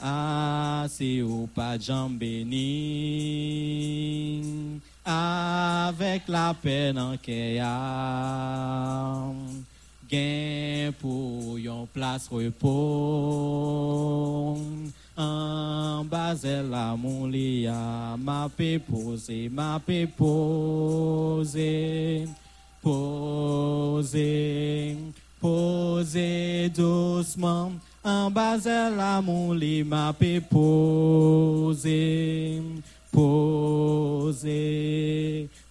Ah, 0.02 0.86
si 0.88 1.22
ou 1.22 1.50
pas 1.54 1.78
avec 5.06 6.28
la 6.28 6.54
peine 6.54 7.00
en 7.00 7.18
pour 11.00 11.60
yon 11.60 11.88
place 11.94 12.28
repos. 12.30 12.70
En 15.16 16.04
bas 16.06 16.36
de 16.36 16.70
la 16.70 16.96
mon 16.96 17.28
lit, 17.28 17.68
m'a 17.68 18.50
posé, 18.88 19.50
m'a 19.50 19.82
posé, 20.18 22.28
posé, 22.82 24.98
posé 25.42 26.70
doucement. 26.70 27.72
En 28.04 28.32
bas 28.32 28.58
de 28.58 28.96
la 28.96 29.22
mon 29.22 29.52
lit, 29.52 29.84
m'a 29.84 30.14
posé, 30.50 31.90
posé, 33.12 34.50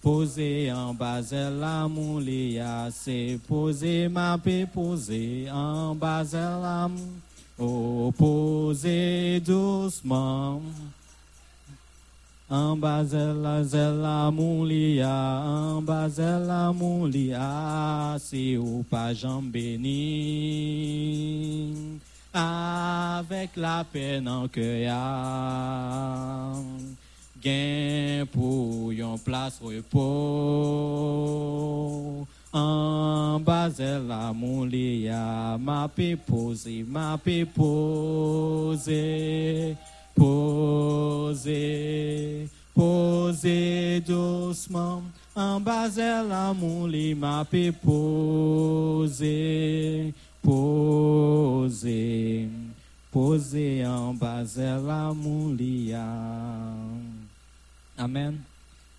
posé 0.01 0.71
en 0.71 0.93
bas 0.93 1.21
de 1.21 1.59
la 1.59 1.87
mon 1.87 2.19
lit, 2.19 2.59
c'est 2.91 3.39
posé, 3.47 4.07
m'a 4.09 4.37
pe 4.37 4.65
posé 4.65 5.49
en 5.51 5.95
bas 5.95 6.23
de 6.23 6.37
la 6.37 6.89
Oh, 7.61 8.13
posé 8.17 9.41
doucement. 9.41 10.61
En 12.49 12.77
bas 12.77 13.03
de 13.03 13.33
la 13.43 13.63
zela 13.63 14.31
moulia, 14.31 15.43
en 15.45 15.81
bas 15.81 16.07
de 16.07 16.47
la 16.47 16.71
moulia, 16.71 18.15
si 18.17 18.57
ou 18.57 18.83
pas 18.89 19.13
jambe 19.13 19.51
béni, 19.51 19.99
avec 22.33 23.57
la 23.57 23.83
peine 23.83 24.29
en 24.29 24.47
cœur, 24.47 24.95
pour 28.31 28.93
yon 28.93 29.17
place 29.17 29.59
repos. 29.61 29.99
en 32.51 33.39
bas 33.39 33.79
la 33.79 34.33
mon 34.33 34.65
lia, 34.65 35.55
m'a 35.59 35.87
posé, 36.25 36.83
m'a 36.87 37.15
posé, 37.53 38.97
posé, 40.15 42.47
posé 42.73 44.01
doucement. 44.01 45.03
En 45.35 45.59
bas 45.59 45.95
la 45.97 46.53
mon 46.53 46.87
lit, 46.87 47.13
m'a 47.13 47.45
posé, 47.83 49.27
posé, 50.41 52.49
posé 53.11 53.85
en 53.85 54.13
bas 54.13 54.57
la 54.57 55.13
mon 55.13 55.53
lia. 55.53 56.07
Amen. 57.99 58.41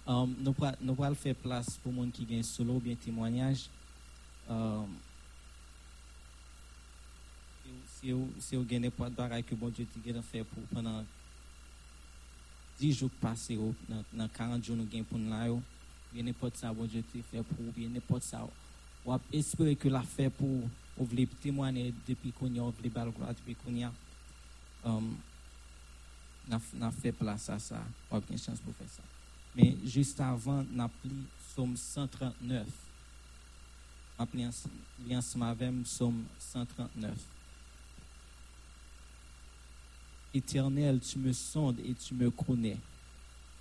Um, 0.07 0.37
nous 0.43 0.55
allons 0.63 1.15
faire 1.15 1.35
place 1.35 1.79
pour 1.83 1.91
les 1.91 2.03
gens 2.03 2.11
qui 2.11 2.27
ont 2.39 2.43
solo 2.43 2.75
ou 2.75 2.81
bien 2.81 2.95
témoignage. 2.95 3.71
Um, 4.47 4.89
si 8.03 8.13
vous 8.13 8.29
avez 8.53 8.79
n'importe 8.79 9.15
quoi 9.15 9.43
que 9.43 9.55
bon 9.55 9.69
Dieu 9.71 9.87
t'a 9.87 10.21
fait 10.21 10.45
pour 10.45 10.63
pendant 10.65 11.03
10 12.79 12.93
jours 12.93 13.09
passés, 13.23 13.59
dans 14.13 14.29
40 14.29 14.63
jours, 14.63 14.77
nous 14.77 14.87
avons 14.93 15.05
pour 15.05 15.19
nous 15.19 15.31
là, 15.31 15.47
bien 16.13 16.23
n'importe 16.23 16.59
ça, 16.59 16.71
bon 16.71 16.85
Dieu 16.85 17.03
t'a 17.03 17.23
fait 17.23 17.43
pour, 17.43 17.73
bien 17.73 17.89
n'importe 17.89 18.25
ça. 18.25 18.47
On 19.07 19.19
espérer 19.33 19.77
que 19.77 19.89
l'a 19.89 20.03
fait 20.03 20.29
pour, 20.29 20.69
vous 20.99 21.07
voulez 21.07 21.27
témoigner 21.27 21.95
depuis 22.07 22.33
qu'on 22.33 22.53
y 22.53 22.59
a, 22.59 22.63
vous 22.65 22.73
voulez 22.73 22.91
gloire 22.91 23.35
depuis 23.35 23.55
qu'on 23.55 23.75
y 23.75 23.83
a. 23.83 23.93
Um, 24.85 25.17
n'a 26.75 26.91
fait 26.91 27.13
place 27.13 27.49
à 27.49 27.59
ça. 27.59 27.83
On 28.11 28.19
a 28.19 28.23
une 28.31 28.39
chance 28.39 28.59
pour 28.59 28.75
faire 28.75 28.89
ça. 28.89 29.03
Mais 29.55 29.77
juste 29.85 30.21
avant, 30.21 30.65
on 30.75 30.79
a 30.79 30.89
pris 30.89 31.11
Somme 31.55 31.77
139. 31.77 32.67
On 34.19 34.23
a 34.23 34.27
pris 34.27 34.47
ensemble 35.17 35.87
Somme 35.87 36.25
139. 36.39 37.13
Éternel, 40.33 41.01
tu 41.01 41.19
me 41.19 41.33
sondes 41.33 41.81
et 41.81 41.95
tu 41.95 42.15
me 42.15 42.31
connais. 42.31 42.77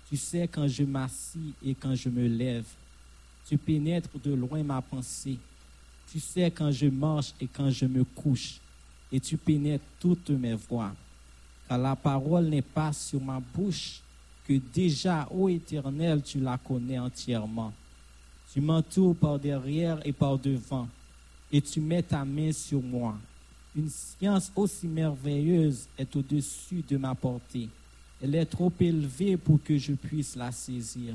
Tu 0.08 0.16
sais 0.16 0.46
quand 0.48 0.68
je 0.68 0.84
m'assis 0.84 1.54
et 1.64 1.74
quand 1.74 1.94
je 1.94 2.08
me 2.08 2.26
lève. 2.26 2.66
Tu 3.46 3.56
pénètres 3.58 4.18
de 4.22 4.32
loin 4.32 4.62
ma 4.62 4.80
pensée. 4.80 5.38
Tu 6.10 6.20
sais 6.20 6.50
quand 6.50 6.70
je 6.70 6.86
marche 6.86 7.32
et 7.40 7.46
quand 7.46 7.70
je 7.70 7.86
me 7.86 8.04
couche. 8.04 8.60
Et 9.10 9.18
tu 9.18 9.36
pénètres 9.36 9.84
toutes 9.98 10.30
mes 10.30 10.54
voies. 10.54 10.94
Car 11.70 11.78
la 11.78 11.94
parole 11.94 12.48
n'est 12.48 12.62
pas 12.62 12.92
sur 12.92 13.20
ma 13.20 13.38
bouche 13.38 14.00
que 14.44 14.54
déjà, 14.74 15.28
ô 15.30 15.48
Éternel, 15.48 16.20
tu 16.20 16.40
la 16.40 16.58
connais 16.58 16.98
entièrement. 16.98 17.72
Tu 18.52 18.60
m'entoures 18.60 19.14
par 19.14 19.38
derrière 19.38 20.04
et 20.04 20.12
par 20.12 20.36
devant, 20.36 20.88
et 21.52 21.60
tu 21.60 21.80
mets 21.80 22.02
ta 22.02 22.24
main 22.24 22.50
sur 22.50 22.82
moi. 22.82 23.16
Une 23.76 23.88
science 23.88 24.50
aussi 24.56 24.88
merveilleuse 24.88 25.86
est 25.96 26.16
au-dessus 26.16 26.82
de 26.88 26.96
ma 26.96 27.14
portée. 27.14 27.68
Elle 28.20 28.34
est 28.34 28.46
trop 28.46 28.72
élevée 28.80 29.36
pour 29.36 29.62
que 29.62 29.78
je 29.78 29.92
puisse 29.92 30.34
la 30.34 30.50
saisir. 30.50 31.14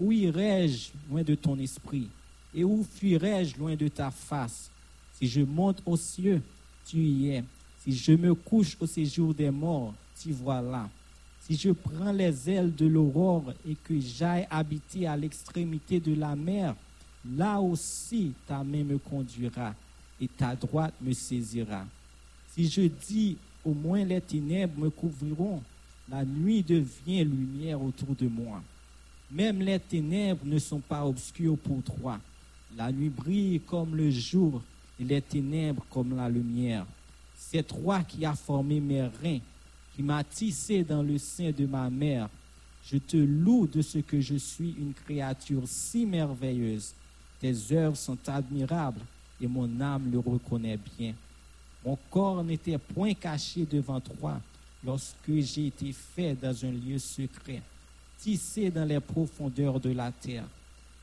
Où 0.00 0.10
irai-je 0.10 0.88
loin 1.10 1.22
de 1.22 1.34
ton 1.34 1.58
esprit? 1.58 2.08
Et 2.54 2.64
où 2.64 2.82
fuirai-je 2.94 3.58
loin 3.58 3.76
de 3.76 3.88
ta 3.88 4.10
face? 4.10 4.70
Si 5.12 5.28
je 5.28 5.42
monte 5.42 5.82
aux 5.84 5.98
cieux, 5.98 6.40
tu 6.86 6.96
y 6.96 7.28
es. 7.28 7.44
Si 7.82 7.92
je 7.92 8.12
me 8.12 8.32
couche 8.32 8.76
au 8.80 8.86
séjour 8.86 9.34
des 9.34 9.50
morts, 9.50 9.92
tu 10.20 10.30
vois 10.30 10.62
là. 10.62 10.88
Si 11.40 11.56
je 11.56 11.70
prends 11.70 12.12
les 12.12 12.48
ailes 12.48 12.72
de 12.72 12.86
l'aurore 12.86 13.52
et 13.66 13.74
que 13.74 13.98
j'aille 13.98 14.46
habiter 14.48 15.08
à 15.08 15.16
l'extrémité 15.16 15.98
de 15.98 16.14
la 16.14 16.36
mer, 16.36 16.76
là 17.36 17.60
aussi 17.60 18.34
ta 18.46 18.62
main 18.62 18.84
me 18.84 18.98
conduira 18.98 19.74
et 20.20 20.28
ta 20.28 20.54
droite 20.54 20.94
me 21.00 21.12
saisira. 21.12 21.84
Si 22.54 22.68
je 22.68 22.82
dis, 22.82 23.36
au 23.64 23.74
moins 23.74 24.04
les 24.04 24.20
ténèbres 24.20 24.78
me 24.78 24.90
couvriront, 24.90 25.60
la 26.08 26.24
nuit 26.24 26.62
devient 26.62 27.24
lumière 27.24 27.82
autour 27.82 28.14
de 28.14 28.28
moi. 28.28 28.62
Même 29.28 29.60
les 29.60 29.80
ténèbres 29.80 30.44
ne 30.44 30.58
sont 30.60 30.78
pas 30.78 31.04
obscures 31.04 31.58
pour 31.58 31.82
toi. 31.82 32.20
La 32.76 32.92
nuit 32.92 33.08
brille 33.08 33.60
comme 33.66 33.96
le 33.96 34.08
jour 34.10 34.62
et 35.00 35.04
les 35.04 35.20
ténèbres 35.20 35.84
comme 35.90 36.14
la 36.16 36.28
lumière. 36.28 36.86
C'est 37.50 37.66
toi 37.66 38.02
qui 38.02 38.24
as 38.24 38.34
formé 38.34 38.80
mes 38.80 39.02
reins 39.02 39.40
qui 39.94 40.02
m'a 40.02 40.24
tissé 40.24 40.82
dans 40.82 41.02
le 41.02 41.18
sein 41.18 41.50
de 41.50 41.66
ma 41.66 41.90
mère. 41.90 42.28
Je 42.84 42.96
te 42.96 43.16
loue 43.16 43.66
de 43.66 43.82
ce 43.82 43.98
que 43.98 44.20
je 44.20 44.36
suis 44.36 44.74
une 44.78 44.94
créature 44.94 45.62
si 45.66 46.06
merveilleuse. 46.06 46.94
Tes 47.40 47.54
œuvres 47.72 47.96
sont 47.96 48.18
admirables 48.26 49.00
et 49.40 49.46
mon 49.46 49.80
âme 49.80 50.10
le 50.10 50.18
reconnaît 50.18 50.78
bien. 50.98 51.12
Mon 51.84 51.98
corps 52.10 52.42
n'était 52.42 52.78
point 52.78 53.12
caché 53.12 53.66
devant 53.70 54.00
toi 54.00 54.40
lorsque 54.84 55.40
j'ai 55.40 55.66
été 55.66 55.92
fait 55.92 56.34
dans 56.34 56.64
un 56.64 56.70
lieu 56.70 56.98
secret, 56.98 57.60
tissé 58.18 58.70
dans 58.70 58.84
les 58.84 59.00
profondeurs 59.00 59.78
de 59.78 59.90
la 59.90 60.10
terre. 60.10 60.44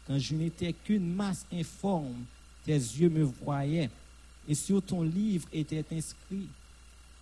Quand 0.07 0.17
je 0.17 0.33
n'étais 0.33 0.73
qu'une 0.73 1.13
masse 1.13 1.45
informe, 1.53 2.23
tes 2.65 2.73
yeux 2.73 3.09
me 3.09 3.23
voyaient 3.23 3.89
et 4.49 4.55
sur 4.55 4.81
ton 4.81 5.03
livre 5.03 5.47
était 5.53 5.85
inscrit 5.91 6.47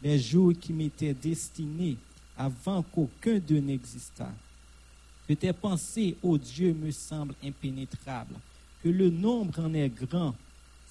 les 0.01 0.17
jours 0.17 0.53
qui 0.59 0.71
m'étaient 0.71 1.13
destinés 1.13 1.97
avant 2.37 2.81
qu'aucun 2.81 3.37
d'eux 3.37 3.59
n'existât. 3.59 4.33
Que 5.27 5.33
tes 5.33 5.51
pensées, 5.51 6.15
ô 6.23 6.37
Dieu, 6.37 6.73
me 6.73 6.89
semblent 6.89 7.35
impénétrables, 7.43 8.35
que 8.81 8.87
le 8.87 9.09
nombre 9.09 9.59
en 9.59 9.73
est 9.73 9.89
grand. 9.89 10.33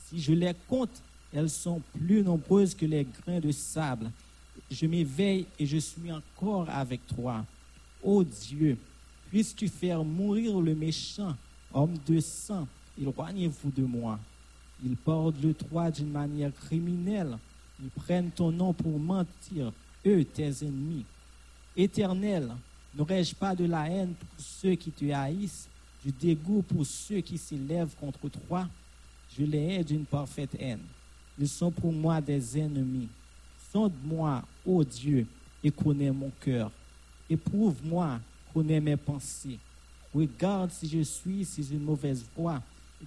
Si 0.04 0.20
je 0.20 0.32
les 0.34 0.52
compte, 0.68 1.02
elles 1.32 1.48
sont 1.48 1.80
plus 1.94 2.22
nombreuses 2.22 2.74
que 2.74 2.84
les 2.84 3.06
grains 3.06 3.40
de 3.40 3.50
sable. 3.50 4.10
Je 4.70 4.86
m'éveille 4.86 5.46
et 5.58 5.64
je 5.64 5.78
suis 5.78 6.12
encore 6.12 6.68
avec 6.68 7.06
toi. 7.06 7.46
Ô 8.02 8.22
Dieu, 8.22 8.76
puisses-tu 9.30 9.68
faire 9.68 10.04
mourir 10.04 10.60
le 10.60 10.74
méchant, 10.74 11.34
homme 11.72 11.96
de 12.06 12.20
sang, 12.20 12.68
éloignez-vous 13.00 13.70
de 13.70 13.84
moi. 13.84 14.18
Il 14.84 14.96
porte 14.96 15.36
le 15.42 15.52
droit 15.52 15.90
d'une 15.90 16.10
manière 16.10 16.52
criminelle 16.54 17.38
ils 17.82 17.90
prennent 17.90 18.30
ton 18.30 18.50
nom 18.50 18.72
pour 18.72 18.98
mentir, 18.98 19.72
eux, 20.06 20.24
tes 20.24 20.64
ennemis. 20.64 21.04
Éternel, 21.76 22.50
n'aurais-je 22.94 23.34
pas 23.34 23.54
de 23.54 23.66
la 23.66 23.90
haine 23.90 24.14
pour 24.14 24.28
ceux 24.38 24.74
qui 24.74 24.90
te 24.90 25.04
haïssent, 25.10 25.68
du 26.04 26.10
dégoût 26.12 26.62
pour 26.62 26.86
ceux 26.86 27.20
qui 27.20 27.36
s'élèvent 27.36 27.94
contre 28.00 28.28
toi? 28.28 28.68
Je 29.36 29.44
les 29.44 29.74
hais 29.74 29.84
d'une 29.84 30.06
parfaite 30.06 30.56
haine. 30.58 30.84
Ils 31.38 31.48
sont 31.48 31.70
pour 31.70 31.92
moi 31.92 32.20
des 32.20 32.58
ennemis. 32.58 33.08
Sonde-moi, 33.70 34.42
ô 34.64 34.82
Dieu, 34.82 35.26
et 35.62 35.70
connais 35.70 36.10
mon 36.10 36.30
cœur. 36.40 36.70
Éprouve-moi, 37.28 38.20
connais 38.54 38.80
mes 38.80 38.96
pensées. 38.96 39.58
Regarde 40.14 40.70
si 40.70 40.88
je 40.88 41.02
suis 41.02 41.44
sur 41.44 41.64
une 41.70 41.82
mauvaise 41.82 42.24
voie 42.34 42.62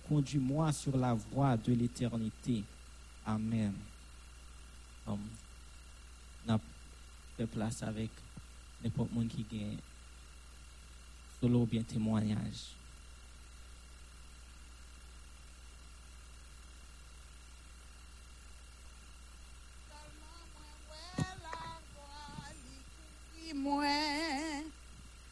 conduis-moi 0.07 0.71
sur 0.71 0.97
la 0.97 1.13
voie 1.13 1.57
de 1.57 1.73
l'éternité. 1.73 2.63
Amen 3.25 3.73
n'a 6.45 6.59
fait 7.37 7.47
place 7.47 7.83
avec 7.83 8.09
n'importe 8.83 9.11
qui 9.29 9.43
qui 9.43 9.57
gagne 9.57 9.77
solo 11.39 11.65
bien 11.65 11.83
témoignage. 11.83 12.75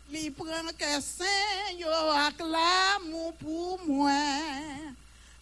Li 0.07 0.29
pran 0.31 0.69
ke 0.79 0.88
sen 1.03 1.81
yo 1.81 1.91
ak 2.15 2.39
la 2.47 2.95
mou 3.09 3.34
pou 3.35 3.75
mwen, 3.84 4.93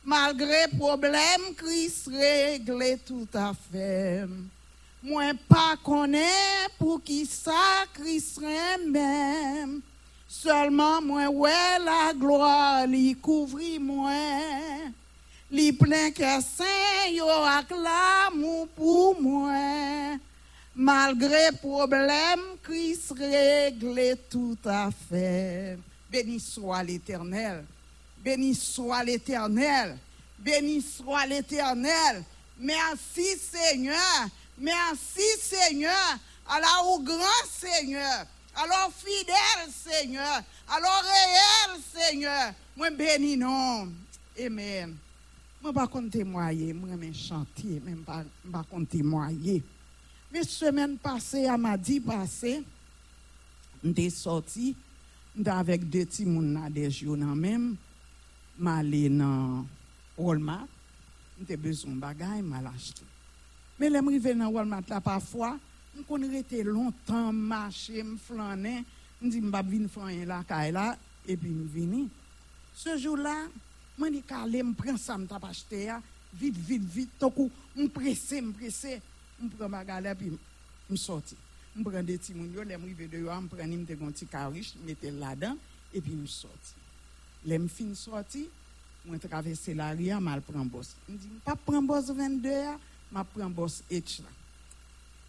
malgre 0.01 0.63
problem 0.73 1.51
kris 1.59 1.99
regle 2.09 2.95
tout 3.05 3.37
afem. 3.37 4.31
Mwen 5.05 5.37
pa 5.45 5.75
konen 5.85 6.73
pou 6.79 6.97
ki 6.97 7.19
sa 7.29 7.85
kris 7.93 8.31
remem, 8.41 9.77
selman 10.33 11.05
mwen 11.11 11.29
we 11.43 11.61
la 11.85 12.09
gloa 12.17 12.89
li 12.89 13.13
kouvri 13.21 13.77
mwen. 13.77 14.95
Li 15.53 15.69
plen 15.77 16.09
ke 16.09 16.39
sen 16.41 17.13
yo 17.13 17.29
ak 17.53 17.69
la 17.69 18.33
mou 18.33 18.65
pou 18.73 19.13
mwen, 19.21 20.17
Malgré 20.75 21.53
problème, 21.61 22.57
Christ 22.61 23.13
règle 23.17 24.17
tout 24.29 24.57
à 24.65 24.89
fait. 24.91 25.77
Béni 26.11 26.37
soit 26.39 26.83
l'Éternel. 26.83 27.63
Béni 28.21 28.53
soit 28.53 29.03
l'Éternel. 29.03 29.97
Béni 30.37 30.81
soit 30.81 31.25
l'Éternel. 31.27 32.23
Merci 32.59 33.37
Seigneur. 33.37 34.27
Merci 34.57 35.21
Seigneur. 35.39 36.19
Alors 36.49 36.93
au 36.93 36.99
grand 36.99 37.45
Seigneur. 37.49 38.25
Alors 38.55 38.91
fidèle 38.93 39.71
Seigneur. 39.71 40.43
Alors 40.67 41.03
réel 41.03 41.81
Seigneur. 41.93 42.53
Moi 42.75 42.89
béni 42.89 43.37
non. 43.37 43.87
Amen. 44.37 44.95
Moi, 45.61 45.73
pas 45.73 45.89
témoigner, 46.11 46.73
moi, 46.73 46.89
je 47.01 47.17
chanter, 47.17 47.81
même 47.83 48.03
pas, 48.03 48.23
Me 50.31 50.43
semen 50.43 50.97
pase, 50.97 51.45
a 51.47 51.57
ma 51.57 51.75
di 51.77 51.99
pase, 52.01 52.63
mte 53.83 54.09
soti, 54.09 54.73
mte 55.35 55.51
avek 55.53 55.85
de 55.91 56.05
ti 56.09 56.25
moun 56.25 56.53
na 56.55 56.69
de 56.69 56.87
jyo 56.89 57.15
nan 57.19 57.37
mem, 57.39 57.73
ma 58.57 58.81
le 58.81 59.07
nan 59.09 59.65
Walmart, 60.17 60.71
mte 61.39 61.57
bezon 61.59 61.99
bagay, 61.99 62.41
ma 62.41 62.61
lach 62.63 62.93
tou. 62.95 63.07
Me 63.79 63.89
lem 63.91 64.07
rive 64.13 64.33
nan 64.35 64.53
Walmart 64.55 64.89
la 64.89 65.01
pa 65.03 65.19
fwa, 65.19 65.53
m 65.95 66.03
kon 66.07 66.23
rete 66.31 66.63
lontan, 66.65 67.35
mache, 67.35 68.01
m 68.03 68.15
flanen, 68.19 68.83
m 69.21 69.31
di 69.31 69.41
m 69.43 69.51
bab 69.53 69.69
vin 69.71 69.89
flanen 69.91 70.27
la 70.31 70.41
ka 70.47 70.63
e 70.67 70.71
la, 70.75 70.89
epi 71.27 71.51
m 71.51 71.65
vini. 71.71 72.05
Se 72.75 72.97
jou 72.97 73.19
la, 73.19 73.35
mwen 73.99 74.17
di 74.17 74.23
ka 74.25 74.43
le 74.49 74.63
m 74.63 74.73
pren 74.75 74.97
sa 74.99 75.19
m 75.19 75.27
tap 75.29 75.45
achete 75.47 75.85
ya, 75.85 76.01
vit, 76.35 76.55
vit, 76.55 76.83
vit, 76.83 77.11
toku 77.19 77.47
m 77.75 77.91
presse, 77.91 78.41
m 78.41 78.55
presse, 78.55 78.97
m 79.39 79.49
pren 79.51 79.71
bagale 79.71 80.13
pi 80.19 80.31
m 80.31 80.97
soti. 80.99 81.37
M 81.75 81.83
pren 81.83 82.05
de 82.07 82.17
ti 82.21 82.35
moun 82.35 82.53
yo, 82.55 82.63
lem 82.63 82.83
rive 82.87 83.09
de 83.11 83.23
yo 83.25 83.31
an, 83.33 83.45
m 83.45 83.51
pren 83.51 83.73
im 83.75 83.85
te 83.87 83.97
gonti 83.99 84.27
karish, 84.31 84.73
m 84.79 84.91
ete 84.93 85.11
la 85.11 85.33
dan, 85.35 85.59
epi 85.91 86.15
m 86.15 86.25
soti. 86.29 86.83
Lem 87.45 87.67
fin 87.71 87.91
soti, 87.99 88.45
mwen 89.05 89.21
travese 89.21 89.75
la 89.77 89.91
riyan, 89.93 90.23
mal 90.23 90.43
pren 90.45 90.69
bos. 90.71 90.93
M 91.09 91.19
di, 91.19 91.29
m 91.29 91.41
pa 91.45 91.57
pren 91.59 91.85
bos 91.85 92.09
22 92.13 92.55
ya, 92.55 92.77
ma 93.11 93.25
pren 93.27 93.53
bos 93.53 93.81
etch 93.89 94.21
la. 94.23 94.31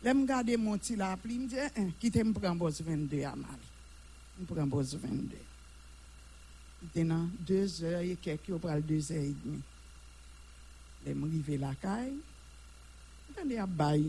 Lem 0.07 0.23
gade 0.29 0.55
moun 0.61 0.79
ti 0.79 0.97
la 0.97 1.15
pli, 1.21 1.41
m 1.43 1.51
di, 1.51 1.59
eh, 1.59 1.73
eh, 1.83 1.91
kite 2.01 2.23
m 2.25 2.33
pren 2.37 2.57
bos 2.59 2.81
22 2.85 3.25
ya 3.25 3.35
mal. 3.37 3.61
M 4.39 4.47
pren 4.49 4.71
bos 4.71 4.95
22. 4.95 5.43
Ite 6.87 7.03
nan 7.09 7.31
2 7.49 7.83
or, 7.89 8.03
ye 8.05 8.17
kek 8.23 8.49
yo 8.49 8.61
pral 8.63 8.83
2 8.87 9.03
or 9.11 9.19
et 9.19 9.43
demi. 9.43 9.61
Lem 11.07 11.25
rive 11.31 11.59
la 11.61 11.75
kaye, 11.81 12.15
tan 13.37 13.49
de 13.49 13.61
ap 13.61 13.73
bay 13.79 14.03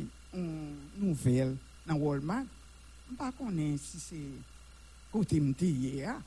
nouvel 0.97 1.55
nan 1.87 1.99
Walmart, 1.99 2.47
mpa 3.11 3.31
konen 3.35 3.77
si 3.79 3.99
se 3.99 4.21
kote 5.11 5.39
mte 5.43 5.67
ye 5.67 6.07
a. 6.07 6.17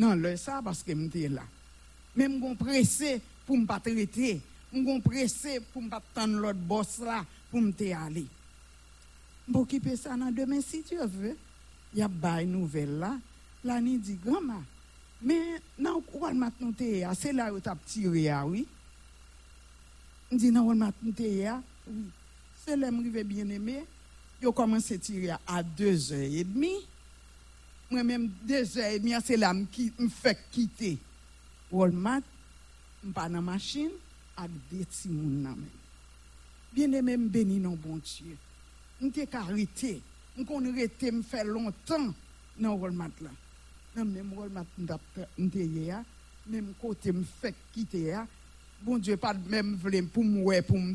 Nan 0.00 0.20
lè 0.24 0.34
sa, 0.40 0.60
baske 0.64 0.94
mte 0.96 1.26
la. 1.32 1.44
Men 2.16 2.38
mgon 2.38 2.56
prese 2.58 3.18
pou 3.46 3.58
mpa 3.60 3.80
trete, 3.84 4.38
mgon 4.72 5.02
prese 5.04 5.58
pou 5.70 5.84
mpa 5.84 6.00
tan 6.14 6.38
lot 6.40 6.58
bos 6.68 6.98
la 7.04 7.20
pou 7.50 7.62
mte 7.64 7.90
ale. 7.96 8.24
Mpo 9.48 9.64
kipe 9.68 9.96
sa 9.98 10.16
nan 10.16 10.34
demen 10.34 10.62
si 10.64 10.82
tu 10.86 10.96
e 10.96 11.02
ave, 11.04 11.34
yap 11.96 12.12
bay 12.22 12.46
nouvel 12.48 13.00
la, 13.02 13.16
la 13.66 13.80
ni 13.82 13.98
di 13.98 14.16
gama. 14.24 14.60
Men 15.20 15.58
nan 15.76 16.00
Walmart 16.16 16.60
nou 16.62 16.72
te 16.76 16.86
ye 16.94 17.02
a, 17.04 17.16
se 17.18 17.34
la 17.36 17.50
yo 17.50 17.60
tap 17.64 17.82
tire 17.88 18.28
a, 18.32 18.44
oui. 18.48 18.64
Ndi 20.30 20.52
nan 20.54 20.64
Walmart 20.68 20.96
nou 21.04 21.12
te 21.16 21.28
ye 21.28 21.50
a, 21.50 21.58
oui. 21.88 22.08
Que 22.70 23.22
bien 23.24 23.48
aimé. 23.48 23.84
Yo 24.40 24.52
commencé 24.52 24.94
à 24.94 24.98
tirer 24.98 25.30
à 25.46 25.62
2h30. 25.62 26.68
Moi-même, 27.90 28.30
2h30, 28.46 29.20
c'est 29.24 29.36
là 29.36 29.52
que 29.52 29.82
je 29.98 30.08
fait 30.08 30.38
quitter 30.52 30.98
Walmart. 31.72 32.22
Pas 33.12 33.28
dans 33.28 33.34
la 33.34 33.40
machine 33.40 33.90
avec 34.36 34.52
des 34.70 34.84
petits 34.84 35.08
gens. 35.08 35.56
Bien 36.72 36.92
aimé, 36.92 37.14
je 37.14 37.28
bénis 37.28 37.58
non 37.58 37.76
bon 37.76 37.96
Dieu. 37.96 38.36
Suis 39.00 39.28
arrêté. 39.32 40.00
Suis 40.36 40.46
arrêté, 40.54 41.10
me 41.10 41.22
fait 41.22 41.44
longtemps 41.44 42.14
dans 42.56 42.74
Walmart 42.74 43.10
là. 43.20 43.30
Dans 43.96 44.04
même 44.04 44.32
Walmart, 44.32 44.64
je 44.78 44.84
suis 44.84 45.92
même 46.46 46.72
côté, 46.80 47.10
me 47.10 47.24
fait 47.42 47.54
quitter. 47.72 48.16
Bon 48.82 48.96
Dieu, 48.96 49.16
pas 49.16 49.34
même 49.34 49.74
voulu 49.74 50.04
pour 50.04 50.24
me 50.24 50.60
pour 50.62 50.78
me 50.78 50.94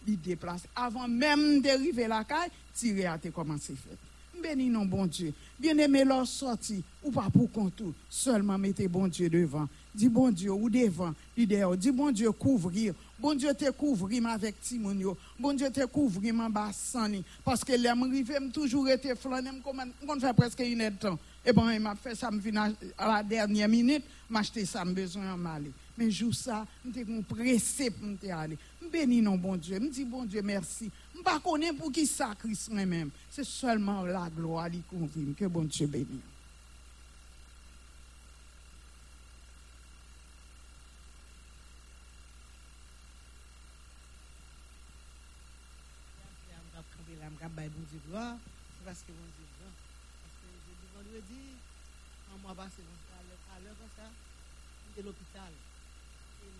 tendre 0.00 0.12
il 0.12 0.20
déplace. 0.20 0.62
Avant 0.74 1.08
même 1.08 1.60
d'arriver 1.60 2.06
la 2.06 2.24
caille, 2.24 2.50
tirer 2.74 3.06
à 3.06 3.18
te 3.18 3.28
commencer 3.28 3.74
faire. 3.74 3.96
Béni 4.42 4.70
non 4.70 4.86
bon 4.86 5.06
Dieu. 5.06 5.34
Bien 5.58 5.76
aimé 5.76 6.02
leur 6.02 6.26
sorti, 6.26 6.82
ou 7.02 7.10
pas 7.10 7.28
pour 7.30 7.50
contour. 7.52 7.92
Seulement 8.08 8.56
mettez 8.56 8.88
bon 8.88 9.06
Dieu 9.06 9.28
devant. 9.28 9.68
Dis 9.94 10.08
bon 10.08 10.30
Dieu 10.30 10.50
ou 10.52 10.70
devant, 10.70 11.12
dehors. 11.36 11.76
Dis 11.76 11.90
bon 11.90 12.10
Dieu 12.10 12.32
couvrir. 12.32 12.94
Bon 13.18 13.34
Dieu 13.34 13.52
te 13.52 13.70
couvrir 13.70 14.26
avec 14.28 14.58
Timonio. 14.60 15.16
Bon 15.38 15.52
Dieu 15.52 15.68
te 15.70 15.84
couvrir 15.84 16.34
en 16.36 16.48
bassani. 16.48 17.22
Parce 17.44 17.62
que 17.62 17.72
les 17.72 17.90
rive 17.90 18.50
toujours 18.50 18.88
été 18.88 19.14
flané, 19.14 19.50
on 20.08 20.20
fait 20.20 20.32
presque 20.32 20.60
une 20.60 20.80
heure 20.80 20.90
de 20.92 20.96
temps. 20.96 21.18
Et 21.44 21.52
bon, 21.52 21.68
il 21.68 21.80
m'a 21.80 21.94
fait 21.94 22.14
ça, 22.14 22.30
me 22.30 22.40
à 22.96 23.06
la 23.06 23.22
dernière 23.22 23.68
minute, 23.68 24.04
m'acheter 24.28 24.64
ça, 24.64 24.84
me 24.84 24.92
besoin 24.92 25.34
en 25.34 25.36
m'aller. 25.36 25.72
Mais 26.00 26.10
jour 26.10 26.34
ça, 26.34 26.66
suis 26.90 27.22
pressé 27.24 27.90
pour 27.90 28.08
me 28.08 28.32
aller. 28.32 28.56
Je 28.80 28.88
bénis 28.88 29.20
non 29.20 29.36
bon 29.36 29.54
Dieu. 29.56 29.78
Je 29.78 29.86
dis 29.86 30.04
bon 30.06 30.24
Dieu 30.24 30.40
merci. 30.40 30.90
Ne 31.14 31.40
connais 31.40 31.74
pour 31.74 31.92
qui 31.92 32.06
ça 32.06 32.34
Christ 32.38 32.70
moi-même. 32.70 33.10
C'est 33.30 33.44
seulement 33.44 34.02
la 34.06 34.30
gloire 34.30 34.70
qui 34.70 34.80
convient. 34.80 35.34
Que 35.36 35.44
bon 35.44 35.64
Dieu 35.64 35.86
bénisse. 35.86 36.30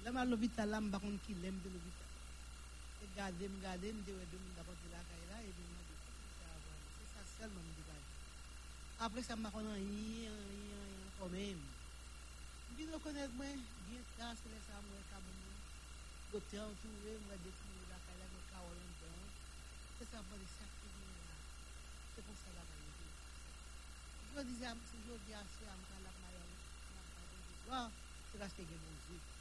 Lèman 0.04 0.24
lovita 0.30 0.64
la 0.66 0.78
m 0.80 0.88
bakon 0.92 1.18
ki 1.24 1.34
lèm 1.42 1.60
de 1.60 1.68
lovita. 1.68 2.08
E 3.02 3.06
gade 3.16 3.44
m 3.52 3.58
gade 3.60 3.88
m 3.92 3.98
dewe 4.06 4.24
de 4.26 4.36
moun 4.38 4.54
dapote 4.54 4.88
la 4.88 5.04
kay 5.04 5.26
la 5.30 5.42
e 5.44 5.52
deman 5.52 5.84
de 5.88 5.96
sa 6.36 6.46
avan. 6.56 6.80
Se 6.96 7.04
sa 7.12 7.24
sel 7.24 7.50
m 7.52 7.58
m 7.66 7.74
di 7.76 7.82
gade. 7.84 8.16
Apre 9.04 9.22
sa 9.22 9.36
m 9.36 9.42
bakon 9.44 9.66
an 9.68 9.80
yi, 9.80 10.26
an 10.26 10.40
yi, 10.48 10.72
an 10.72 10.88
yi, 10.88 10.96
an 11.04 11.12
kon 11.12 11.30
men. 11.30 11.60
M 12.68 12.74
bin 12.76 12.88
lo 12.92 12.98
konet 13.04 13.32
mwen, 13.32 13.60
gen 13.84 14.04
sa 14.04 14.34
se 14.40 14.48
lè 14.48 14.60
sa 14.62 14.80
mwen 14.80 15.04
ka 15.04 15.20
moun. 15.20 15.60
Gote 16.30 16.56
an 16.60 16.78
touwe 16.80 17.18
mwen 17.20 17.42
de 17.44 17.52
kou 17.60 17.84
la 17.90 18.00
kay 18.00 18.16
la 18.16 18.28
mwen 18.32 18.44
ka 18.50 18.62
olan 18.64 18.94
de 19.00 19.08
an. 19.08 19.28
Se 19.96 20.04
sa 20.08 20.22
mwen 20.22 20.40
de 20.40 20.46
sakte 20.48 20.88
mwen 20.96 21.12
la. 21.28 21.36
Se 22.14 22.22
kon 22.24 22.36
sa 22.36 22.52
la 22.56 22.64
kay 22.64 22.80
la. 22.80 22.92
Jodi 24.30 24.64
a 24.64 24.72
m, 24.76 24.80
se 24.84 24.96
jodi 25.04 25.32
a 25.34 25.44
se 25.48 25.66
a 25.68 25.76
m 25.76 25.84
ka 25.84 25.98
la 26.00 26.12
kay 26.16 26.32
la 26.38 26.46
mwen. 26.46 26.64
Se 26.86 26.92
la 26.96 27.04
kay 27.04 27.20
la 27.20 27.26
mwen 27.36 27.44
de 27.48 27.54
gwa, 27.64 27.82
se 28.24 28.38
la 28.38 28.48
se 28.48 28.64
gen 28.64 28.80
moun 28.80 28.98
zik. 29.08 29.39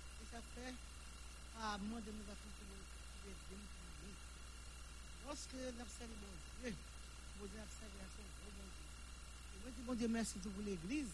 Le 3.25 3.33
Dieu. 3.49 4.13
Lorsque 5.25 5.53
nous 5.53 5.81
observons 5.81 6.17
bon 6.21 6.35
Dieu, 6.61 6.75
bon 7.39 7.45
Dieu 7.45 7.61
observe 7.61 7.93
la 7.97 8.07
chose, 8.13 8.31
bon 8.39 8.51
Dieu. 8.53 8.87
Et 9.53 9.57
moi, 9.61 9.69
je 9.69 9.75
dis 9.75 9.85
bon 9.85 9.95
Dieu, 9.95 10.07
merci 10.07 10.37
pour 10.39 10.61
l'église, 10.63 11.11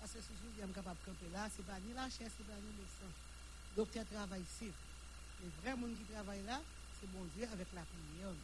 parce 0.00 0.12
que 0.12 0.20
ce 0.20 0.32
jour, 0.36 0.52
je 0.56 0.64
suis 0.64 0.72
capable 0.72 0.98
de 1.00 1.04
camper 1.06 1.30
là, 1.32 1.48
ce 1.50 1.58
n'est 1.58 1.68
pas 1.68 1.80
ni 1.80 1.92
la 1.94 2.08
chair, 2.08 2.28
ce 2.28 2.42
n'est 2.42 2.48
pas 2.48 2.60
ni 2.60 2.72
le 2.76 2.86
sang. 2.86 3.12
Travaille 4.10 4.42
ici. 4.42 4.72
Les 5.40 5.50
vrais 5.62 5.78
gens 5.78 5.94
qui 5.94 6.04
travaillent 6.12 6.44
là, 6.44 6.60
c'est 6.98 7.10
bon 7.12 7.24
Dieu 7.36 7.46
avec 7.52 7.68
la 7.72 7.82
prière. 7.82 8.34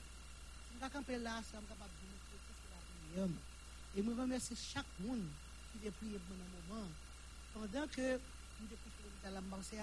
Si 0.71 0.79
je 0.81 0.89
camper 0.89 1.19
là, 1.19 1.43
je 1.43 1.53
capable 1.53 1.91
de 1.91 2.07
montrer 2.07 2.39
que 2.39 2.53
c'est 2.55 2.71
la 2.71 2.81
prière. 2.87 3.37
Et 3.97 4.03
je 4.03 4.21
remercie 4.21 4.57
chaque 4.57 4.87
monde 5.01 5.27
qui 5.73 5.89
a 5.89 5.91
prié 5.91 6.19
pour 6.19 6.37
un 6.37 6.75
moment. 6.75 6.89
Pendant 7.53 7.87
que 7.89 8.21
mwen 8.59 8.71
te 8.71 8.77
kouche 8.83 9.03
l'hôpital 9.05 9.35
la 9.37 9.43
mban, 9.45 9.63
se 9.67 9.77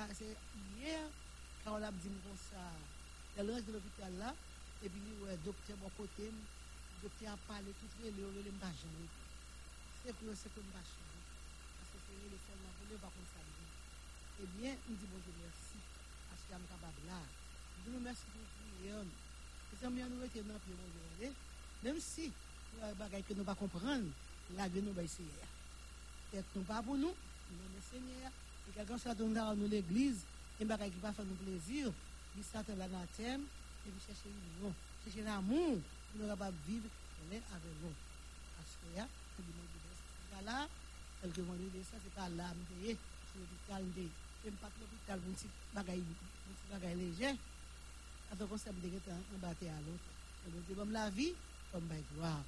yè, 0.81 0.95
kan 1.64 1.76
wala 1.76 1.91
mdi 1.95 2.11
mwen 2.11 2.23
kon 2.26 2.39
sa, 2.48 2.65
el 3.41 3.52
rej 3.52 3.65
de 3.68 3.76
l'hôpital 3.76 4.18
la, 4.22 4.34
epi 4.85 5.02
wè, 5.22 5.38
dokte 5.45 5.77
mwen 5.80 5.95
kote 5.98 6.27
m, 6.34 6.38
dokte 7.02 7.27
a 7.31 7.35
pale, 7.48 7.73
tout 7.80 7.98
wè, 8.02 8.14
lè 8.18 8.30
wè 8.35 8.45
lè 8.48 8.53
mba 8.57 8.69
jenè. 8.81 9.07
Se 10.02 10.15
pou 10.18 10.30
yo 10.30 10.35
se 10.38 10.52
kon 10.56 10.68
mba 10.69 10.84
chenè, 10.91 11.23
se 11.89 11.98
pou 12.06 12.19
yo 12.22 12.31
lè 12.34 12.39
fè 12.45 12.60
mwen, 12.60 12.77
lè 12.91 12.99
wè 13.02 13.11
kon 13.18 13.27
sa 13.34 13.48
mdi. 13.48 13.68
Ebyen, 14.45 14.80
mwen 14.85 15.02
di 15.02 15.11
bonjou 15.11 15.39
mersi, 15.41 15.84
aske 16.35 16.56
am 16.57 16.69
kabab 16.72 17.03
la. 17.10 17.19
Mwen 17.81 17.98
nou 17.98 18.06
mersi 18.07 18.31
pou 18.34 18.53
pou 18.56 18.88
yè 18.88 19.03
m, 19.03 19.11
se 19.76 19.91
mwen 19.91 20.15
nou 20.15 20.23
wè 20.23 20.31
te 20.34 20.45
nan 20.48 20.64
pou 20.64 20.73
yon 20.73 20.81
bonjou 20.85 21.19
lè, 21.26 21.34
mèm 21.84 22.02
si, 22.03 22.31
bagay 22.99 23.23
ke 23.26 23.35
nou 23.35 23.48
pa 23.48 23.56
kompran, 23.57 24.06
la 24.57 24.68
gen 24.72 24.88
nou 24.88 24.98
bay 24.98 25.10
seye. 25.10 25.48
Tek 26.31 26.56
nou 26.56 26.68
pa 26.68 26.80
pou 26.85 26.98
nou, 26.99 27.14
nou 27.52 27.72
men 27.73 27.84
seye, 27.89 28.31
nous, 28.77 28.84
nous 28.84 28.88
le 28.88 28.98
Seigneur. 28.98 28.98
Et 28.98 28.98
quelqu'un 28.98 28.98
soit 28.98 29.15
dans 29.15 29.56
nous 29.56 29.68
l'église, 29.68 30.19
et 30.60 30.65
bien 30.65 30.77
qui 30.77 30.99
va 31.02 31.11
faire 31.11 31.26
nous 31.26 31.35
plaisir, 31.35 31.91
il 32.38 32.43
s'attend 32.43 32.76
là 32.76 32.88
dans 32.88 33.02
le 33.02 33.07
thème, 33.18 33.41
et 33.88 33.89
puis 33.89 34.02
chercher 34.06 34.30
l'union, 34.30 34.73
chercher 35.03 35.23
l'amour, 35.23 35.80
pour 36.11 36.22
nous 36.22 36.27
capables 36.27 36.56
de 36.68 36.72
vivre 36.72 36.89
avec 37.30 37.76
nous. 37.81 37.93
Parce 38.57 38.76
que 38.77 38.88
là, 38.98 39.07
c'est 39.35 39.43
du 39.43 39.52
monde 39.52 39.68
là, 40.45 40.68
quelques 41.22 41.39
mois 41.39 41.56
de 41.56 41.84
ça, 41.84 41.98
c'est 42.03 42.14
pas 42.14 42.30
là, 42.30 42.53
c'est 42.81 42.98
l'hôpital, 43.39 43.84
même 44.43 44.53
pas 44.53 44.69
l'hôpital, 44.80 45.19
pour 45.19 45.30
une 45.30 45.35
petite 45.35 45.52
bagaille 45.73 46.03
légère. 46.95 47.35
Alors, 48.31 48.49
on 48.52 48.57
s'est 48.57 48.72
dit 48.72 48.89
un 49.07 49.38
bâti 49.38 49.68
à 49.68 49.80
l'autre. 49.85 50.10
Et 50.48 50.73
comme 50.73 50.91
la 50.91 51.10
vie, 51.10 51.34
comme 51.72 51.88
la 51.89 51.95
gloire. 52.15 52.43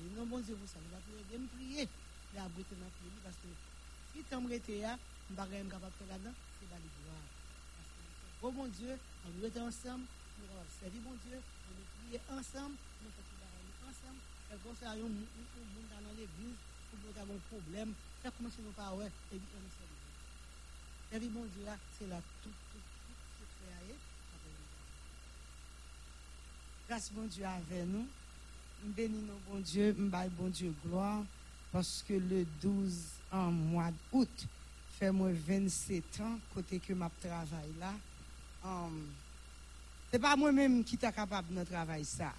Et 0.00 0.18
non, 0.18 0.26
bon 0.26 0.40
Dieu, 0.40 0.56
vous 0.60 0.66
savez, 0.66 0.84
vous 0.90 1.46
prier, 1.56 1.88
mais 2.34 2.40
abriter 2.40 2.74
notre 2.74 2.98
vie, 3.04 3.20
parce 3.22 3.36
que 3.36 3.48
si 4.12 4.22
tu 4.24 4.34
es 4.34 4.34
là, 4.34 4.38
je 4.48 4.54
ne 4.54 4.60
suis 4.60 4.80
pas 4.80 4.98
de 5.30 5.92
faire 5.98 6.08
là-dedans, 6.08 6.36
c'est 6.58 6.70
la 6.70 6.78
gloire. 6.78 7.26
Parce 7.76 7.88
que 7.88 8.02
c'est 8.40 8.52
bon 8.52 8.68
Dieu, 8.68 8.92
on 9.26 9.30
doit 9.38 9.48
être 9.48 9.62
ensemble, 9.62 10.04
nous 10.38 10.48
allons 10.48 10.70
servir 10.80 11.00
bon 11.02 11.16
Dieu, 11.26 11.38
on 11.38 11.70
doit 11.76 11.88
prier 11.98 12.20
ensemble, 12.32 12.76
nous 13.02 13.12
faisons 13.12 13.36
tout 13.36 13.84
ensemble. 13.88 14.20
Et 14.48 14.56
comme 14.64 14.76
ça, 14.76 14.96
il 14.96 15.00
y 15.00 15.02
a 15.02 15.04
un 15.04 15.08
monde 15.08 15.90
dans 15.92 16.14
l'église, 16.16 16.58
pour 16.88 16.98
nous 17.04 17.20
avoir 17.20 17.36
un 17.36 17.44
problème, 17.52 17.92
ça 18.22 18.30
commence 18.30 18.56
à 18.56 18.62
nous 18.62 18.72
parler, 18.72 19.10
et 19.32 19.36
puis 19.36 19.54
on 19.54 19.64
est 19.64 19.78
servir 21.10 21.30
bon 21.30 21.44
Dieu 21.44 21.64
là, 21.64 21.76
c'est 21.98 22.06
là 22.06 22.20
tout, 22.42 22.50
tout, 22.50 22.78
tout, 22.78 23.14
c'est 23.38 23.64
créé. 23.64 23.96
Grâce 26.88 27.12
bon 27.12 27.26
Dieu 27.26 27.44
avec 27.44 27.86
nous. 27.86 28.06
Bénis 28.84 29.22
nous, 29.22 29.38
bon 29.48 29.58
Dieu, 29.60 29.92
m'baille 29.98 30.30
bon 30.30 30.48
Dieu 30.48 30.72
gloire, 30.84 31.24
parce 31.72 32.04
que 32.06 32.14
le 32.14 32.46
12 32.62 32.94
en 33.32 33.50
mois 33.50 33.90
d'août, 34.12 34.46
fè 34.98 35.12
mwen 35.14 35.36
27 35.46 36.18
an, 36.26 36.36
kote 36.52 36.80
ke 36.82 36.94
map 36.98 37.14
travay 37.22 37.70
la, 37.78 37.92
um, 38.66 38.96
se 40.10 40.18
pa 40.22 40.34
mwen 40.38 40.56
menm 40.56 40.80
ki 40.86 40.98
ta 41.00 41.12
kapab 41.14 41.46
nan 41.54 41.68
travay 41.68 42.02
sa. 42.08 42.32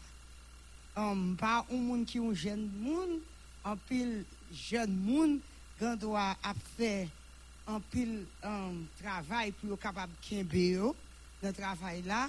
Um, 1.00 1.38
pa 1.40 1.62
un 1.70 1.80
moun 1.80 2.04
ki 2.08 2.20
un 2.20 2.36
jen 2.36 2.66
moun, 2.82 3.20
an 3.64 3.80
pil 3.88 4.20
jen 4.52 4.92
moun, 4.92 5.38
gan 5.80 5.96
do 6.00 6.12
a 6.20 6.34
ap 6.44 6.60
fè 6.76 7.08
an 7.70 7.80
pil 7.94 8.18
um, 8.44 8.84
travay 9.00 9.54
pou 9.56 9.72
yo 9.72 9.80
kapab 9.80 10.12
kenbe 10.26 10.66
yo 10.74 10.92
nan 11.40 11.56
travay 11.56 12.04
la. 12.08 12.26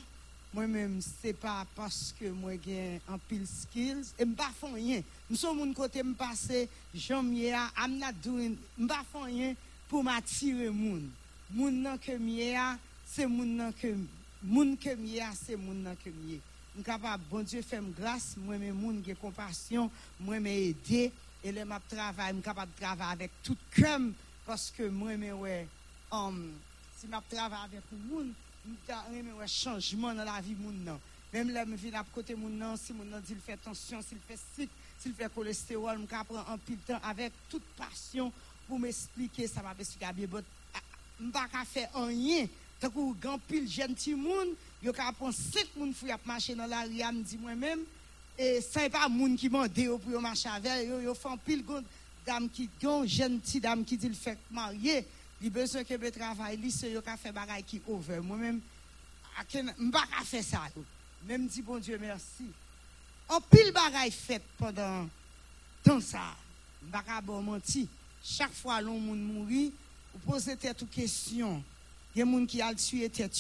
Mwen 0.51 0.71
menm 0.75 0.95
se 1.03 1.31
pa 1.39 1.61
paske 1.77 2.31
mwen 2.35 2.59
gen 2.63 3.03
an 3.11 3.19
pil 3.31 3.43
skills, 3.47 4.13
e 4.19 4.27
mba 4.27 4.49
fon 4.59 4.75
yen. 4.79 5.05
Mson 5.31 5.55
moun 5.59 5.75
kote 5.79 6.03
mpase, 6.03 6.65
jom 6.95 7.29
ye 7.39 7.53
a, 7.55 7.69
am 7.79 7.99
not 8.01 8.19
doing, 8.23 8.57
mba 8.79 8.99
fon 9.13 9.29
yen, 9.31 9.59
pour 9.91 10.05
m'attirer 10.05 10.71
moun. 10.71 11.11
Moun 11.51 11.83
nan 11.83 11.99
que 11.99 12.13
m'yé 12.13 12.57
c'est 13.05 13.27
moun 13.27 13.57
nan 13.57 13.73
que 13.73 13.89
moun 14.41 14.77
que 14.77 14.95
m'yé 14.95 15.25
c'est 15.35 15.57
moun 15.57 15.83
nan 15.83 15.97
m'yé. 16.07 16.41
suis 16.77 16.85
capable 16.85 17.25
bon 17.29 17.43
Dieu 17.43 17.61
fait 17.61 17.83
grâce, 17.99 18.37
moi 18.39 18.57
moun 18.57 19.03
compassion, 19.21 19.91
moi 20.21 20.39
et 20.39 21.53
le 21.53 21.65
m'a 21.65 21.81
travail, 21.81 22.37
travailler 22.41 23.13
avec 23.13 23.31
tout 23.43 23.57
cœur 23.75 23.99
parce 24.47 24.71
que 24.71 24.89
moi 24.89 25.11
si 26.97 27.07
avec 27.07 27.83
moun, 28.09 28.33
changement 29.49 30.15
dans 30.15 30.25
la 30.25 30.41
vie 30.41 30.55
moun 30.55 30.85
nan. 30.85 30.99
Même 31.33 31.49
me 31.49 31.77
côté 32.15 32.37
moun 32.37 32.57
nan, 32.57 32.77
si 32.77 32.93
moun 32.93 33.11
nan 33.11 33.23
cholestérol, 35.35 35.99
avec 37.03 37.33
toute 37.49 37.65
passion 37.77 38.33
pour 38.71 38.79
m'expliquer 38.79 39.49
ça 39.49 39.61
va 39.61 39.75
expliquer 39.77 40.13
bien 40.15 40.29
bon 40.29 40.45
pas 41.33 41.49
faire 41.67 41.91
rien 41.93 42.47
tant 42.81 42.89
que 42.89 43.13
grand 43.21 43.39
pile 43.39 43.67
petit 43.67 44.15
monde 44.15 44.55
yo 44.81 44.93
ka 44.93 45.13
prendre 45.13 45.35
cinq 45.35 45.75
moun 45.77 45.93
fou 45.93 46.09
a 46.09 46.19
marcher 46.25 46.55
dans 46.55 46.67
la 46.67 46.83
rue 46.83 47.03
me 47.13 47.23
dit 47.23 47.37
moi 47.37 47.55
même 47.55 47.81
et 48.39 48.61
c'est 48.63 48.89
pas 48.89 49.09
moun 49.09 49.37
qui 49.37 49.51
m'a 49.51 49.69
dit 49.69 49.87
pour 49.87 50.21
marcher 50.23 50.49
avec 50.49 50.89
yo 50.89 51.01
yo 51.01 51.15
font 51.15 51.37
pile 51.37 51.65
dame 52.25 52.49
qui 52.49 52.71
gon 52.81 53.03
petit 53.03 53.61
dame 53.61 53.85
qui 53.85 53.97
dit 53.97 54.09
le 54.09 54.15
fait 54.15 54.39
marier. 54.51 55.05
Il 55.43 55.51
besoin 55.51 55.85
que 55.85 55.97
be 55.97 56.11
travail 56.13 56.57
li 56.59 56.71
c'est 56.71 56.93
yo 56.93 57.01
ka 57.03 57.17
faire 57.17 57.33
bagaille 57.33 57.65
qui 57.65 57.81
over. 57.89 58.21
Moi 58.21 58.37
même 58.37 58.61
m'pas 59.79 60.07
ka 60.07 60.25
faire 60.25 60.45
ça 60.45 60.69
même 61.27 61.47
dit 61.49 61.63
bon 61.63 61.79
Dieu 61.79 61.99
merci. 61.99 62.45
En 63.29 63.41
pile 63.41 63.73
bagaille 63.73 64.11
fait 64.11 64.43
pendant 64.57 65.09
tant 65.83 66.01
ça. 66.01 66.37
M'pas 66.83 67.21
bon 67.23 67.43
menti 67.43 67.89
chaque 68.23 68.53
fois 68.53 68.81
l'on 68.81 68.99
moun 68.99 69.21
mourit, 69.21 69.73
vous 70.13 70.33
posez 70.33 70.57
tête 70.57 70.83
aux 70.83 70.87
questions. 70.87 71.63
Il 72.15 72.19
y 72.19 72.23
a 72.23 72.25
des 72.25 72.33
gens 72.33 72.47
qui 72.47 72.63
ont 72.63 72.75
tué 72.75 73.09
tête 73.09 73.37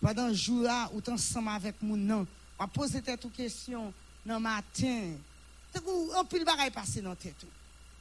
Pendant 0.00 0.28
le 0.28 0.34
jour 0.34 0.62
là, 0.62 0.90
ou 0.92 1.02
ensemble 1.10 1.48
avec 1.48 1.80
moun 1.82 2.06
nan, 2.06 2.26
vous 2.58 2.66
posez 2.68 3.02
tête 3.02 3.26
questions 3.36 3.92
le 4.24 4.38
matin. 4.38 5.12
C'est 5.72 5.82
un 6.16 6.24
pile 6.24 6.44
bagaille 6.44 6.70
passé 6.70 7.00
dans 7.00 7.14
tête. 7.14 7.44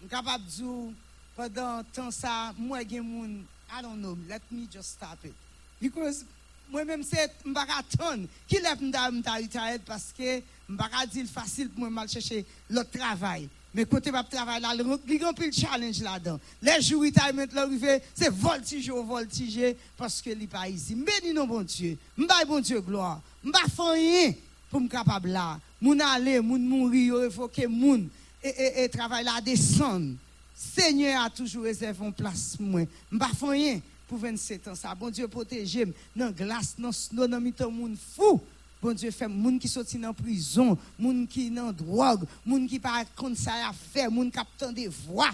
Je 0.02 0.08
capable 0.08 0.46
de 0.46 0.50
dire 0.50 0.94
pendant 1.36 1.84
temps 1.94 2.12
ça, 2.12 2.54
moi 2.58 2.80
gen 2.88 3.02
moun, 3.02 3.46
I 3.70 3.82
don't 3.82 3.98
know, 3.98 4.18
let 4.28 4.42
me 4.52 4.68
just 4.72 4.92
stop 4.92 5.24
it. 5.24 5.34
Because 5.80 6.26
moi-même 6.70 7.04
c'est 7.04 7.32
m'baka 7.46 7.78
attendre 7.78 8.28
qui 8.48 8.60
lève 8.60 8.82
m'ta 8.82 9.12
m'ta 9.12 9.38
parce 9.86 10.14
que 10.18 10.42
m'baka 10.68 11.06
dire 11.06 11.26
facile 11.28 11.70
pour 11.70 11.80
moi 11.80 11.90
mal 11.90 12.10
chercher 12.10 12.46
l'autre 12.70 12.92
travail. 12.92 13.50
Mais 13.78 13.86
côté 13.86 14.10
ma 14.10 14.24
travail 14.24 14.60
là, 14.60 14.74
il 14.74 15.20
y 15.22 15.24
a 15.24 15.28
un 15.28 15.52
challenge 15.52 16.02
là-dedans. 16.02 16.40
Les 16.64 16.82
jours 16.82 17.04
retirement 17.04 17.46
arrivé, 17.56 18.02
c'est 18.16 18.34
voltige 18.34 18.90
au 18.90 19.04
voltige 19.04 19.76
parce 19.96 20.20
que 20.20 20.32
n'est 20.32 20.48
pas 20.48 20.68
ici. 20.68 20.96
Béni 20.96 21.32
non 21.32 21.46
bon 21.46 21.62
Dieu. 21.62 21.96
M'bay 22.18 22.46
bon 22.48 22.60
Dieu 22.60 22.82
gloire. 22.82 23.22
M'ba 23.44 23.60
faire 23.70 23.92
rien 23.92 24.34
pour 24.72 24.82
me 24.82 24.88
capable 24.88 25.30
là. 25.30 25.60
Moun 25.80 26.02
aller, 26.02 26.40
moun 26.40 26.68
mourir, 26.68 27.26
il 27.26 27.30
faut 27.30 27.52
moun 27.70 28.10
et, 28.44 28.50
et, 28.50 28.84
et 28.86 28.90
travail 28.90 29.24
là 29.24 29.40
descendre. 29.42 30.16
Seigneur 30.56 31.22
a 31.22 31.30
toujours 31.30 31.66
réservé 31.66 32.04
une 32.04 32.14
place 32.14 32.56
pour 32.58 32.66
moi. 32.66 32.82
M'ba 33.12 33.28
faire 33.28 33.50
rien 33.50 33.80
pour 34.08 34.18
27 34.18 34.70
ans 34.70 34.76
ça. 34.76 34.96
Bon 34.96 35.12
Dieu 35.12 35.28
protège 35.28 35.86
dans 36.16 36.32
glace, 36.32 36.74
dans 36.80 36.92
snow, 36.92 37.28
dans 37.28 37.40
le 37.40 37.70
monde 37.70 37.96
fou. 38.16 38.42
Bon 38.82 38.94
Dieu 38.94 39.10
fait 39.10 39.28
moun 39.28 39.58
qui 39.60 39.68
sorti 39.68 40.04
en 40.06 40.14
prison, 40.14 40.78
moun 41.00 41.28
qui 41.28 41.50
dans 41.50 41.72
drogue, 41.72 42.26
moun 42.46 42.68
qui 42.68 42.80
pas 42.80 43.04
comme 43.16 43.36
ça 43.36 43.54
à 43.68 43.74
faire, 43.74 44.12
moun 44.12 44.32
qui 44.32 44.38
a 44.38 44.72
des 44.72 44.88
voix. 44.88 45.32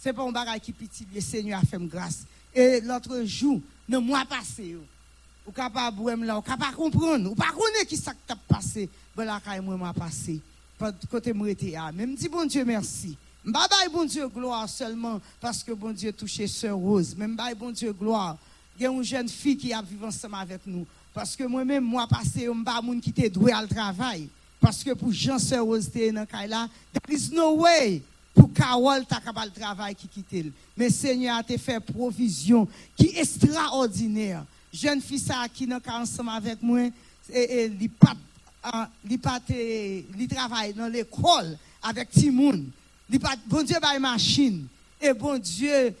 C'est 0.00 0.12
pas 0.12 0.22
un 0.22 0.30
bagage 0.30 0.60
qui 0.60 0.72
petit, 0.72 1.06
le 1.12 1.20
Seigneur 1.20 1.60
a 1.60 1.62
fait 1.62 1.78
grâce. 1.78 2.24
Et 2.54 2.80
l'autre 2.80 3.24
jour, 3.24 3.60
le 3.88 3.98
mois 3.98 4.24
passé, 4.24 4.76
ou 5.44 5.50
capable 5.50 6.04
de 6.04 6.24
là, 6.24 6.38
ou 6.38 6.42
capable 6.42 6.76
comprendre, 6.76 7.32
ou 7.32 7.34
pas 7.34 7.50
connaître 7.50 7.88
qui 7.88 7.96
ça 7.96 8.12
t'a 8.26 8.36
passé. 8.36 8.88
Ben 9.16 9.24
là 9.24 9.40
quand 9.44 9.60
moi 9.60 9.76
m'a 9.76 9.92
passé. 9.92 10.40
Côté 11.10 11.32
moi 11.32 11.50
était 11.50 11.72
là, 11.72 11.90
même 11.90 12.14
dit 12.14 12.28
bon 12.28 12.46
Dieu 12.46 12.64
merci. 12.64 13.16
Bye 13.44 13.66
bye 13.68 13.88
bon 13.92 14.04
Dieu 14.04 14.28
gloire 14.28 14.68
seulement 14.68 15.20
parce 15.40 15.64
que 15.64 15.72
bon 15.72 15.90
Dieu 15.90 16.12
touché 16.12 16.46
sœur 16.46 16.76
Rose. 16.76 17.16
Même 17.16 17.34
bye 17.34 17.56
bon 17.56 17.72
Dieu 17.72 17.92
gloire. 17.92 18.36
Il 18.78 18.84
y 18.84 18.86
a 18.86 18.90
une 18.90 19.02
jeune 19.02 19.28
fille 19.28 19.56
qui 19.56 19.72
a 19.72 19.82
vécu 19.82 20.04
ensemble 20.04 20.36
avec 20.36 20.60
nous. 20.64 20.86
Parce 21.18 21.34
que 21.34 21.42
moi-même, 21.42 21.82
moi, 21.82 22.06
passé, 22.06 22.44
je 22.44 22.50
ne 22.50 22.62
pas 22.62 22.80
qui 23.02 23.10
était 23.10 23.28
doué 23.28 23.50
à 23.50 23.60
le 23.60 23.66
travail. 23.66 24.28
Parce 24.60 24.84
que 24.84 24.92
pour 24.92 25.12
Jean 25.12 25.36
Sœur 25.40 25.66
dans 25.66 26.24
là, 26.46 26.68
there 26.92 27.18
is 27.18 27.30
no 27.32 27.56
way 27.56 28.00
pour 28.32 28.52
Carole 28.52 29.04
ta 29.04 29.18
capable 29.18 29.50
travail 29.50 29.96
qui 29.96 30.06
quitte. 30.06 30.52
Mais 30.76 30.90
Seigneur 30.90 31.38
a 31.38 31.42
te 31.42 31.56
fait 31.56 31.80
provision 31.80 32.68
qui 32.96 33.06
est 33.06 33.18
extraordinaire. 33.18 34.44
Jeune 34.72 35.00
fille 35.00 35.20
qui 35.52 35.66
n'a 35.66 35.80
ensemble 35.92 36.30
avec 36.30 36.62
moi 36.62 36.88
et 37.34 37.68
pas 38.00 38.14
pas 39.20 39.40
travaille 40.28 40.72
dans 40.72 40.86
l'école 40.86 41.58
avec 41.82 42.10
Timoun. 42.10 42.70
Pas 43.20 43.34
bon 43.44 43.64
Dieu 43.64 43.76
une 43.96 44.02
machine 44.02 44.68
et 45.00 45.12
bon 45.12 45.36
Dieu 45.36 45.92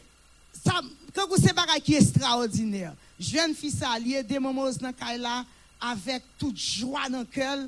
ça 0.64 0.80
quand 1.12 1.26
vous 1.26 1.42
c'est 1.42 1.52
bagage 1.52 1.80
qui 1.80 1.94
est 1.94 2.02
extraordinaire 2.02 2.94
jeune 3.18 3.54
fille 3.54 3.70
ça 3.70 3.98
lié 3.98 4.22
des 4.22 4.38
moments 4.38 4.70
dans 4.70 4.92
là 5.18 5.44
avec 5.80 6.22
toute 6.38 6.58
joie 6.58 7.08
dans 7.08 7.20
le 7.20 7.24
cœur. 7.24 7.58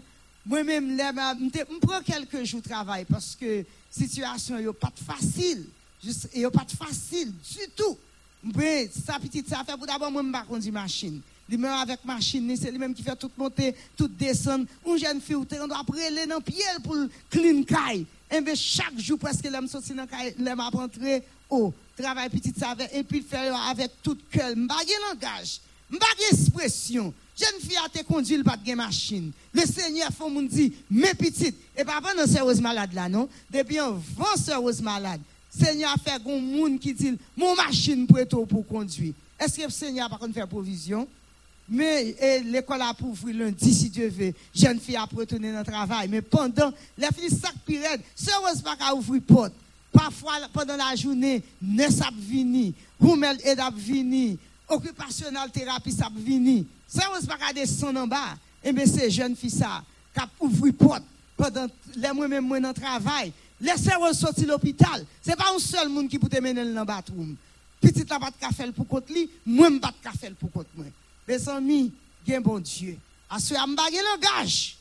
Moi-même 0.46 0.96
je 0.98 1.78
prends 1.80 2.00
quelques 2.00 2.44
jours 2.44 2.62
de 2.62 2.68
travail 2.68 3.04
parce 3.04 3.36
que 3.36 3.58
la 3.58 3.64
situation 3.90 4.56
n'est 4.56 4.72
pas 4.72 4.92
facile. 5.06 5.66
N'est 6.34 6.50
pas 6.50 6.66
facile 6.78 7.32
du 7.32 7.68
tout. 7.76 7.98
Mais 8.42 8.88
ça 8.88 9.18
petite 9.18 9.48
ça 9.48 9.62
fait 9.64 9.76
pour 9.76 9.86
d'abord 9.86 10.10
moi 10.10 10.22
pas 10.32 10.44
conduire 10.44 10.72
machine. 10.72 11.20
Lui 11.48 11.58
même 11.58 11.72
avec 11.72 12.04
machine 12.04 12.56
c'est 12.56 12.70
lui 12.70 12.78
même 12.78 12.94
qui 12.94 13.02
fait 13.02 13.16
tout 13.16 13.30
monter 13.36 13.74
tout 13.96 14.08
descendre. 14.08 14.64
Une 14.86 14.98
jeune 14.98 15.20
fille 15.20 15.36
on 15.36 15.44
doit 15.44 15.84
aller 16.06 16.26
dans 16.26 16.40
pied 16.40 16.64
pour 16.82 16.96
clean 17.28 17.62
caille. 17.64 18.06
Et 18.30 18.40
bien 18.40 18.54
chaque 18.54 18.98
jour 18.98 19.18
presque 19.18 19.44
l'aime 19.44 19.68
sortir 19.68 19.94
dans 19.96 20.06
caille 20.06 20.34
l'aime 20.38 20.60
rentrer 20.60 21.22
oh 21.50 21.74
travail 22.00 22.28
petit 22.28 22.52
ça 22.58 22.74
et 22.92 23.02
puis 23.02 23.22
faire 23.22 23.54
avec 23.68 23.90
tout 24.02 24.18
cœur. 24.30 24.56
M'pas 24.56 24.74
langage 25.10 25.60
m'pas 25.90 26.06
expression. 26.30 27.12
Jeune 27.38 27.60
fille 27.60 27.76
a 27.84 27.88
te 27.88 28.04
conduit 28.04 28.42
pas 28.42 28.56
de 28.56 28.74
machine. 28.74 29.32
Le 29.52 29.62
seigneur 29.62 30.10
faut 30.16 30.28
moun 30.28 30.46
dit 30.46 30.72
mes 30.90 31.14
petites. 31.14 31.56
Et 31.76 31.84
pas 31.84 32.00
pendant 32.00 32.26
sérieuse 32.26 32.60
malade 32.60 32.92
là 32.92 33.08
non? 33.08 33.28
Depuis 33.50 33.78
un 33.78 33.90
vent 33.90 34.36
sérieuse 34.36 34.80
malade 34.80 35.20
seigneur 35.50 35.92
a 35.92 35.96
fait 35.98 36.20
un 36.24 36.40
monde 36.40 36.78
qui 36.78 36.94
dit 36.94 37.18
mon 37.36 37.54
machine 37.56 38.06
pour 38.06 38.46
pour 38.46 38.66
conduire. 38.66 39.14
Est-ce 39.38 39.56
que 39.56 39.62
le 39.62 39.70
seigneur 39.70 40.12
a 40.12 40.18
pas 40.18 40.28
faire 40.32 40.46
provision? 40.46 41.08
Mais 41.72 42.42
l'école 42.44 42.82
a 42.82 42.92
pour 42.92 43.10
ouvrir 43.10 43.36
lundi, 43.36 43.72
si 43.72 43.88
Dieu 43.88 44.08
veut. 44.08 44.34
Jeune 44.54 44.80
fille 44.80 44.96
a 44.96 45.04
retourner 45.04 45.52
dans 45.52 45.60
le 45.60 45.64
travail. 45.64 46.08
Mais 46.08 46.20
pendant, 46.20 46.72
les 46.98 47.06
filles 47.16 47.30
sac 47.30 47.54
pirate, 47.64 48.00
sérieuse 48.14 48.60
pas 48.60 48.74
qu'à 48.76 48.92
ouvrir 48.92 49.22
porte. 49.22 49.52
Parfois, 49.92 50.34
pendant 50.52 50.76
la 50.76 50.94
journée, 50.94 51.42
ne 51.60 51.88
sap 51.88 52.14
vini, 52.14 52.74
roumel 53.00 53.38
edap 53.44 53.74
vini, 53.74 54.38
occupationnel 54.68 55.50
thérapie 55.50 55.92
sap 55.92 56.12
vini. 56.14 56.66
Ça, 56.86 57.08
on 57.14 57.20
se 57.20 57.26
pas 57.26 57.36
descendre 57.54 58.00
en 58.00 58.06
bas. 58.06 58.36
Et 58.62 58.68
eh 58.68 58.72
bien, 58.72 58.84
c'est 58.86 59.10
jeune 59.10 59.34
fille 59.34 59.50
ça, 59.50 59.82
qui 60.14 60.20
ouvert 60.40 60.74
porte 60.74 61.02
pendant 61.36 61.66
les 61.96 62.12
mois 62.12 62.28
même 62.28 62.60
dans 62.60 62.72
travail. 62.72 63.32
Laissez 63.60 63.96
moi 63.98 64.12
sortir 64.14 64.48
l'hôpital. 64.48 65.04
Ce 65.22 65.30
n'est 65.30 65.36
pas 65.36 65.52
un 65.54 65.58
seul 65.58 65.88
monde 65.88 66.08
qui 66.08 66.18
peut 66.18 66.40
mener 66.40 66.64
dans 66.64 66.80
le 66.80 66.84
bathroom. 66.84 67.36
Petite 67.80 68.08
la 68.10 68.18
pas 68.18 68.30
de 68.30 68.36
café 68.36 68.70
pour 68.72 68.86
côté 68.86 69.14
lui, 69.14 69.30
moi 69.46 69.68
pas 69.80 69.88
de 69.88 70.02
café 70.02 70.30
pour 70.38 70.52
côté 70.52 70.68
moi. 70.76 70.86
mes 71.26 71.48
amis, 71.48 71.92
gen 72.26 72.42
bon 72.42 72.58
Dieu. 72.58 72.98
Aswe, 73.28 73.54
je 73.54 73.74
pas 73.74 73.88
langage, 73.90 74.76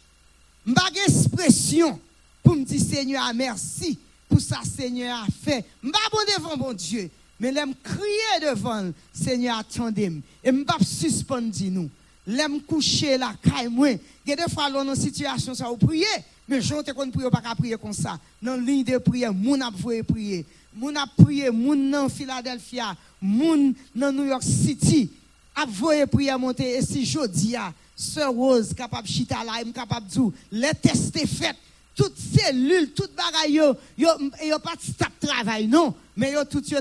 je 0.66 0.74
pas 0.74 0.90
expression 1.06 2.00
pour 2.44 2.56
me 2.56 2.66
dire 2.66 2.82
Seigneur, 2.82 3.32
merci 3.34 3.98
ça 4.40 4.60
Seigneur 4.64 5.24
a 5.24 5.28
fait. 5.44 5.66
Je 5.84 5.90
pas 5.90 6.00
bon 6.12 6.20
devant 6.38 6.58
bon 6.58 6.74
Dieu, 6.74 7.10
mais 7.40 7.52
l'aime 7.52 7.74
crier 7.84 8.50
devant 8.50 8.92
Seigneur, 9.14 9.60
attendez-moi. 9.60 10.22
Et 10.44 10.52
je 10.52 10.64
pas 10.64 10.78
suspendre 10.82 11.54
nous. 11.72 11.90
L'aime 12.28 12.62
coucher 12.62 13.18
là, 13.18 13.34
caille 13.42 13.70
moi. 13.70 13.90
Il 14.26 14.30
y 14.30 14.34
a 14.34 14.48
fois 14.48 14.70
une 14.70 14.96
situation 14.96 15.54
ça 15.56 15.68
vous 15.68 15.78
prier, 15.78 16.06
mais 16.48 16.62
je 16.62 16.76
ne 16.76 16.82
qu'on 16.82 17.10
prier 17.10 17.30
pas 17.30 17.56
prier 17.56 17.76
comme 17.78 17.94
ça. 17.94 18.20
Dans 18.42 18.56
ligne 18.56 18.84
de 18.84 18.98
prière, 18.98 19.34
mon 19.34 19.60
a 19.62 19.72
prier. 19.72 20.46
Moun 20.76 20.96
a 20.96 21.08
prié, 21.08 21.50
moun 21.50 21.90
dans 21.90 22.08
Philadelphia, 22.10 22.96
moun 23.20 23.74
dans 23.96 24.12
New 24.12 24.26
York 24.26 24.44
City, 24.44 25.10
a 25.56 25.66
voyé 25.66 26.06
prier 26.06 26.38
monter. 26.38 26.78
Et 26.78 26.82
si 26.82 27.06
jodi 27.06 27.56
a, 27.56 27.74
Sœur 27.96 28.32
Rose 28.32 28.74
capable 28.74 29.08
chita 29.08 29.44
là, 29.44 29.62
capable 29.74 30.08
de 30.08 30.12
dire, 30.12 30.32
les 30.52 30.72
tests 30.74 31.18
fait, 31.28 31.56
toutes 32.00 32.18
cellules, 32.18 32.94
toutes 32.94 33.14
bagaille 33.14 33.56
yo, 33.56 33.76
yo, 33.98 34.60
pas 34.60 34.76
de 34.78 35.28
travail, 35.28 35.68
non, 35.68 35.94
mais 36.16 36.32
yo 36.32 36.46
tout 36.46 36.64
yo 36.66 36.80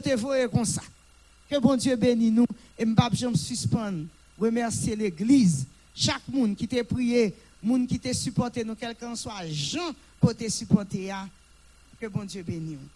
comme 0.49 0.65
ça. 0.65 0.83
Que 1.51 1.59
bon 1.59 1.75
Dieu 1.77 1.97
bénisse 1.97 2.33
nous, 2.33 2.47
et 2.79 2.85
m'pap 2.85 3.13
me 3.21 3.35
suspendre, 3.35 4.05
remercier 4.39 4.95
l'église, 4.95 5.67
chaque 5.93 6.29
monde 6.29 6.55
qui 6.55 6.69
t'a 6.69 6.85
prié, 6.85 7.35
monde 7.61 7.89
qui 7.89 7.99
t'a 7.99 8.15
supporté 8.15 8.63
nous, 8.63 8.77
quelqu'un 8.77 9.17
soit 9.17 9.45
Jean 9.49 9.93
pour 10.21 10.37
te 10.37 10.49
supporter, 10.49 11.13
que 12.01 12.07
bon 12.07 12.25
Dieu 12.25 12.45
bénisse 12.45 12.79
nous. 12.79 12.89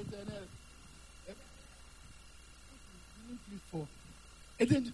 éternel. 0.00 0.46
Plus 3.48 3.60
fort. 3.70 3.86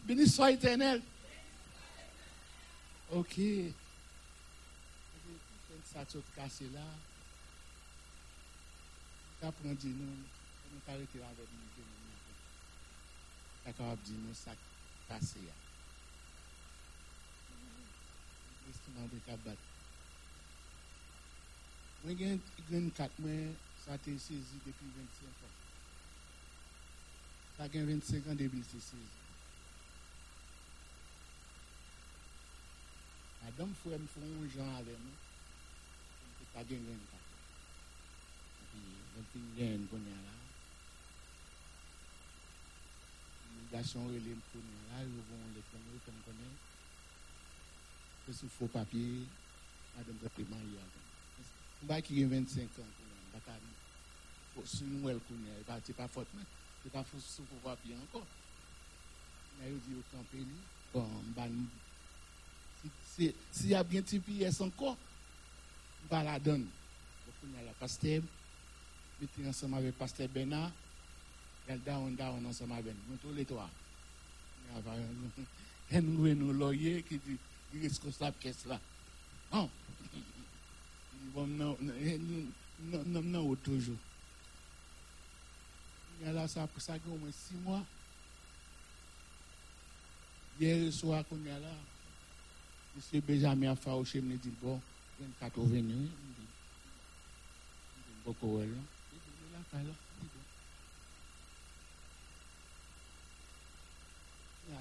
Béni 0.04 0.26
soit 0.26 0.52
éternel. 0.52 1.02
Ok. 3.10 3.40
Sa 5.92 6.04
tso 6.08 6.22
kase 6.34 6.64
la. 6.72 6.84
Ka 9.42 9.50
pran 9.58 9.74
di 9.76 9.90
nou, 9.92 10.14
mwen 10.70 10.82
kare 10.86 11.04
ki 11.12 11.18
la 11.20 11.28
vek 11.36 11.50
mwen 11.50 11.72
gen 11.74 11.88
mwen 11.90 12.04
mwen. 12.06 12.36
Ka 13.64 13.74
kawab 13.76 14.00
di 14.06 14.14
nou 14.22 14.32
sa 14.38 14.54
kase 15.10 15.42
ya. 15.44 15.56
Mwen 22.04 22.16
gen 22.22 22.40
gen 22.70 22.88
kat 22.96 23.20
mwen 23.20 23.52
j'ai 23.86 23.90
un 23.90 23.92
4 23.92 23.92
mois, 23.92 23.92
ça 23.92 23.92
a 23.92 23.94
été 23.96 24.18
saisi 24.18 24.59
depuis 24.66 24.86
25 24.96 25.26
ans. 25.28 25.52
Ça 27.56 27.64
a 27.64 27.68
25 27.84 28.26
ans 28.28 28.34
depuis 28.34 28.62
c'est 28.64 28.80
saisi. 28.80 29.02
Madame 33.44 33.74
Fouet 33.82 33.98
me 33.98 34.06
font 34.06 34.20
un 34.22 34.48
genre 34.48 34.76
avec 34.76 34.98
nous. 34.98 35.16
Pas 36.54 36.64
gagner 36.64 36.76
un 36.76 37.06
4 37.10 37.22
Et 38.60 38.66
puis, 38.70 38.82
je 39.14 39.20
ne 39.20 39.56
gagner 39.56 39.74
un 39.74 39.78
là. 40.10 40.32
Le 43.72 43.78
là, 45.78 45.98
on 46.09 46.22
connaît. 46.30 46.56
C'est 48.26 48.48
faux 48.48 48.66
papier, 48.68 49.26
madame 49.96 50.16
hier. 50.70 50.82
On 51.82 51.86
va 51.86 52.00
qui 52.02 52.22
a 52.22 52.28
25 52.28 52.62
ans, 52.62 53.11
on 53.32 53.38
va 53.38 53.44
pas 53.44 53.59
faut 54.54 54.62
si 54.66 54.84
nous 54.84 55.09
elle 55.09 55.18
connaît, 55.20 55.62
pas 55.66 55.78
c'est 55.84 55.96
pas 55.96 56.09
faute 56.09 56.28
mais 56.34 56.42
c'est 56.82 56.92
pas 56.92 57.02
faux 57.04 57.18
sous 57.18 57.44
faux 57.44 57.56
papier 57.62 57.94
encore. 58.02 58.26
Mais 59.60 59.70
il 59.70 59.78
dit 59.80 59.98
au 59.98 60.16
campé 60.16 60.38
lui, 60.38 60.46
bon, 60.92 61.09
bah 61.34 61.46
si 63.14 63.34
s'il 63.50 63.68
y 63.68 63.74
a 63.74 63.82
bien 63.82 64.02
TPS 64.02 64.60
encore, 64.60 64.96
bah 66.10 66.22
la 66.22 66.38
donne. 66.38 66.66
On 67.28 67.46
connaît 67.46 67.64
la 67.64 67.72
pasteur, 67.72 68.22
mettez 69.20 69.48
ensemble 69.48 69.76
avec 69.76 69.96
pasteur 69.96 70.28
Bernard, 70.28 70.72
elle 71.68 71.82
down 71.82 72.14
down 72.16 72.44
ensemble 72.46 72.72
avec 72.72 72.94
nous, 73.09 73.16
tous 73.16 73.32
les 73.32 73.44
trois. 73.44 73.70
Et 75.90 76.00
nous, 76.00 76.26
et 76.26 76.34
nous, 76.34 76.52
lawyers 76.52 77.02
qui 77.02 77.18
dit, 77.18 77.36
il 77.74 77.84
est 77.84 77.88
responsable 77.88 78.36
qu'est-ce 78.40 78.68
là. 78.68 78.80
Bon. 79.50 79.68
Bon, 81.34 81.46
non, 81.46 81.78
non, 81.80 81.94
non, 81.94 82.44
nom 82.90 83.22
nan 83.22 83.42
ou 83.42 83.56
toujou. 83.56 83.98
Mwen 86.22 86.36
la 86.36 86.46
sa 86.50 86.68
pou 86.70 86.82
sa 86.82 86.98
gen 87.02 87.18
mwen 87.18 87.34
6 87.34 87.62
mwa. 87.64 87.80
Yer 90.60 90.92
sou 90.94 91.14
akoun 91.16 91.46
ya 91.48 91.56
la, 91.59 91.72
mwen 92.92 93.02
se 93.02 93.20
bejame 93.26 93.66
a 93.66 93.74
fa 93.74 93.96
ou 93.98 94.06
che 94.06 94.20
mwen 94.22 94.38
di 94.42 94.52
bon, 94.60 94.78
mwen 95.18 95.32
kato 95.40 95.64
veni, 95.66 95.96
mwen 95.96 96.34
di, 96.38 96.46
mwen 97.96 98.04
di 98.06 98.14
boko 98.26 98.46
wè 98.59 98.64
lò. 98.70 98.80
Mwen 99.16 99.50
la 99.54 99.62
ka 99.70 99.78
lò, 99.82 99.94
mwen 100.18 100.28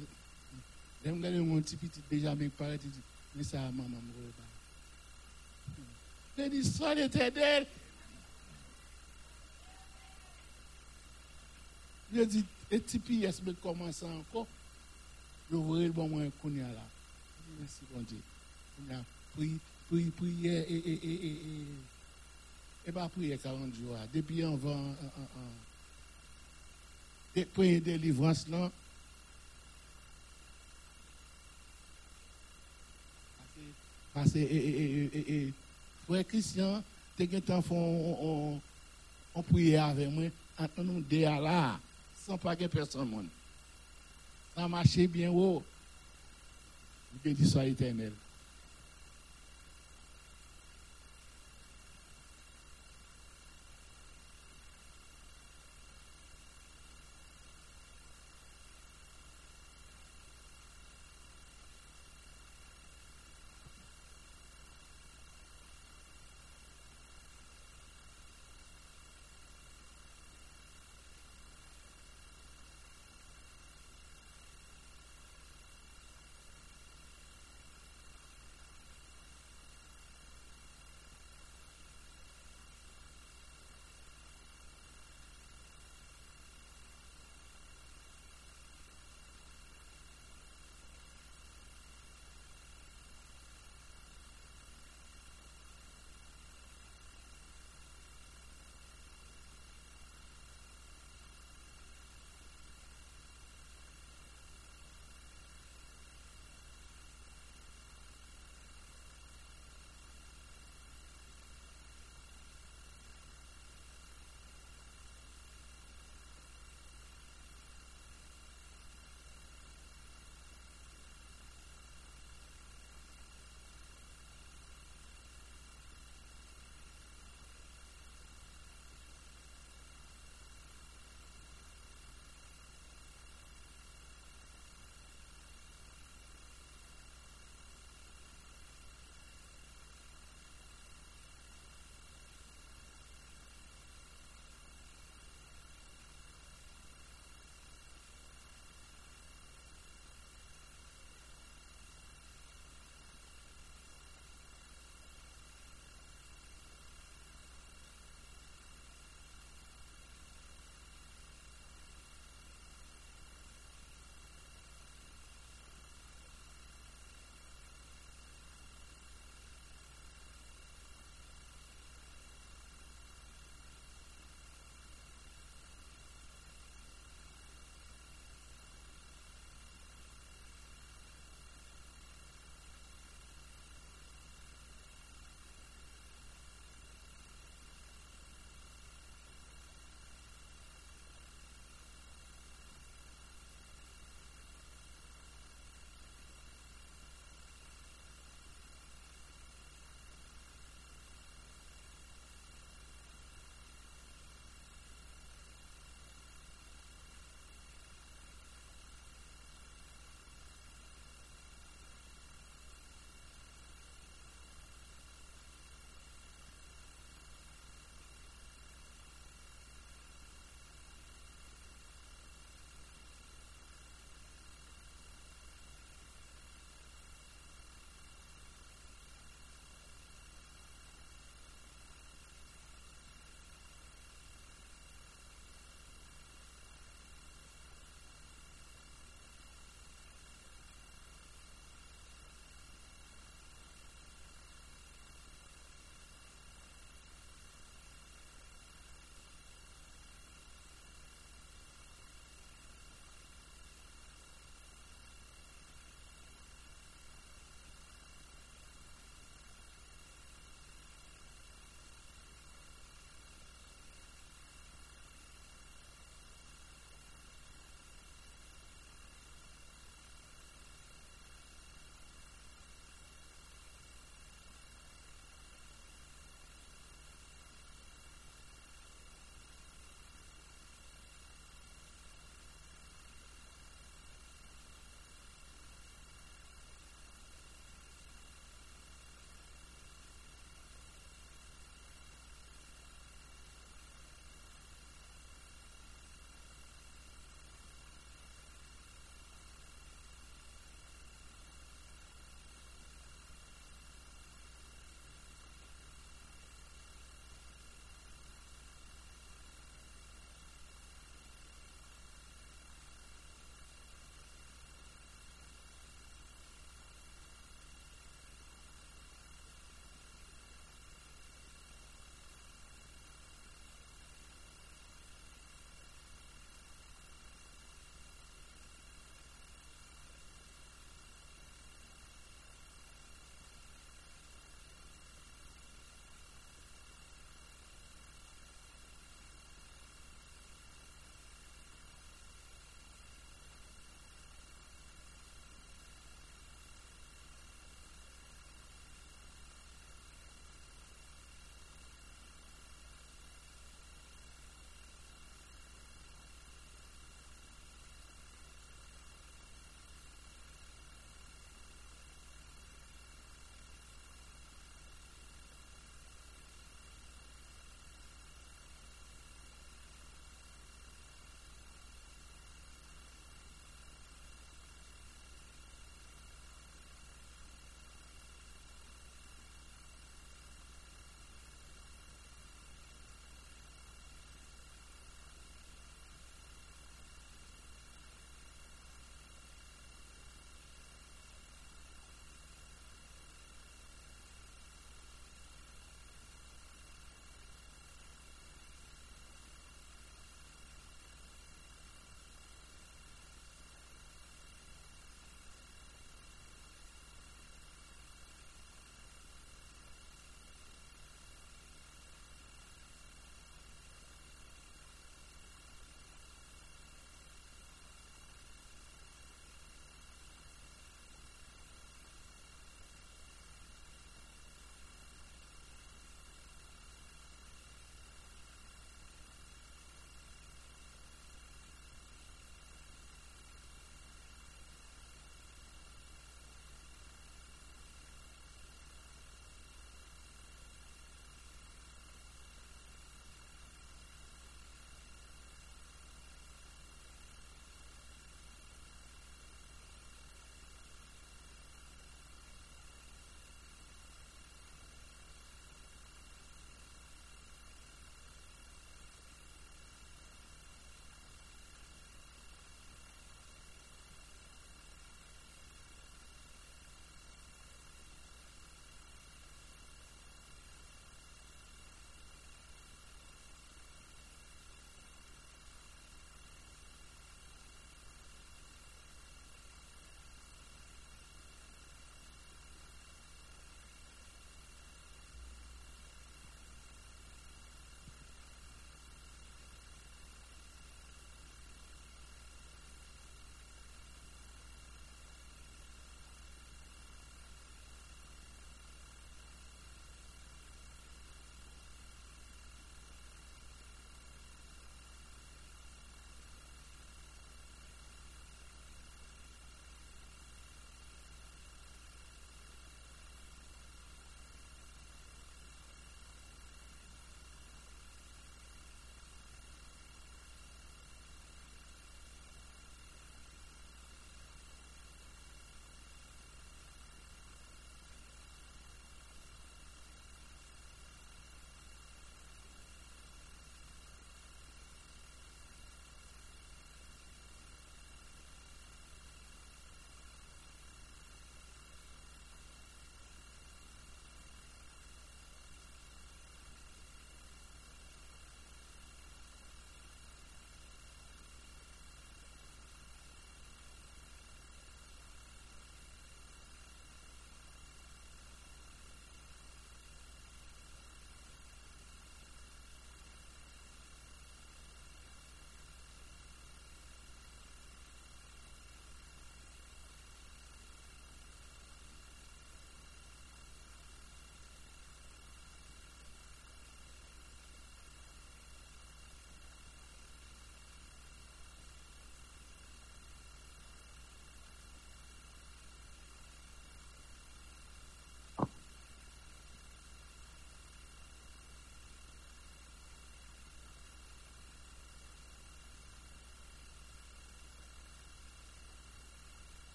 di. 0.00 0.08
Dem 1.04 1.20
gade 1.20 1.36
yon 1.42 1.64
ti 1.68 1.76
piti 1.76 2.00
deja 2.08 2.34
mek 2.34 2.56
pare 2.56 2.78
ti 2.80 2.88
di, 2.88 3.00
misa 3.36 3.60
maman 3.70 4.00
mwen 4.00 4.22
wè 4.24 4.32
ba. 4.38 4.44
Le 6.36 6.48
di 6.52 6.64
swa 6.64 6.94
de 6.94 7.08
te 7.12 7.30
del, 7.32 7.68
Je 12.14 12.22
dis, 12.22 12.44
et 12.70 12.80
TPS 12.80 13.42
me 13.42 13.52
commence 13.54 14.02
encore. 14.02 14.46
Vois 15.50 15.80
le 15.80 15.92
bon 15.92 16.08
moment 16.08 16.30
qu'on 16.42 16.50
y 16.50 16.58
là. 16.58 16.68
Merci, 17.58 17.80
bon 17.92 18.00
Dieu. 18.02 18.18
On 18.80 18.94
a 18.94 18.98
prié, 19.34 19.56
prié, 19.88 20.10
prié, 20.10 20.50
et, 20.50 20.76
et, 20.76 20.92
et, 20.92 21.14
et, 21.14 21.64
et, 22.86 22.92
pas 22.92 23.08
prié 23.08 23.38
40 23.38 23.74
jours. 23.74 23.96
Depuis 24.12 24.42
avant, 24.42 24.94
depuis 27.34 27.80
délivrance 27.80 28.48
là, 28.48 28.70
parce 34.12 34.32
que, 34.32 35.50
frère 36.06 36.26
Christian, 36.26 36.82
t'es 37.16 37.26
qu'un 37.28 37.40
temps 37.40 37.62
on, 37.70 38.60
on, 39.34 39.40
on 39.40 39.78
avec 39.78 40.10
moi, 40.10 40.24
là, 41.40 41.78
sans 42.26 42.36
pas 42.36 42.56
que 42.56 42.66
personne. 42.66 43.28
Ça 44.54 44.66
marchait 44.66 45.06
bien 45.06 45.30
haut. 45.30 45.62
Béni 47.24 47.46
soit 47.46 47.66
éternel. 47.66 48.12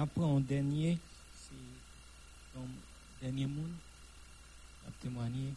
Après, 0.00 0.22
en 0.22 0.38
dernier, 0.38 0.96
c'est 1.32 1.54
comme 2.54 2.70
dernier 3.20 3.46
monde, 3.46 3.72
à 4.86 4.92
témoigner. 5.02 5.52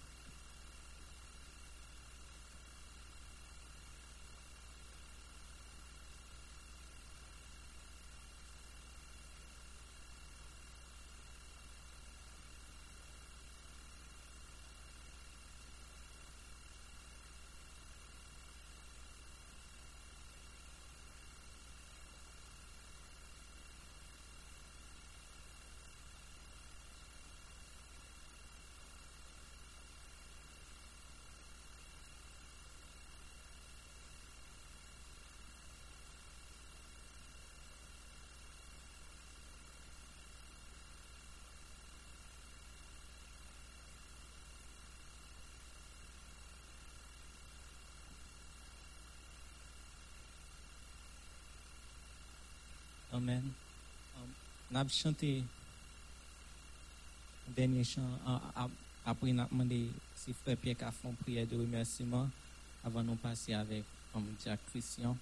Amen. 53.14 53.44
A 54.74 54.88
chanté 54.88 55.44
un 57.48 57.52
dernier 57.52 57.84
chant. 57.84 58.02
Après, 59.06 59.32
on 59.34 59.40
a 59.40 59.46
demandé 59.46 59.90
si 60.16 60.34
Frère 60.34 60.56
Pierre 60.58 60.78
a 60.82 60.92
fait 60.92 61.10
une 61.10 61.16
prière 61.16 61.46
de 61.46 61.58
remerciement 61.58 62.30
avant 62.84 63.04
de 63.04 63.14
passer 63.16 63.54
avec 63.54 63.84
Jack 64.44 64.60
Christian. 64.70 65.18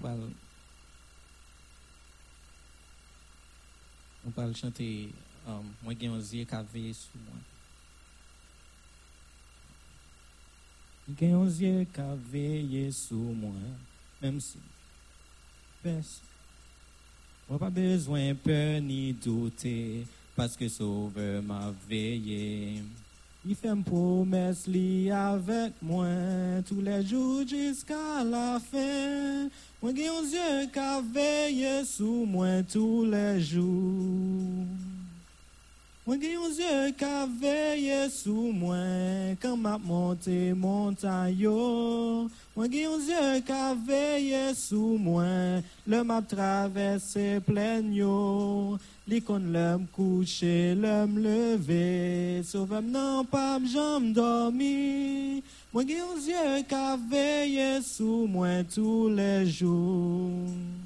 Parle. 0.00 0.30
On 4.26 4.30
parle 4.30 4.56
chanter. 4.56 5.12
Um, 5.46 5.72
moi, 5.82 5.94
j'ai 6.00 6.06
un 6.06 6.20
qui 6.20 6.54
a 6.54 6.62
veillé 6.62 6.92
sur 6.92 7.10
moi. 7.16 7.34
Gen 11.18 11.32
yon 11.32 11.48
zye 11.50 11.86
ka 11.94 12.04
veye 12.30 12.90
sou 12.94 13.32
mwen, 13.34 13.74
Mem 14.20 14.36
si, 14.42 14.60
pes, 15.82 16.18
Mwen 17.48 17.60
pa 17.62 17.70
bezwen 17.74 18.36
pe 18.44 18.58
ni 18.84 19.10
doute 19.24 20.04
Paske 20.36 20.68
sove 20.70 21.40
ma 21.46 21.70
veye, 21.88 22.84
Li 23.40 23.56
fem 23.56 23.80
promes 23.86 24.66
li 24.70 25.08
avek 25.16 25.80
mwen, 25.82 26.60
Tou 26.68 26.84
le 26.84 27.00
jou 27.00 27.42
jiska 27.48 28.20
la 28.28 28.60
fe, 28.62 28.86
Mwen 29.80 29.96
gen 29.96 30.10
yon 30.12 30.30
zye 30.30 30.52
ka 30.74 31.00
veye 31.16 31.80
sou 31.88 32.28
mwen, 32.28 32.62
Tou 32.70 33.08
le 33.08 33.24
jou, 33.40 34.68
Mwen 36.06 36.16
gen 36.16 36.30
yon 36.32 36.52
zye 36.56 36.92
ka 36.96 37.26
veye 37.42 38.06
sou 38.08 38.54
mwen 38.56 39.36
Kan 39.42 39.58
map 39.60 39.82
monte 39.84 40.54
montan 40.56 41.28
yo. 41.36 42.30
Mwen 42.56 42.72
gen 42.72 42.86
yon 42.86 43.02
zye 43.04 43.42
ka 43.44 43.74
veye 43.84 44.54
sou 44.56 44.96
mwen 44.96 45.60
Le 45.84 46.00
plen 47.44 47.92
yo. 47.92 48.78
Li 49.06 49.20
kon 49.20 49.52
lem 49.52 49.86
kouche, 49.92 50.72
lem 50.80 51.20
leve 51.20 52.42
Sovem 52.48 52.90
nan 52.90 53.26
pam 53.28 53.68
jam 53.68 54.14
dormi. 54.16 55.42
Mwen 55.70 55.86
gen 55.86 56.00
yon 56.00 56.20
zye 56.24 56.62
ka 56.64 56.96
veye 57.12 57.82
sou 57.84 58.24
mwen 58.26 58.64
tou 58.72 59.12
le 59.12 59.44
jou 59.44 60.79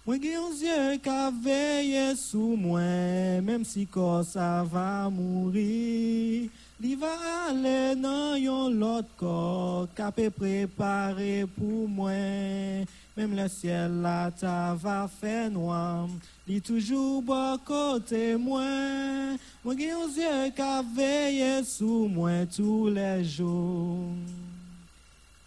Mwen 0.00 0.16
gen 0.16 0.32
yon 0.32 0.52
zye 0.56 0.76
ka 1.04 1.28
veye 1.44 2.14
sou 2.16 2.56
mwen, 2.56 3.44
Mem 3.44 3.66
si 3.68 3.84
kor 3.84 4.22
sa 4.24 4.62
va 4.64 5.10
mouri, 5.12 6.48
Li 6.80 6.94
va 6.96 7.10
ale 7.50 7.92
nan 8.00 8.40
yon 8.40 8.78
lot 8.80 9.12
kor, 9.20 9.90
Kape 9.92 10.30
prepare 10.32 11.44
pou 11.52 11.84
mwen, 11.84 12.88
Mem 13.12 13.36
le 13.36 13.44
siel 13.52 14.00
la 14.00 14.30
ta 14.32 14.72
va 14.80 15.04
fe 15.20 15.50
noam, 15.52 16.16
Li 16.48 16.62
toujou 16.64 17.20
bo 17.20 17.44
kote 17.68 18.38
mwen, 18.40 19.36
Mwen 19.60 19.82
gen 19.82 19.98
yon 19.98 20.14
zye 20.16 20.36
ka 20.56 20.78
veye 20.96 21.58
sou 21.68 22.08
mwen 22.08 22.48
tou 22.48 22.88
le 22.88 23.18
jou. 23.20 24.16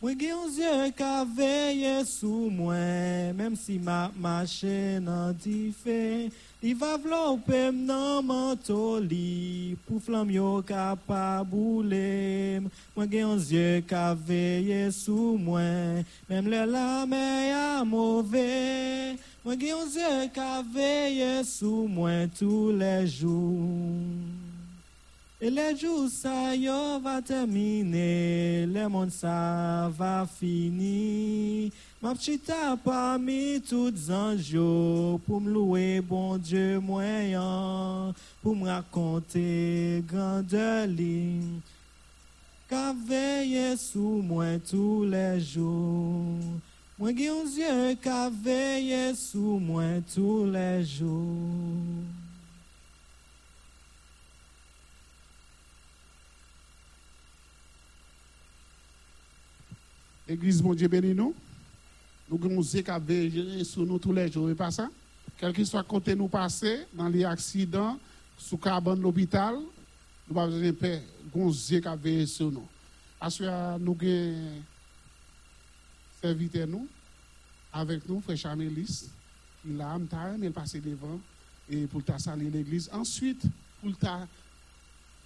Mwen 0.04 0.18
gen 0.20 0.34
yon 0.34 0.50
zye 0.52 0.88
ka 1.00 1.22
veye 1.24 2.02
sou 2.04 2.50
mwen, 2.52 3.38
Mem 3.38 3.54
si 3.56 3.78
ma 3.80 4.10
mache 4.20 5.00
nan 5.00 5.32
di 5.40 5.72
fe, 5.72 6.28
Li 6.60 6.74
va 6.76 6.98
vlopem 7.00 7.80
nan 7.88 8.28
manto 8.28 9.00
li, 9.00 9.78
Pou 9.86 10.04
flam 10.04 10.28
yo 10.28 10.58
ka 10.68 10.90
pa 11.08 11.40
boulem. 11.48 12.68
Mwen 12.98 13.12
gen 13.16 13.24
yon 13.30 13.40
zye 13.48 13.80
ka 13.88 14.10
veye 14.28 14.92
sou 14.92 15.38
mwen, 15.40 16.04
Mem 16.28 16.52
le 16.52 16.66
la 16.68 17.06
me 17.08 17.26
ya 17.48 17.66
mouve, 17.88 18.44
Mwen 19.48 19.56
gen 19.56 19.78
yon 19.78 19.92
zye 19.96 20.14
ka 20.36 20.60
veye 20.76 21.38
sou 21.48 21.88
mwen 21.88 22.28
tou 22.36 22.76
le 22.76 22.98
joun. 23.08 24.33
E 25.44 25.50
le 25.50 25.74
jou 25.76 26.08
sa 26.08 26.56
yo 26.56 27.02
va 27.04 27.22
termine, 27.22 28.64
le 28.72 28.86
moun 28.88 29.10
sa 29.12 29.90
va 29.92 30.24
fini. 30.24 31.68
Map 32.00 32.16
chita 32.16 32.78
pa 32.80 33.18
mi 33.20 33.60
tout 33.60 33.92
zanj 33.92 34.54
yo, 34.56 35.20
pou 35.26 35.44
m 35.44 35.52
loue 35.52 36.00
bon 36.08 36.40
Diyo 36.40 36.80
mwen 36.88 37.34
yan, 37.34 38.16
pou 38.40 38.56
m 38.56 38.64
rakonte 38.72 39.44
gande 40.08 40.72
li. 40.96 41.20
Ka 42.72 42.96
veye 43.04 43.76
sou 43.76 44.24
mwen 44.24 44.64
tou 44.64 45.04
le 45.04 45.28
jou, 45.44 46.40
mwen 46.96 47.20
gen 47.20 47.34
yon 47.34 47.52
zye 47.52 48.00
ka 48.00 48.30
veye 48.32 49.10
sou 49.20 49.60
mwen 49.60 50.00
tou 50.16 50.48
le 50.48 50.70
jou. 50.88 52.23
Église, 60.28 60.62
bon 60.62 60.74
Dieu 60.74 60.88
béni 60.88 61.14
nous. 61.14 61.34
Nous 62.30 62.40
avons 62.44 62.62
a 62.88 63.00
veillé 63.00 63.64
sur 63.64 63.86
nous 63.86 64.00
tous 64.00 64.14
les 64.14 64.32
jours, 64.32 64.50
et 64.50 64.56
pas 64.56 64.72
ça? 64.72 64.90
Quel 65.38 65.52
que 65.52 65.64
soit 65.66 65.84
côté 65.84 66.16
nous 66.16 66.30
passer, 66.30 66.86
dans 66.94 67.10
les 67.10 67.26
accidents, 67.26 68.00
sous 68.38 68.58
cabane 68.58 69.02
l'hôpital, 69.02 69.56
nous 70.28 70.34
pas 70.34 70.48
besoin 70.48 70.68
de 70.68 70.72
paix. 70.72 71.04
Nous 71.36 71.54
avons 71.74 72.26
sur 72.26 72.52
nous. 72.52 72.68
Parce 73.20 73.38
que 73.38 73.78
nous 73.78 73.98
avons 74.02 74.36
serviteur 76.22 76.68
nous, 76.68 76.88
avec 77.74 78.08
nous, 78.08 78.22
frère 78.22 78.38
Chamélis, 78.38 79.10
qui 79.62 79.74
l'a 79.74 79.92
amené, 79.92 80.48
il 80.48 80.52
passe 80.52 80.76
devant, 80.76 81.20
et 81.70 81.86
pour 81.88 82.04
ta 82.04 82.18
saluer 82.18 82.50
l'église. 82.50 82.90
Ensuite, 82.94 83.44
pour 83.82 83.96
ta 83.98 84.26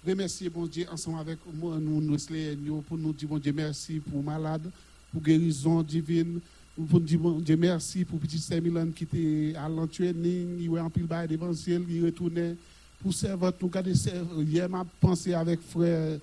remercier 0.04 0.48
bon 0.48 0.66
Dieu 0.66 0.86
ensemble 0.90 1.20
avec 1.20 1.38
moi, 1.54 1.78
nous, 1.78 2.00
nous, 2.00 2.16
nous, 2.16 2.82
pour 2.82 2.98
nous 2.98 3.12
dire 3.12 3.28
bon 3.28 3.38
Dieu 3.38 3.52
merci 3.52 4.00
pour 4.00 4.22
malade, 4.22 4.70
pour 5.12 5.22
guérison 5.22 5.82
divine, 5.82 6.40
pour 6.86 7.00
dire 7.00 7.20
Dieu 7.40 7.56
merci 7.56 8.04
pour 8.04 8.18
petit 8.20 8.38
Saint-Milan 8.38 8.88
qui 8.94 9.04
était 9.04 9.54
à 9.58 9.68
l'entraîning, 9.68 10.58
il 10.60 10.74
est 10.74 10.80
en 10.80 10.90
pile 10.90 11.06
bail 11.06 11.26
d'évangile, 11.26 11.84
il 11.88 12.04
retournait. 12.04 12.56
Pour 13.00 13.14
servir, 13.14 13.52
nous 13.60 13.68
garder 13.68 13.92
hier 14.38 14.68
m'a 14.68 14.84
pensé 15.00 15.32
avec 15.32 15.60
frère 15.60 16.18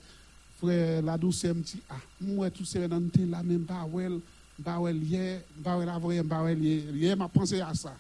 frère 0.57 1.01
la 1.01 1.17
douce 1.17 1.43
me 1.45 1.53
dit 1.55 1.79
ah 1.89 1.95
moi 2.19 2.49
tout 2.49 2.65
c'est 2.65 2.87
dans 2.87 3.01
là 3.29 3.43
même 3.43 3.63
pas 3.63 3.87
well 3.91 4.19
pas 4.63 4.79
well 4.79 4.95
hier 4.95 5.41
pas 5.63 5.77
well 5.77 5.89
avant 5.89 6.23
pas 6.23 6.43
well 6.43 6.61
hier. 6.61 6.83
Hier 6.93 7.17
m'a 7.17 7.27
pensé 7.27 7.61
à 7.61 7.73
ça. 7.73 7.95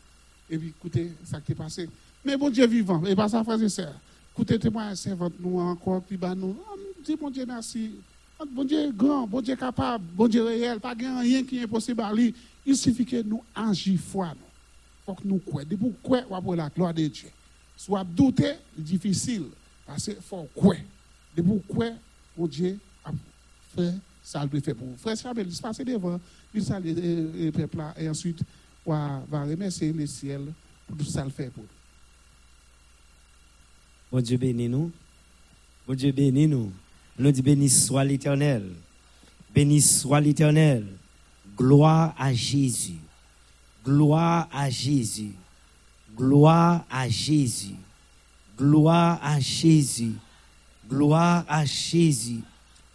Et 0.49 0.57
puis 0.57 0.69
écoutez 0.77 1.11
ça 1.23 1.39
qui 1.39 1.53
est 1.53 1.55
passé. 1.55 1.89
Mais 2.23 2.35
bon 2.35 2.49
Dieu 2.49 2.67
vivant 2.67 3.03
et 3.05 3.15
pas 3.15 3.29
ça 3.29 3.43
frère 3.43 3.61
et 3.61 3.69
sœurs 3.69 3.95
écoutez 4.33 4.59
témoin 4.59 4.93
servante 4.95 5.33
nous 5.39 5.59
encore 5.59 6.01
puis 6.01 6.17
bah 6.17 6.35
nous 6.35 6.57
dis 7.05 7.15
bon 7.15 7.29
Dieu 7.29 7.45
merci 7.47 7.91
bon 8.51 8.63
Dieu 8.63 8.91
grand 8.91 9.27
bon 9.27 9.41
Dieu 9.41 9.55
capable 9.55 10.03
bon 10.13 10.27
Dieu 10.27 10.43
réel 10.43 10.79
pas 10.79 10.93
rien 10.93 11.43
qui 11.43 11.59
est 11.59 11.63
impossible 11.63 12.01
à 12.01 12.13
lui 12.13 12.33
il 12.65 12.75
suffit 12.75 13.05
que 13.05 13.21
nous 13.21 13.43
agissons 13.53 14.03
foi 14.03 14.27
nous 14.29 14.45
faut 15.05 15.13
que 15.13 15.27
nous 15.27 15.39
croyons 15.39 15.69
de 15.69 15.75
pour 15.75 16.01
croire 16.01 16.41
pour 16.41 16.55
la 16.55 16.69
gloire 16.69 16.93
de 16.93 17.07
Dieu 17.07 17.29
soit 17.77 18.03
douter 18.03 18.55
difficile 18.77 19.45
parce 19.85 20.05
que 20.05 20.13
faut 20.21 20.47
croire 20.55 20.77
de 21.35 21.41
pour 21.41 21.65
croire 21.67 21.93
mon 22.37 22.47
Dieu 22.47 22.77
a 23.03 23.11
frère, 23.73 23.93
ça 24.23 24.45
le 24.51 24.59
fait 24.59 24.73
pour 24.73 24.87
vous. 24.87 24.97
Frère 24.97 25.17
Chabel, 25.17 25.47
il 25.47 25.55
se 25.55 25.61
passe 25.61 25.77
devant, 25.79 26.19
il 26.53 26.63
salue 26.63 26.93
le 26.95 27.51
peuple 27.51 27.77
là, 27.77 27.93
et 27.97 28.09
ensuite, 28.09 28.41
va, 28.85 29.21
va 29.29 29.43
remercier 29.43 29.91
le 29.93 30.05
ciel 30.07 30.51
pour 30.87 30.97
tout 30.97 31.05
ça 31.05 31.23
le 31.23 31.29
fait 31.29 31.49
pour 31.49 31.63
vous. 31.63 31.69
Bon 34.11 34.21
Dieu 34.21 34.37
bénis 34.37 34.69
nous. 34.69 34.91
Bon 35.87 35.95
Dieu 35.95 36.11
bénis 36.11 36.47
nous. 36.47 36.71
Nous 37.17 37.31
dit 37.31 37.41
béni 37.41 37.69
soit 37.69 38.03
l'éternel. 38.03 38.63
Béni 39.53 39.81
soit 39.81 40.19
l'éternel. 40.19 40.85
Gloire 41.57 42.13
à 42.17 42.33
Jésus. 42.33 42.97
Gloire 43.85 44.49
à 44.51 44.69
Jésus. 44.69 45.31
Gloire 46.17 46.83
à 46.89 47.07
Jésus. 47.07 47.75
Gloire 48.57 49.19
à 49.23 49.39
Jésus. 49.39 50.13
Gloire 50.89 51.45
à 51.47 51.65
Jésus. 51.65 52.41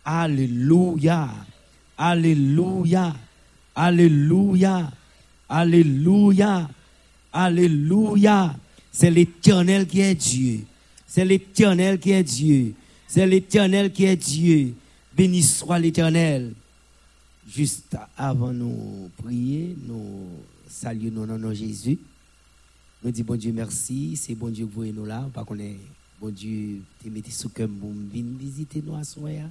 Alléluia. 0.05 1.29
Alléluia. 1.97 3.15
Alléluia. 3.75 4.91
Alléluia. 5.49 6.69
Alléluia. 7.33 8.55
C'est 8.93 9.11
l'éternel 9.11 9.87
qui 9.87 10.01
est 10.01 10.15
Dieu. 10.15 10.61
C'est 11.07 11.25
l'éternel 11.25 11.99
qui 11.99 12.11
est 12.11 12.23
Dieu. 12.23 12.75
C'est 13.11 13.27
l'éternel 13.27 13.93
qui 13.93 14.05
est 14.05 14.15
Dieu. 14.15 14.73
Béni 15.17 15.43
soit 15.43 15.81
l'éternel. 15.81 16.55
Juste 17.45 17.97
avant 18.17 18.53
nous 18.53 19.11
prier, 19.17 19.77
nous 19.85 20.29
saluons 20.69 21.27
nos 21.27 21.53
Jésus. 21.53 21.99
Nous 23.03 23.11
disons 23.11 23.27
bon 23.27 23.37
Dieu 23.37 23.53
merci. 23.53 24.15
C'est 24.15 24.37
bon 24.37 24.49
Dieu 24.51 24.65
que 24.65 24.73
vous 24.73 24.85
nous 24.93 25.05
là. 25.05 25.29
Est 25.59 25.77
bon 26.21 26.31
Dieu 26.31 26.83
te 27.03 27.09
mettez 27.09 27.33
sous 27.33 27.49
cœur 27.49 27.69
pour 27.81 27.91
venir 27.91 28.39
visiter 28.39 28.81
nous 28.81 28.95
à 28.95 29.03
soya. 29.03 29.51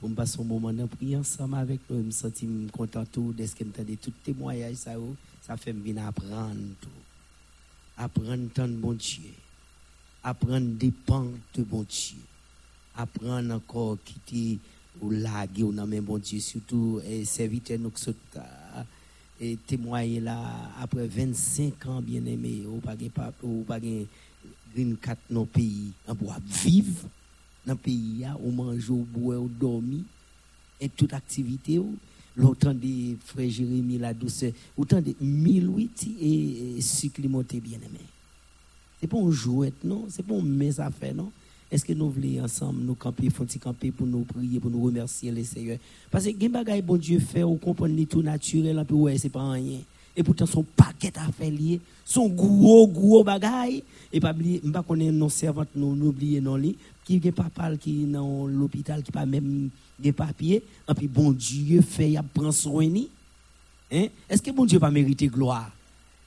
Pour 0.00 0.08
me 0.08 0.16
passer 0.16 0.40
un 0.40 0.44
moment 0.44 0.72
de 0.72 0.84
prier 0.86 1.16
ensemble 1.16 1.54
avec 1.54 1.78
nous. 1.88 1.98
Je 1.98 2.06
me 2.06 2.10
sens 2.10 2.32
content 2.72 3.04
tout 3.04 3.32
de 3.32 3.46
ce 3.46 3.54
que 3.54 3.64
je 3.64 3.94
tout 3.94 4.12
témoignage 4.24 4.74
ça 4.74 4.94
ça 5.40 5.56
fait 5.56 5.70
venir 5.70 6.04
apprendre 6.04 6.56
tout. 6.80 6.88
Apprendre 7.96 8.48
tant 8.52 8.66
de 8.66 8.74
bon 8.74 8.94
Dieu. 8.94 9.30
Apprendre 10.24 10.66
dépendre 10.66 11.30
de 11.54 11.62
bon 11.62 11.86
Dieu. 11.88 12.18
Apprendre 12.96 13.54
encore 13.54 13.96
quitter 14.04 14.58
ou 15.00 15.10
laguer 15.10 15.62
ou 15.62 15.72
non 15.72 15.86
mais 15.86 16.00
bon 16.00 16.18
Dieu 16.18 16.40
surtout 16.40 17.00
et 17.08 17.24
serviteur 17.24 17.78
nous 17.78 17.90
et 19.40 19.56
témoigner 19.66 20.20
là 20.20 20.38
après 20.78 21.06
25 21.06 21.86
ans 21.86 22.02
bien 22.02 22.24
aimé 22.26 22.62
ou 22.66 22.78
pas 22.78 22.94
ou 23.42 23.64
pas 23.66 23.80
green 24.74 24.96
card 24.98 25.16
dans 25.30 25.46
pays 25.46 25.92
on 26.06 26.14
pour 26.14 26.34
vivre 26.46 27.08
dans 27.66 27.76
pays 27.76 28.26
ou 28.42 28.50
manger 28.50 28.90
ou 28.90 29.06
boire 29.10 29.42
ou 29.42 29.48
dormir 29.48 30.02
et 30.80 30.88
toute 30.90 31.14
activité 31.14 31.78
ou 31.78 31.96
l'autant 32.36 32.74
des 32.74 33.16
frères 33.24 33.50
Jérémie 33.50 33.98
la 33.98 34.12
douceur 34.12 34.52
autant 34.76 35.00
de 35.00 35.14
1008 35.20 36.08
et 36.20 36.80
supplémenté 36.80 37.58
bien 37.60 37.78
aimé 37.78 38.04
c'est 39.00 39.06
pas 39.08 39.18
un 39.18 39.30
jouet 39.30 39.72
non 39.82 40.06
c'est 40.10 40.24
pas 40.24 40.34
un 40.34 40.42
mes 40.42 40.78
affaires 40.78 41.14
non 41.14 41.32
est-ce 41.72 41.86
que 41.86 41.94
nous 41.94 42.10
voulons 42.10 42.44
ensemble 42.44 42.82
nous 42.82 42.94
camper, 42.94 43.30
font 43.30 43.46
camper 43.58 43.90
pour 43.90 44.06
nous 44.06 44.24
prier, 44.24 44.60
pour 44.60 44.70
nous 44.70 44.82
remercier 44.82 45.30
le 45.30 45.42
Seigneur? 45.42 45.78
Parce 46.10 46.26
que 46.26 46.38
les 46.38 46.48
bagaille 46.50 46.82
bon 46.82 46.98
Dieu 46.98 47.18
fait, 47.18 47.42
on 47.42 47.56
comprend 47.56 47.88
tout 48.08 48.20
naturel, 48.20 48.78
et 48.78 48.84
puis 48.84 48.94
ouais, 48.94 49.16
c'est 49.16 49.30
pas 49.30 49.52
rien. 49.52 49.78
Et 50.14 50.22
pourtant, 50.22 50.44
son 50.44 50.64
paquet 50.64 51.10
à 51.16 51.32
faire 51.32 51.50
lié, 51.50 51.80
son 52.04 52.28
gros, 52.28 52.86
gros 52.86 53.24
bagaille. 53.24 53.82
Et 54.12 54.20
pas 54.20 54.32
oublier, 54.32 54.60
pas 54.60 54.84
est 55.00 55.10
non 55.10 55.30
servante, 55.30 55.68
nous 55.74 55.96
n'oublier 55.96 56.42
non 56.42 56.56
lit, 56.56 56.76
qui 57.06 57.14
est 57.24 57.32
papa 57.32 57.74
qui 57.78 58.04
dans 58.04 58.46
l'hôpital, 58.46 59.02
qui 59.02 59.10
pas 59.10 59.24
même 59.24 59.70
des 59.98 60.12
papiers, 60.12 60.62
et 60.86 60.94
puis 60.94 61.08
bon 61.08 61.32
Dieu 61.32 61.80
fait, 61.80 62.10
il 62.10 62.20
prend 62.34 62.52
soin. 62.52 62.86
Hein? 63.90 64.06
Est-ce 64.28 64.42
que 64.42 64.50
bon 64.50 64.66
Dieu 64.66 64.78
va 64.78 64.90
mériter 64.90 65.28
gloire? 65.28 65.70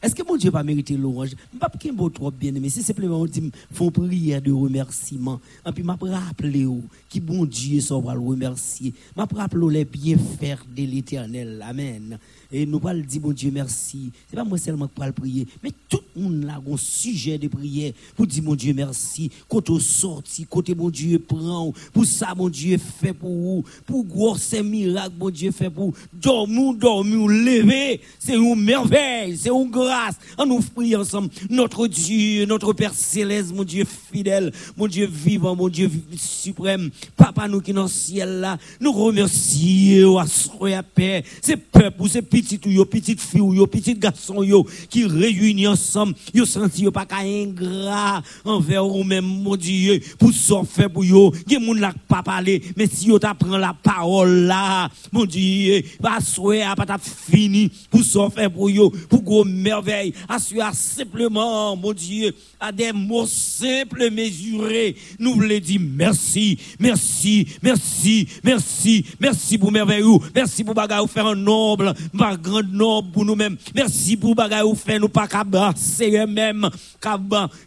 Est-ce 0.06 0.14
que 0.14 0.22
mon 0.22 0.38
Dieu 0.38 0.52
va 0.52 0.62
mériter 0.62 0.96
l'orange? 0.96 1.30
Je 1.30 1.56
ne 1.56 1.60
pas 1.60 1.72
beau 1.92 2.10
trop 2.10 2.30
bien 2.30 2.52
mais 2.52 2.70
c'est 2.70 2.84
simplement 2.84 3.22
on 3.22 3.26
dit 3.26 3.52
font 3.74 3.90
prière 3.90 4.40
de 4.40 4.52
remerciement. 4.52 5.42
Et 5.68 5.72
puis 5.72 5.82
m'a 5.82 5.98
rappelé 6.00 6.68
qui 7.10 7.20
bon 7.20 7.44
Dieu 7.46 7.82
va 8.04 8.14
le 8.14 8.20
remercier. 8.20 8.94
M'a 9.18 9.26
rappelé 9.26 9.80
les 9.80 9.86
bienfaits 9.86 10.68
de 10.78 10.84
l'Éternel. 10.84 11.60
Amen. 11.68 12.20
Et 12.52 12.66
nous 12.66 12.80
allons 12.86 13.04
dire, 13.04 13.22
bon 13.22 13.32
Dieu, 13.32 13.52
merci. 13.52 14.12
Ce 14.30 14.36
n'est 14.36 14.42
pas 14.42 14.48
moi 14.48 14.58
seulement 14.58 14.88
qui 14.88 15.02
le 15.04 15.12
prier, 15.12 15.48
mais 15.64 15.72
tout 15.90 16.00
le 16.16 16.22
monde 16.22 16.48
a 16.50 16.62
un 16.72 16.78
sujet 16.78 17.38
de 17.38 17.48
prière 17.48 17.94
pour 18.16 18.28
dire, 18.28 18.44
mon 18.44 18.56
Dieu, 18.56 18.74
merci. 18.74 19.32
Quand 19.50 19.70
on 19.70 19.80
sorti, 19.80 20.46
côté 20.46 20.76
mon 20.76 20.90
Dieu 20.90 21.20
prend, 21.20 21.74
pour 21.92 22.06
ça, 22.06 22.34
mon 22.36 22.50
Dieu 22.50 22.78
fait 22.78 23.14
pour 23.14 23.30
vous, 23.30 23.66
pour 23.86 24.06
gros 24.06 24.38
ces 24.38 24.62
miracles, 24.62 25.16
mon 25.20 25.30
Dieu 25.30 25.52
fait 25.52 25.70
pour 25.70 25.88
vous. 25.88 25.96
Dormons, 26.14 26.74
dormons, 26.74 27.28
lever. 27.28 28.02
C'est 28.20 28.36
une 28.36 28.62
merveille, 28.64 29.38
c'est 29.38 29.50
une 29.50 29.70
grâce. 29.96 30.16
Nous 30.46 30.62
prie 30.62 30.96
ensemble. 30.96 31.30
Notre 31.50 31.88
Dieu, 31.88 32.46
notre 32.46 32.74
Père 32.74 32.94
céleste, 32.94 33.54
mon 33.54 33.64
Dieu 33.64 33.86
fidèle, 34.12 34.52
mon 34.78 34.88
Dieu 34.88 35.08
vivant, 35.12 35.56
mon 35.56 35.70
Dieu 35.70 35.90
suprême. 36.18 36.90
Papa, 37.16 37.48
nous 37.48 37.62
qui 37.62 37.74
dans 37.74 37.84
le 37.84 37.90
ciel 37.90 38.40
là, 38.40 38.58
nous 38.80 38.92
remercions 38.92 40.18
à 40.18 40.84
paix. 40.84 41.24
C'est 41.42 41.58
peuple, 41.58 42.04
c'est 42.10 42.22
petit 42.22 42.60
ou 42.66 42.70
yo, 42.70 42.86
petite 42.86 43.22
fille 43.22 43.42
ou 43.42 43.54
yo, 43.54 43.68
petit 43.68 43.96
garçon 43.96 44.44
yo, 44.44 44.66
qui 44.90 45.06
réunissent 45.06 45.68
ensemble, 45.68 46.16
yo 46.34 46.46
senti 46.46 46.84
yo 46.84 46.92
pas 46.92 47.08
ingrat 47.12 48.22
envers 48.44 48.86
ou 48.86 49.04
même, 49.04 49.26
mon 49.26 49.56
Dieu, 49.56 50.00
pour 50.20 50.34
s'en 50.34 50.64
faire 50.64 50.90
pour 50.90 51.06
yo, 51.06 51.34
gen 51.48 51.64
moun 51.64 51.80
la 51.80 51.94
pas 52.08 52.24
parler, 52.24 52.62
mais 52.76 52.88
si 52.88 53.08
yo 53.08 53.20
t'apprend 53.20 53.58
la 53.58 53.74
parole 53.74 54.46
là, 54.46 54.90
mon 55.12 55.26
Dieu, 55.26 55.84
pas 56.02 56.20
souhait 56.20 56.66
pas 56.76 56.98
fini, 57.00 57.72
pour 57.90 58.04
s'en 58.04 58.30
faire 58.30 58.52
pour 58.52 58.70
yo, 58.70 58.90
pour 59.10 59.22
gros 59.22 59.46
merveille, 59.86 60.14
assurer 60.28 60.74
simplement, 60.74 61.76
mon 61.76 61.94
Dieu, 61.94 62.34
à 62.60 62.72
des 62.72 62.92
mots 62.92 63.28
simples 63.28 64.10
mesurés, 64.10 64.96
nous 65.20 65.34
voulons 65.34 65.60
dire 65.60 65.82
merci, 65.82 66.58
merci, 66.80 67.48
merci, 67.62 68.28
merci, 68.44 69.06
merci 69.20 69.58
pour 69.58 69.72
merveille, 69.72 70.04
merci 70.34 70.64
pour 70.64 70.74
bagarre, 70.74 71.10
faire 71.10 71.28
un 71.28 71.36
noble, 71.36 71.94
par 72.18 72.38
grand 72.38 72.64
nombre 72.64 73.12
pour 73.12 73.26
nous-mêmes. 73.26 73.58
Merci 73.74 74.18
pour 74.18 74.36
bagay 74.36 74.62
ou 74.62 74.76
fait 74.76 75.00
nous 75.00 75.10
pas 75.10 75.28
c'est 75.76 76.26
même 76.26 76.70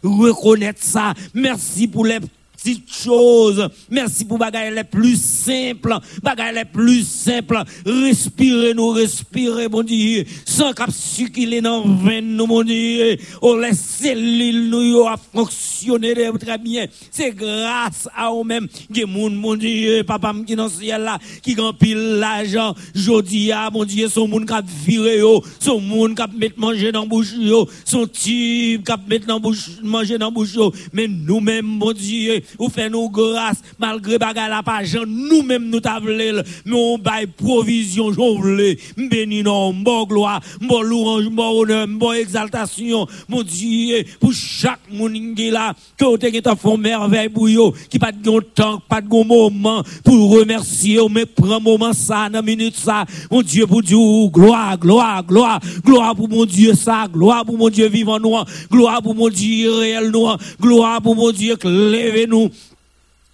reconnaître 0.03 0.83
ça. 0.83 1.13
Merci 1.33 1.87
pour 1.87 2.05
les 2.05 2.19
petites 2.61 2.91
choses. 2.93 3.67
Merci 3.89 4.25
pour 4.25 4.37
bagaille 4.37 4.73
les 4.73 4.83
plus 4.83 5.19
simples. 5.19 5.97
Bagaille 6.21 6.55
les 6.55 6.65
plus 6.65 7.07
simples. 7.07 7.63
Respirez 7.85 8.73
nous, 8.73 8.89
respirez, 8.89 9.67
mon 9.67 9.83
Dieu. 9.83 10.25
Sans 10.45 10.73
cap 10.73 10.89
est 10.89 11.61
dans 11.61 11.83
le 11.83 12.21
nous, 12.21 12.45
mon 12.45 12.63
Dieu. 12.63 13.17
Oh, 13.41 13.57
les 13.57 13.73
cellules 13.73 14.69
nous 14.69 15.05
a 15.07 15.15
fonctionné 15.17 16.13
très 16.39 16.57
bien. 16.57 16.85
C'est 17.11 17.31
grâce 17.31 18.07
à 18.15 18.31
eux-mêmes. 18.31 18.67
que 18.93 19.05
mon 19.05 19.55
Dieu, 19.55 20.03
papa, 20.03 20.33
qui 20.45 20.55
dans 20.55 20.69
ciel 20.69 21.01
là, 21.01 21.17
qui 21.41 21.55
pile 21.79 22.19
l'argent. 22.19 22.75
Jodi, 22.93 23.51
mon 23.71 23.85
Dieu, 23.85 24.09
son 24.09 24.27
monde 24.27 24.45
qui 24.45 24.91
viré, 24.91 25.21
son 25.59 25.79
monde 25.79 26.15
qui 26.15 26.37
mettre 26.37 26.59
manger 26.59 26.91
dans 26.91 27.05
bouche, 27.05 27.33
son 27.85 28.05
type 28.07 28.85
qui 28.85 29.09
mettre 29.09 29.25
dans 29.25 29.41
manger 29.83 30.17
dans 30.17 30.31
bouche, 30.31 30.57
mais 30.93 31.07
nous-mêmes, 31.07 31.65
mon 31.65 31.93
Dieu, 31.93 32.41
ou 32.57 32.69
fait 32.69 32.89
nous 32.89 33.09
grâce, 33.09 33.57
malgré 33.77 34.17
bagarre 34.17 34.49
la 34.49 34.63
page, 34.63 34.97
nous-mêmes 35.07 35.69
nous 35.69 35.79
t'avons 35.79 36.09
mais 36.09 36.43
on 36.73 36.97
bail 36.97 37.27
provision, 37.27 38.11
j'en 38.11 38.35
voulais, 38.35 38.77
béni 38.97 39.43
non, 39.43 39.73
bon 39.73 40.05
gloire, 40.05 40.41
bon 40.61 40.81
louange, 40.81 41.29
bon 41.29 41.61
honneur, 41.61 41.87
bon 41.87 42.13
exaltation, 42.13 43.07
mon 43.27 43.43
Dieu, 43.43 44.03
pour 44.19 44.33
chaque 44.33 44.79
est 44.89 45.51
là, 45.51 45.73
que 45.97 46.05
vous 46.05 46.13
avez 46.13 46.41
fait 46.41 46.77
merveille 46.77 47.29
pour 47.29 47.47
vous, 47.47 47.73
qui 47.89 47.99
pas 47.99 48.11
de 48.11 48.39
temps, 48.39 48.81
pas 48.87 49.01
de 49.01 49.07
moment, 49.07 49.83
pour 50.03 50.31
remercier, 50.31 50.99
mais 51.09 51.25
prend 51.25 51.59
moment 51.59 51.93
ça, 51.93 52.29
dans 52.29 52.43
minute 52.43 52.75
ça, 52.75 53.05
mon 53.31 53.41
Dieu, 53.41 53.67
pour 53.67 53.81
Dieu, 53.81 53.97
gloire, 54.31 54.77
gloire, 54.77 55.23
gloire, 55.23 55.59
gloire 55.85 56.15
pour 56.15 56.29
mon 56.29 56.45
Dieu 56.45 56.73
ça, 56.73 57.07
gloire 57.11 57.45
pour 57.45 57.57
mon 57.57 57.69
Dieu 57.69 57.87
vivant 57.87 58.19
nous, 58.19 58.35
gloire 58.71 59.01
pour 59.01 59.15
mon 59.15 59.29
Dieu 59.29 59.71
réel 59.71 60.09
nous, 60.11 60.27
gloire 60.59 61.01
pour 61.01 61.15
mon 61.15 61.31
Dieu, 61.31 61.55
levez 61.63 62.27
nous, 62.27 62.38
um 62.39 62.51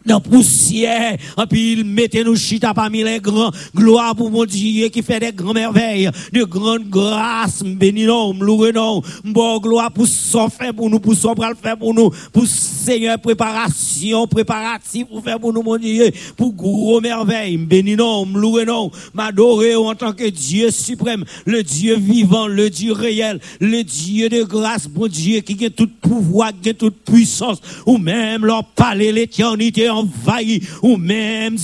dans 0.05 0.21
poussière, 0.21 1.13
et 1.13 1.45
puis 1.49 1.73
il 1.73 1.83
mettait 1.83 2.23
nous 2.23 2.35
chita 2.35 2.73
parmi 2.73 3.03
les 3.03 3.19
grands, 3.19 3.51
gloire 3.75 4.15
pour 4.15 4.29
mon 4.29 4.45
Dieu 4.45 4.87
qui 4.89 5.01
fait 5.01 5.19
des 5.19 5.31
grandes 5.31 5.55
merveilles, 5.55 6.09
de 6.31 6.43
grandes 6.43 6.89
grâces, 6.89 7.63
béni 7.63 8.05
non, 8.05 8.33
loué 8.33 8.71
non, 8.71 9.01
bon 9.23 9.59
gloire 9.59 9.91
pour 9.91 10.07
son 10.07 10.49
fait 10.49 10.73
pour 10.73 10.89
nous, 10.89 10.99
pour 10.99 11.15
son 11.15 11.33
bras 11.33 11.53
faire 11.55 11.77
pour 11.77 11.93
nous, 11.93 12.11
pour 12.31 12.45
Seigneur 12.45 13.17
préparation, 13.19 14.27
préparatif 14.27 15.07
pour 15.07 15.23
faire 15.23 15.39
pour 15.39 15.51
nous, 15.51 15.63
mon 15.63 15.77
Dieu, 15.77 16.11
pour 16.37 16.53
gros 16.53 17.01
merveilles, 17.01 17.57
béni 17.57 17.95
non, 17.95 18.25
loué 18.25 18.65
non, 18.65 18.91
m'adorer 19.13 19.75
en 19.75 19.95
tant 19.95 20.13
que 20.13 20.29
Dieu 20.29 20.69
suprême, 20.69 21.25
le 21.45 21.63
Dieu 21.63 21.95
vivant, 21.95 22.47
le 22.47 22.69
Dieu 22.69 22.93
réel, 22.93 23.39
le 23.59 23.83
Dieu 23.83 24.29
de 24.29 24.43
grâce, 24.43 24.87
mon 24.93 25.07
Dieu 25.07 25.39
qui 25.39 25.65
a 25.65 25.69
tout 25.69 25.89
pouvoir, 26.01 26.51
qui 26.61 26.69
a 26.69 26.73
toute 26.73 26.97
puissance, 26.97 27.59
ou 27.87 27.97
même 27.97 28.45
leur 28.45 28.63
parler 28.63 29.11
l'éternité 29.11 29.89
envahi, 29.95 30.61
ou 30.81 30.97
même 30.97 31.57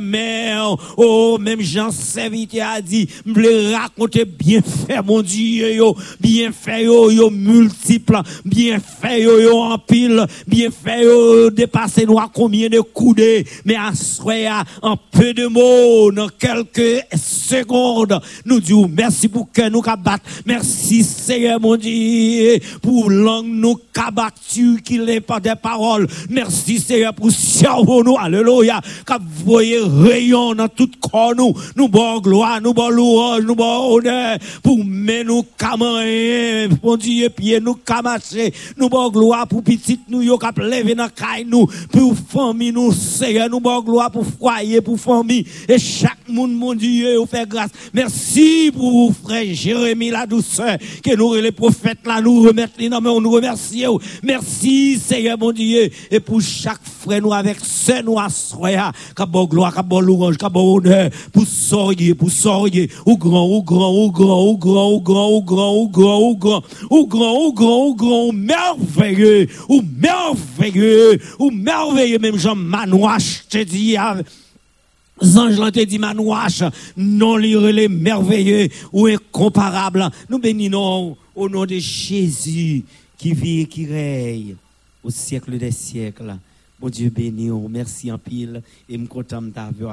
mère, 0.00 0.76
oh, 0.96 1.38
même 1.40 1.60
Jean 1.60 1.90
serviteur 1.90 2.68
a 2.74 2.80
dit, 2.80 3.08
me 3.24 3.74
raconter 3.74 4.24
bien 4.24 4.60
fait, 4.62 5.02
mon 5.02 5.22
Dieu, 5.22 5.74
yo, 5.74 5.96
bien 6.20 6.50
fait, 6.52 6.84
yo, 6.84 7.10
yo, 7.10 7.30
multiple, 7.30 8.20
bien 8.44 8.78
fait, 8.78 9.22
yo, 9.22 9.40
yo, 9.40 9.58
en 9.58 9.78
pile, 9.78 10.26
bien 10.46 10.68
fait, 10.70 11.04
yo, 11.04 11.50
dépasser 11.50 12.06
nous 12.06 12.18
à 12.18 12.30
combien 12.32 12.68
de 12.68 12.80
coudées, 12.80 13.46
mais 13.64 13.76
à 13.76 13.92
soya, 13.94 14.64
en 14.82 14.96
peu 14.96 15.34
de 15.34 15.46
mots, 15.46 16.12
dans 16.12 16.28
quelques 16.28 17.04
secondes, 17.16 18.20
nous 18.44 18.60
disons 18.60 18.88
merci 18.88 19.28
pour 19.28 19.50
que 19.52 19.68
nous 19.68 19.82
battre, 19.82 20.24
merci 20.46 21.02
Seigneur, 21.02 21.60
mon 21.60 21.76
Dieu, 21.76 22.58
pour 22.82 23.10
langue 23.10 23.46
nous 23.48 23.78
battu, 24.12 24.80
qu'il 24.82 25.08
est 25.08 25.20
pas 25.20 25.40
des 25.40 25.54
paroles, 25.60 26.06
merci 26.30 26.78
Seigneur 26.78 27.14
pour 27.14 27.30
cerveau 27.78 28.02
nous, 28.02 28.16
alléluia, 28.18 28.80
qu'a 29.06 29.18
voyé 29.44 29.78
rayon 29.80 30.54
dans 30.54 30.68
tout 30.68 30.90
corps 31.00 31.34
nous, 31.34 31.54
nous 31.76 31.88
bon 31.88 32.20
gloire, 32.20 32.60
nous 32.60 32.74
bon 32.74 32.88
louange, 32.88 33.42
nous 33.42 33.54
bon 33.54 33.94
honneur, 33.94 34.38
pour 34.62 34.84
mener 34.84 35.24
nous 35.24 35.44
camarades, 35.56 36.78
mon 36.82 36.96
Dieu, 36.96 37.28
pied 37.30 37.60
nous 37.60 37.74
camasser, 37.74 38.52
nous 38.76 38.88
bon 38.88 39.10
gloire 39.10 39.46
pour 39.46 39.62
petit 39.62 40.00
nous, 40.08 40.22
yo 40.22 40.38
cap 40.38 40.58
lever 40.58 40.94
dans 40.94 41.08
caille 41.08 41.44
nous, 41.44 41.66
pour 41.92 42.14
famille 42.16 42.72
nous, 42.72 42.92
Seigneur, 42.92 43.48
nous 43.48 43.60
bon 43.60 43.80
gloire 43.80 44.10
pour 44.10 44.26
foyer, 44.26 44.80
pour 44.80 44.98
famille, 44.98 45.46
et 45.68 45.78
chaque 45.78 46.28
monde, 46.28 46.52
mon 46.52 46.74
Dieu, 46.74 47.16
vous 47.18 47.26
fait 47.26 47.48
grâce. 47.48 47.70
Merci 47.92 48.70
pour 48.74 49.12
frère 49.14 49.44
Jérémie 49.52 50.10
la 50.10 50.26
douceur, 50.26 50.76
que 51.02 51.14
nous, 51.16 51.34
les 51.34 51.52
prophètes 51.52 52.06
là, 52.06 52.20
nous 52.20 52.42
remettre 52.42 52.74
les 52.78 52.88
noms, 52.88 53.20
nous 53.20 53.30
remercie. 53.30 53.84
Merci, 54.22 54.98
Seigneur, 54.98 55.38
mon 55.38 55.52
Dieu, 55.52 55.90
et 56.10 56.20
pour 56.20 56.40
chaque 56.40 56.80
frère 56.84 57.22
nous 57.22 57.32
avec 57.32 57.58
ce 57.68 58.02
nous 58.02 58.18
assoya, 58.18 58.92
qu'a 59.14 59.26
bon 59.26 59.44
gloire, 59.44 59.74
qu'a 59.74 59.82
bon 59.82 60.00
louange, 60.00 60.38
qu'a 60.38 60.48
bon 60.48 60.76
honneur, 60.76 61.10
pour 61.32 61.46
sortir, 61.46 62.16
pour 62.16 62.30
sortir, 62.30 62.88
ou 63.04 63.16
grand, 63.16 63.46
ou 63.46 63.62
grand, 63.62 63.92
ou 63.92 64.10
grand, 64.10 64.46
ou 64.46 64.56
grand, 64.56 64.90
ou 64.90 65.00
grand, 65.00 65.30
ou 65.30 65.42
grand, 65.42 65.74
ou 65.76 65.88
grand, 65.88 66.20
ou 66.20 66.36
grand, 66.36 66.62
ou 66.90 67.06
grand, 67.06 67.44
ou 67.44 67.52
grand, 67.52 67.86
ou 67.86 67.94
grand, 67.94 68.32
merveilleux, 68.32 69.46
ou 69.68 69.82
merveilleux, 69.82 71.18
ou 71.38 71.50
merveilleux, 71.50 72.18
même 72.18 72.38
Jean 72.38 72.56
Manouache, 72.56 73.44
te 73.48 73.62
dis, 73.62 73.96
Ange 73.98 75.72
te 75.72 75.84
dit 75.84 75.98
manouache, 75.98 76.62
non 76.96 77.36
lire 77.36 77.60
les 77.60 77.88
merveilleux 77.88 78.68
ou 78.92 79.06
incomparable. 79.06 80.08
Nous 80.30 80.38
bénissons 80.38 81.16
au 81.34 81.48
nom 81.48 81.66
de 81.66 81.76
Jésus 81.78 82.84
qui 83.18 83.32
vit 83.32 83.62
et 83.62 83.66
qui 83.66 83.84
règne 83.84 84.54
au 85.02 85.10
siècle 85.10 85.58
des 85.58 85.72
siècles. 85.72 86.36
Bon 86.80 86.88
Dieu 86.88 87.10
béni, 87.10 87.50
merci 87.68 88.12
en 88.12 88.18
pile 88.18 88.62
et 88.88 88.96
me 88.96 89.08
content 89.08 89.42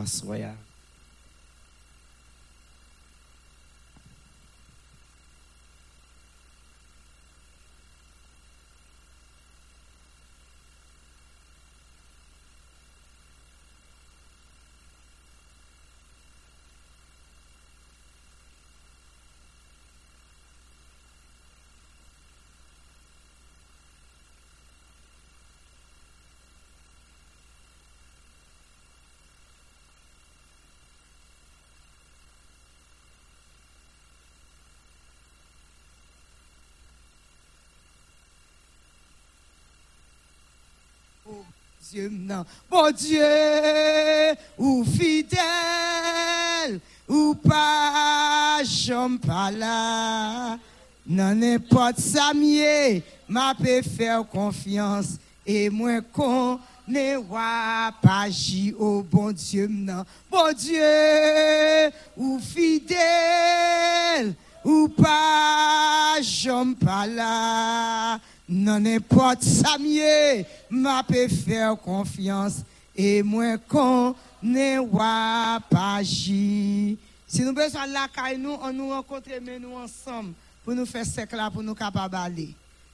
soya. 0.06 0.54
Dieu, 41.96 42.12
non. 42.12 42.44
Bon 42.70 42.92
Dieu, 42.92 43.24
ou 44.58 44.84
fidèle, 44.84 45.40
ou 47.08 47.34
pas, 47.36 48.62
j'aime 48.66 49.18
pas 49.18 49.50
là. 49.50 50.58
Non, 51.08 51.34
n'importe 51.34 52.02
ça 52.02 52.34
mieux, 52.34 53.02
m'a 53.30 53.56
peut 53.56 53.82
faire 53.82 54.28
confiance. 54.28 55.12
Et 55.46 55.70
moi, 55.70 56.02
qu'on 56.12 56.60
ne 56.86 57.16
voit 57.16 57.94
pas 58.02 58.28
au 58.78 59.02
bon 59.02 59.32
Dieu, 59.32 59.66
non. 59.70 60.04
Bon 60.30 60.52
Dieu, 60.52 61.92
ou 62.18 62.40
fidèle, 62.40 64.34
ou 64.66 64.90
pas, 64.90 66.18
pas 66.84 67.08
là. 67.08 68.20
Non, 68.48 68.80
n'importe 68.80 69.42
ça 69.42 69.78
mieux, 69.80 70.46
m'a 70.70 71.02
peut 71.04 71.28
faire 71.28 71.76
confiance. 71.78 72.58
Et 72.96 73.24
moi, 73.24 73.58
qu'on 73.58 74.16
ne 74.42 74.80
voit 74.80 75.60
pas. 75.70 76.04
Si 76.04 76.98
nous 77.40 77.54
besoin 77.54 77.88
de 77.88 77.94
la 77.94 78.08
caille, 78.08 78.38
nous, 78.38 78.56
on 78.62 78.72
nous 78.72 78.90
rencontre, 78.90 79.30
mais 79.42 79.58
nous 79.58 79.76
ensemble, 79.76 80.34
pour 80.64 80.76
nous 80.76 80.86
faire 80.86 81.06
ce 81.06 81.36
là, 81.36 81.50
pour 81.50 81.64
nous 81.64 81.74
capables. 81.74 82.16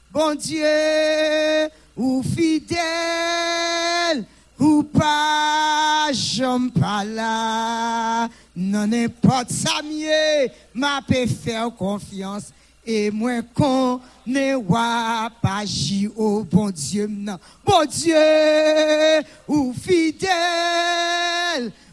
Bon 0.10 0.36
Dieu, 0.36 1.69
ou 1.95 2.23
fidèle, 2.23 2.80
ou 4.57 4.84
pas, 4.84 6.10
j'aime 6.11 6.72
pas 6.72 7.03
là. 7.03 8.30
Non, 8.56 8.88
n'importe 8.88 9.52
ça 9.52 9.82
mieux, 9.84 10.49
m'a 10.73 11.02
peut 11.02 11.28
faire 11.28 11.69
confiance. 11.76 12.52
Et 12.86 13.12
moi, 13.12 13.41
qu'on 13.53 13.99
ne 14.26 14.56
voit 14.56 15.30
pas 15.41 15.64
au 16.16 16.44
bon 16.44 16.72
Dieu, 16.72 17.08
non. 17.08 17.38
Bon 17.64 17.86
Dieu, 17.86 18.16
ou 19.48 19.74
fidèle, 19.74 20.32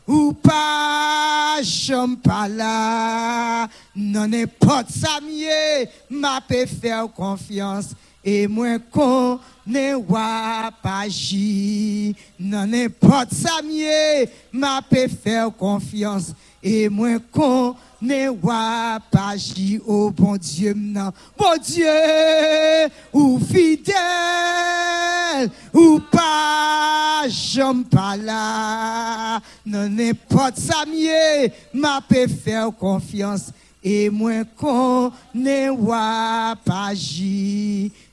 ou 0.06 0.32
pas, 0.32 1.58
j'aime 1.60 2.16
pas 2.16 2.48
là. 2.48 3.68
Non, 3.94 4.26
n'importe 4.26 4.90
ça 4.90 5.20
mieux, 5.22 5.86
m'a 6.08 6.40
peut 6.40 6.64
faire 6.64 7.06
confiance. 7.14 7.88
Et 8.24 8.46
moi, 8.46 8.78
qu'on 8.90 9.38
ne 9.66 9.94
voit 9.94 10.70
pas. 10.82 11.04
Non, 12.40 12.66
n'importe 12.66 13.34
ça 13.34 13.60
mieux, 13.62 14.26
m'a 14.52 14.80
peut 14.88 15.08
faire 15.08 15.50
confiance. 15.54 16.32
Et 16.62 16.88
moi, 16.88 17.18
qu'on 17.30 17.76
ne 18.00 18.28
voit 18.28 18.98
pas 19.10 19.34
au 19.86 20.10
bon 20.10 20.36
Dieu, 20.36 20.72
non. 20.76 21.10
Bon 21.36 21.56
Dieu, 21.60 21.86
ou 23.12 23.40
fidèle, 23.40 23.96
ou 25.72 26.00
pas, 26.10 27.24
j'aime 27.28 27.84
pas 27.84 28.16
là. 28.16 29.40
Non, 29.66 29.88
n'importe 29.88 30.58
ça 30.58 30.84
mieux, 30.86 31.50
m'a 31.74 32.00
peut 32.00 32.28
faire 32.28 32.70
confiance. 32.78 33.50
Et 33.82 34.10
moi, 34.10 34.44
qu'on 34.56 35.12
ne 35.34 35.70
voit 35.70 36.54
pas. 36.64 36.92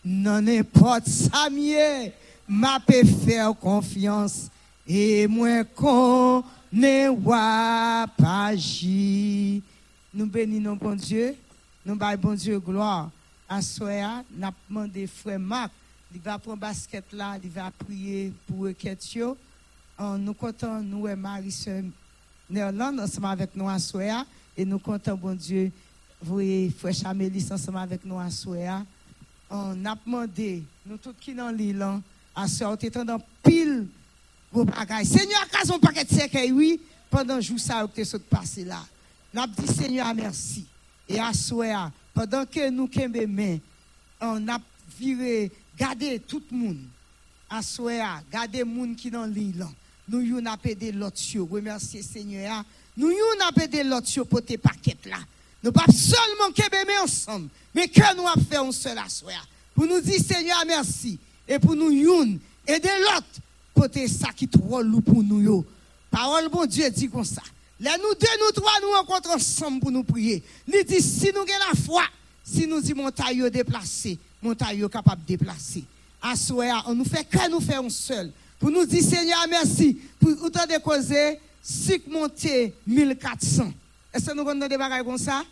Non, 0.04 0.42
n'importe 0.42 1.08
ça 1.08 1.50
mieux, 1.52 2.12
m'a 2.48 2.80
faire 3.26 3.54
confiance. 3.60 4.50
Et 4.88 5.28
moi, 5.28 5.64
qu'on 5.64 6.44
ne 6.72 7.10
voit 7.10 8.06
pas. 8.18 8.56
Nous 10.16 10.28
bénissons 10.28 10.78
bon 10.78 10.96
Dieu. 10.96 11.36
Nous 11.86 11.98
baillons 11.98 12.22
bon 12.22 12.36
Dieu 12.36 12.58
gloire. 12.58 13.12
À 13.50 13.62
Soya, 13.62 14.24
nous 14.32 14.48
demandé 14.70 15.08
frère 15.08 15.38
Marc. 15.38 15.72
Il 16.14 16.22
va 16.22 16.40
prendre 16.40 16.58
basket 16.58 17.04
là, 17.12 17.38
il 17.44 17.50
va 17.50 17.70
prier 17.70 18.32
pour 18.48 18.62
requête. 18.62 19.06
Nous 20.00 20.34
comptons, 20.34 20.82
nous 20.82 21.06
et 21.10 21.18
Marie-Sœur 21.18 21.84
Néerlande 22.50 23.02
ensemble 23.02 23.28
avec 23.28 23.54
nous 23.58 23.68
à 23.68 23.78
Soya. 23.78 24.26
Et 24.56 24.64
nous 24.64 24.80
comptons, 24.80 25.16
bon 25.16 25.36
Dieu, 25.36 25.70
vous 26.22 26.40
et 26.40 26.72
frère 26.78 26.94
Chamélis 26.94 27.48
ensemble 27.52 27.80
avec 27.80 28.06
nous 28.06 28.18
à 28.18 28.30
Soya. 28.30 28.86
On 29.50 29.86
a 29.86 29.96
demandé, 30.06 30.64
nous 30.86 30.96
tous 30.96 31.14
qui 31.20 31.34
dans 31.34 31.50
l'île, 31.50 31.86
à 32.34 32.48
Soya, 32.48 32.78
on 32.96 33.04
dans 33.04 33.22
pile 33.44 33.86
vos 34.50 34.64
bagages. 34.64 35.08
Seigneur, 35.08 35.46
à 35.54 35.74
un 35.74 35.80
paquet 35.80 36.06
de 36.06 36.10
cercueil, 36.10 36.54
oui, 36.54 36.80
pendant 37.10 37.42
jour 37.42 37.60
ça, 37.60 37.84
vous 37.86 38.02
êtes 38.02 38.30
passé 38.30 38.64
là. 38.64 38.82
N'a 39.36 39.48
dit 39.48 39.68
Seigneur 39.68 40.16
merci. 40.16 40.64
Et 41.10 41.20
à 41.20 41.34
soir, 41.34 41.92
pendant 42.14 42.46
que 42.46 42.70
nous 42.70 42.90
main, 43.28 43.58
on 44.22 44.48
a 44.48 44.58
gardé 45.78 46.22
tout 46.26 46.42
le 46.50 46.58
monde. 46.58 46.80
À 47.50 47.62
soir, 47.62 48.24
gardé 48.32 48.60
le 48.60 48.66
monde 48.66 48.96
qui 48.96 49.12
dans 49.12 49.26
l'île. 49.26 49.68
Nous 50.08 50.22
y 50.22 50.32
avons 50.32 50.58
aidé 50.64 50.94
l'autre. 50.94 51.20
Remercier 51.52 52.02
Seigneur. 52.02 52.64
Nous 52.96 53.12
y 53.12 53.16
avons 53.42 53.62
aidé 53.62 53.84
l'autre 53.84 54.24
pour 54.24 54.42
tes 54.42 54.58
paquets 54.58 54.96
là. 55.04 55.18
Nous 55.62 55.74
pas 55.74 55.86
seulement 55.92 56.56
main 56.88 57.04
ensemble, 57.04 57.50
mais 57.74 57.90
que 57.90 58.16
nous 58.16 58.26
avons 58.26 58.42
fait 58.42 58.56
un 58.56 58.72
seul 58.72 58.98
à 58.98 59.10
soir. 59.10 59.46
Pour 59.74 59.86
nous 59.86 60.00
dire 60.00 60.22
Seigneur 60.22 60.64
merci. 60.66 61.20
Et 61.46 61.60
pour 61.60 61.76
nous 61.76 61.92
aider 62.66 62.90
l'autre 63.02 63.42
côté 63.74 64.08
ça 64.08 64.30
qui 64.34 64.48
trop 64.48 64.82
lourd 64.82 65.04
pour 65.04 65.22
nous. 65.22 65.66
Parole 66.10 66.48
bon 66.48 66.66
Dieu 66.66 66.90
dit 66.90 67.10
comme 67.10 67.26
ça. 67.26 67.42
Là 67.80 67.98
nous 67.98 68.14
deux 68.16 68.28
nous 68.40 68.52
trois 68.52 68.72
nous 68.82 68.92
rencontrons 68.92 69.34
ensemble 69.34 69.80
pour 69.82 69.92
nous 69.92 70.04
prier. 70.04 70.44
Il 70.68 70.84
dit 70.86 71.02
si 71.02 71.32
nous 71.34 71.42
avons 71.42 71.46
la 71.70 71.76
foi, 71.80 72.04
si 72.44 72.66
nous 72.68 72.82
dit 72.82 72.94
montagne 72.94 73.38
yo 73.38 73.50
déplacer, 73.50 74.18
montagne 74.42 74.88
capable 74.88 75.22
de 75.24 75.28
déplacer. 75.28 75.84
À 76.22 76.36
soir, 76.36 76.86
on 76.88 76.96
nous 76.96 77.06
fait 77.06 77.26
que 77.26 77.50
nous 77.50 77.60
faisons 77.60 77.90
seul. 77.90 78.32
Pour 78.60 78.72
nous 78.72 78.86
dire 78.86 79.04
Seigneur 79.04 79.46
merci 79.50 80.00
pour 80.20 80.32
autant 80.44 80.66
de 80.66 80.78
causer 80.80 81.40
si 81.62 82.02
monter 82.08 82.74
1400. 82.88 83.72
Est-ce 84.14 84.26
que 84.26 84.34
nous 84.34 84.48
avons 84.48 84.68
des 84.68 84.78
bagages 84.78 85.04
comme 85.04 85.18
ça? 85.18 85.44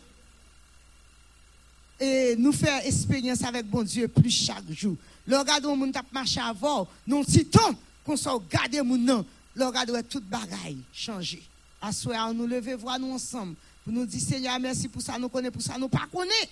et 2.04 2.36
nous 2.38 2.52
faire 2.52 2.86
expérience 2.86 3.44
avec 3.44 3.66
bon 3.66 3.84
Dieu 3.84 4.08
plus 4.08 4.30
chaque 4.30 4.70
jour. 4.72 4.96
Le 5.26 5.38
regard 5.38 5.60
où 5.64 5.92
tap 5.92 6.06
marché 6.12 6.40
avant, 6.42 6.88
non 7.08 7.24
si 7.24 7.46
temps 7.46 7.74
qu'on 8.04 8.18
soit 8.18 8.42
garder 8.52 8.82
moun 8.82 9.04
nan, 9.04 9.24
le 9.56 9.66
regard 9.66 9.86
où 9.88 10.02
toute 10.02 10.26
bagaille 10.26 10.80
changer. 10.92 11.44
À 11.86 11.92
soir 11.92 12.34
nous 12.34 12.48
lever 12.48 12.76
voir 12.76 12.98
nous 12.98 13.12
ensemble 13.12 13.56
pour 13.84 13.92
nous 13.92 14.06
dire 14.06 14.22
Seigneur 14.22 14.58
merci 14.58 14.88
pour 14.88 15.02
ça 15.02 15.20
nous 15.20 15.28
connaît 15.28 15.52
pour 15.52 15.62
ça 15.62 15.78
nous 15.78 15.90
pas 15.90 16.08
connaît. 16.10 16.50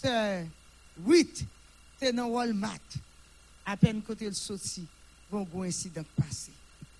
C'est 0.00 0.46
8 1.04 1.44
c'est 1.98 2.12
dans 2.12 2.28
Walmart. 2.28 2.78
À 3.66 3.76
peine 3.76 4.00
côté 4.00 4.26
le 4.26 4.32
sorti, 4.32 4.86
bon 5.28 5.42
bon 5.42 5.64
incident 5.64 6.04
passé. 6.14 6.52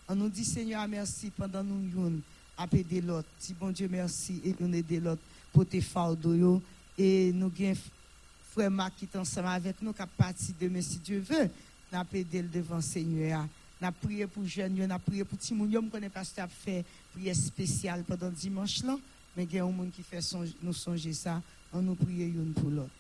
On 0.09 0.17
nous 0.17 0.29
dit 0.29 0.45
Seigneur 0.45 0.89
merci 0.89 1.31
pendant 1.31 1.63
nous 1.63 1.89
youn 1.89 2.21
à 2.59 2.67
l'autre. 3.07 3.29
Si 3.39 3.55
bon 3.55 3.71
Dieu 3.71 3.89
merci 3.89 4.41
et 4.45 4.53
nous 4.59 4.75
aider 4.75 4.99
l'autre 4.99 5.23
pour 5.53 5.65
tes 5.65 5.81
fardeaux 5.81 6.61
et 6.99 7.31
nous 7.33 7.47
avons 7.47 7.77
frère 8.53 8.73
Marc 8.73 8.97
qui 8.97 9.05
est 9.05 9.17
ensemble 9.17 9.47
avec 9.47 9.81
nous, 9.81 9.93
qui 9.93 10.03
a 10.03 10.07
parti 10.09 10.53
demain 10.61 10.83
si 10.83 10.99
Dieu 10.99 11.21
veut. 11.21 11.49
Nous 11.93 11.99
avons 11.99 12.49
devant 12.53 12.81
Seigneur. 12.81 13.47
Avons 13.83 13.93
prié 14.03 14.27
pour 14.27 14.45
jeunes, 14.45 14.75
nous 14.75 14.83
avons 14.83 14.99
prié 14.99 15.25
pour 15.25 15.39
Timoun. 15.39 15.71
Nous 15.71 15.89
connaissons 15.89 16.13
pas 16.13 16.25
ce 16.25 16.41
fait 16.49 16.85
prière 17.15 17.35
spéciale 17.35 18.05
pendant 18.05 18.29
dimanche 18.29 18.83
là, 18.83 18.97
mais 19.37 19.45
il 19.45 19.55
y 19.55 19.59
a 19.59 19.65
un 19.65 19.71
monde 19.71 19.91
qui 19.91 20.03
fait 20.03 20.21
nous 20.63 20.73
songer 20.75 21.15
ça. 21.15 21.41
On 21.73 21.81
nous 21.81 21.95
prie 21.95 22.25
une 22.25 22.53
pour 22.53 22.69
l'autre. 22.69 22.91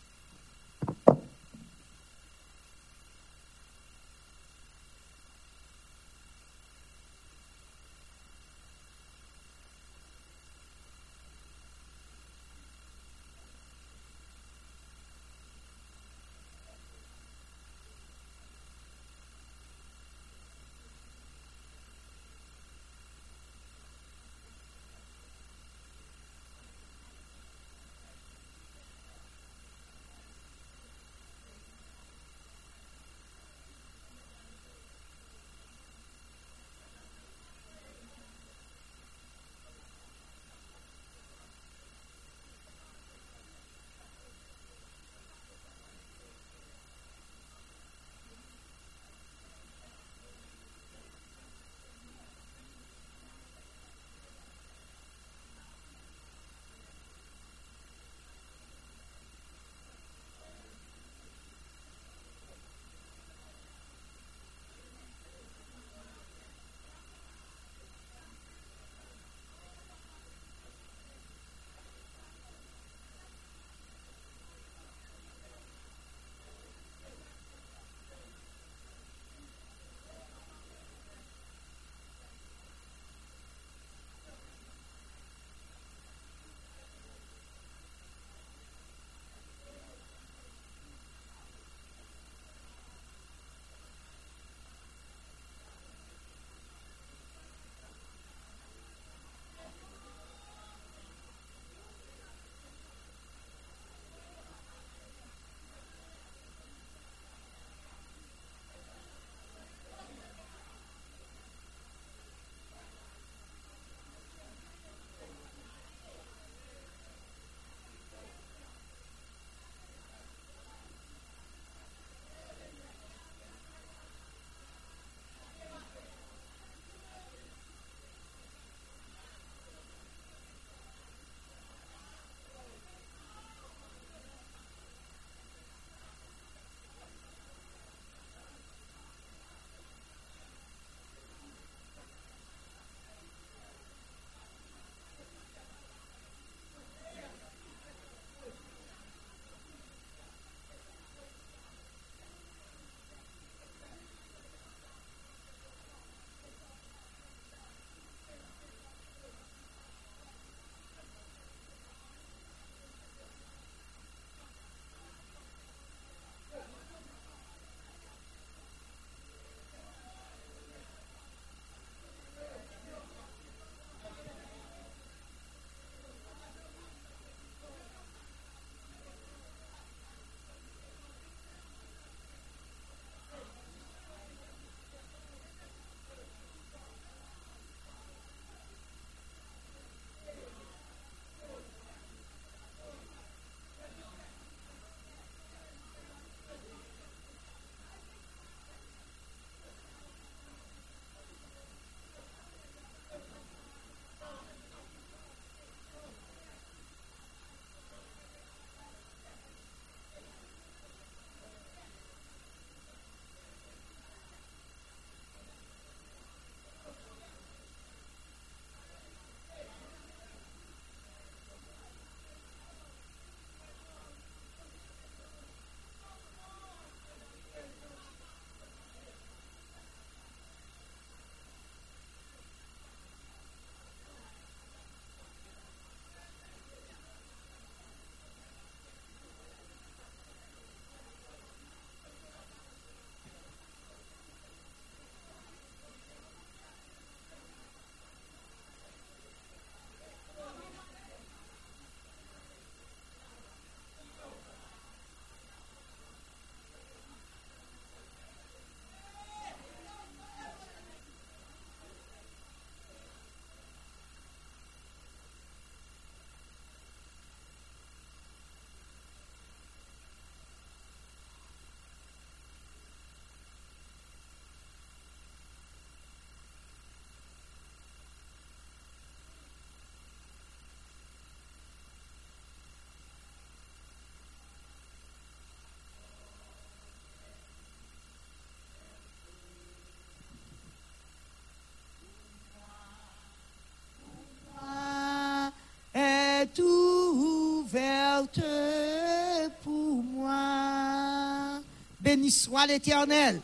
Béni 302.30 302.38
soit 302.38 302.66
l'Éternel. 302.66 303.40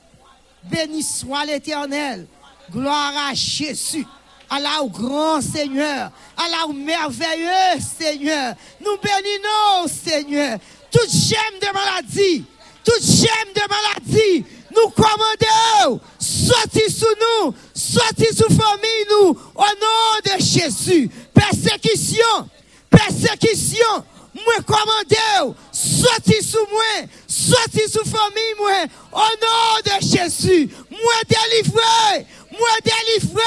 Béni 0.70 1.02
soit 1.02 1.44
l'Éternel. 1.44 2.26
Gloire 2.70 3.12
à 3.28 3.34
Jésus. 3.34 4.06
Allah 4.48 4.80
au 4.82 4.88
grand 4.88 5.40
Seigneur. 5.40 6.12
Allah 6.36 6.66
au 6.68 6.72
merveilleux 6.72 7.80
Seigneur. 7.80 8.54
Nous 8.80 8.96
bénissons, 9.02 9.88
Seigneur. 10.04 10.58
Toute 10.92 11.10
gemme 11.10 11.58
de 11.60 11.72
maladie, 11.72 12.44
toute 12.84 13.02
gemme 13.02 13.52
de 13.54 13.60
maladie, 13.68 14.44
nous 14.70 14.90
commandons, 14.90 16.00
sortez 16.18 16.88
sous 16.88 17.04
nous, 17.20 17.54
sortez 17.74 18.32
sous 18.32 18.48
famille 18.48 19.06
nous, 19.10 19.30
au 19.30 19.64
nom 19.64 20.36
de 20.36 20.42
Jésus. 20.42 21.10
Persécution, 21.34 22.48
persécution, 22.88 24.04
moi 24.46 24.54
commandez, 24.64 25.54
sortez 25.72 26.40
sous 26.40 26.66
moi, 26.70 27.08
sortez 27.26 27.88
sous 27.88 28.04
famille 28.04 28.54
moi, 28.58 28.84
au 29.12 29.18
nom 29.18 29.80
de 29.84 30.06
Jésus. 30.06 30.70
Moi 30.90 31.14
délivré, 31.28 32.26
moi 32.52 32.68
délivré, 32.84 33.42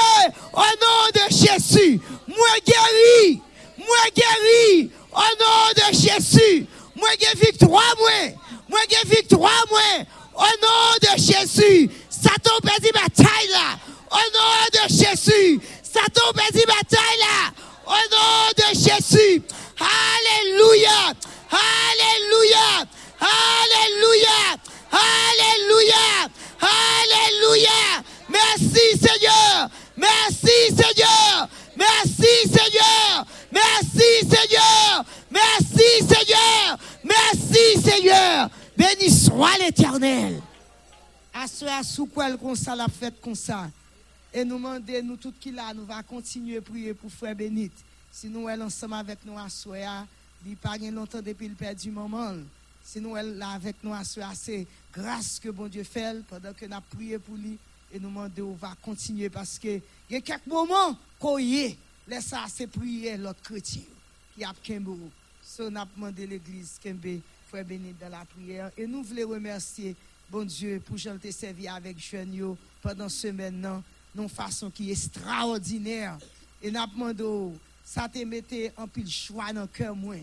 au 0.52 0.60
nom 0.60 1.10
de 1.14 1.34
Jésus. 1.34 2.00
Moi 2.28 2.48
guéri, 2.64 3.40
moi 3.78 4.04
guéri, 4.14 4.90
au 5.12 5.18
nom 5.18 5.72
de 5.74 5.96
Jésus. 5.96 6.66
Moi 6.96 7.08
j'ai 7.18 7.46
victoire, 7.46 7.94
moi. 7.98 8.36
Moi 8.68 8.80
victoire, 9.06 9.64
moi. 9.70 9.80
Au 10.34 10.42
nom 10.42 10.94
de 11.02 11.18
Jésus. 11.18 11.90
Satan 12.08 12.60
perdit 12.62 12.92
bataille 12.92 13.48
là. 13.50 13.78
Au 14.10 14.16
nom 14.16 14.66
de 14.72 14.94
Jésus. 14.94 15.60
Satan 15.82 16.32
perdit 16.34 16.64
bataille 16.66 17.18
là. 17.18 17.52
Au 17.86 17.90
nom 18.10 18.50
de 18.56 18.78
Jésus. 18.78 19.42
Alléluia. 19.80 21.12
Alléluia. 21.50 22.86
Alléluia. 23.20 24.56
Alléluia. 24.90 26.28
Alléluia. 26.60 28.02
Merci 28.28 28.98
Seigneur. 28.98 29.70
Merci 29.96 30.68
Seigneur. 30.68 31.48
Merci 31.76 32.48
Seigneur. 32.48 33.26
Merci 33.50 34.28
Seigneur. 34.28 35.04
Merci 35.30 36.06
Seigneur. 36.06 36.78
Merci 37.02 37.80
Seigneur. 37.82 38.50
Béni 38.76 39.10
soit 39.10 39.58
l'Éternel. 39.58 40.40
À 41.32 41.46
ce 41.46 41.64
à 41.64 41.82
sous 41.82 42.06
quoi 42.06 42.36
comme 42.36 42.56
ça 42.56 42.74
la 42.76 42.86
fête 42.88 43.20
comme 43.20 43.34
ça? 43.34 43.70
Et 44.32 44.44
nous 44.44 44.56
demandons, 44.56 45.02
nous 45.02 45.16
tout 45.16 45.32
qui 45.40 45.50
là, 45.50 45.72
nous 45.74 45.86
va 45.86 46.02
continuer 46.02 46.58
à 46.58 46.62
prier 46.62 46.94
pour 46.94 47.10
frère 47.10 47.34
Bénite. 47.34 47.72
Si 48.12 48.28
nous 48.28 48.48
elle 48.48 48.62
ensemble 48.62 48.94
avec 48.94 49.18
nous 49.24 49.38
à 49.38 49.48
soya, 49.48 50.06
il 50.46 50.56
pas 50.56 50.76
longtemps 50.78 51.22
depuis 51.22 51.48
le 51.48 51.54
père 51.54 51.74
du 51.74 51.90
moment. 51.90 52.34
Si 52.82 53.00
nous 53.00 53.16
elle 53.16 53.36
là 53.38 53.50
avec 53.50 53.76
nous 53.82 53.94
à 53.94 54.04
soya, 54.04 54.30
c'est 54.34 54.66
grâce 54.92 55.38
que 55.38 55.48
bon 55.50 55.68
Dieu 55.68 55.84
fait 55.84 56.24
pendant 56.26 56.52
que 56.52 56.66
nous 56.66 56.76
prié 56.94 57.18
pour 57.18 57.36
lui 57.36 57.58
et 57.92 57.98
nous 57.98 58.08
demandons, 58.08 58.50
on 58.50 58.54
va 58.54 58.74
continuer 58.80 59.28
parce 59.28 59.58
que 59.58 59.68
il 60.08 60.14
y 60.14 60.16
a 60.16 60.20
quelques 60.20 60.46
moments 60.46 60.96
qu'on 61.18 61.38
y 61.38 61.56
est, 61.56 61.78
laisse 62.06 62.34
c'est 62.48 62.66
prier 62.66 63.16
l'autre 63.16 63.42
chrétien 63.42 63.82
qui 64.34 64.44
a 64.44 64.52
Kembo. 64.62 64.98
So, 65.42 65.70
nous 65.70 65.78
avons 65.78 65.88
demandé 65.96 66.26
l'église 66.26 66.78
Kembe, 66.82 67.20
frère 67.48 67.64
béni 67.64 67.94
dans 68.00 68.08
la 68.08 68.24
prière. 68.24 68.70
Et 68.76 68.86
nous 68.86 69.02
voulons 69.02 69.28
remercier, 69.28 69.96
bon 70.30 70.44
Dieu, 70.44 70.80
pour 70.84 70.96
Jean 70.96 71.18
te 71.18 71.30
servi 71.30 71.66
avec 71.66 71.98
jeune 71.98 72.56
pendant 72.80 73.08
ce 73.08 73.28
maintenant, 73.28 73.82
d'une 74.14 74.28
façon 74.28 74.70
qui 74.70 74.90
est 74.90 74.92
extraordinaire. 74.92 76.18
Et 76.62 76.70
nous 76.70 76.86
demandé, 76.86 77.58
ça 77.92 78.08
te 78.08 78.18
mettait 78.18 78.72
en 78.76 78.86
pile 78.86 79.10
choix 79.10 79.52
dans 79.52 79.62
le 79.62 79.66
cœur, 79.66 79.96
moi. 79.96 80.14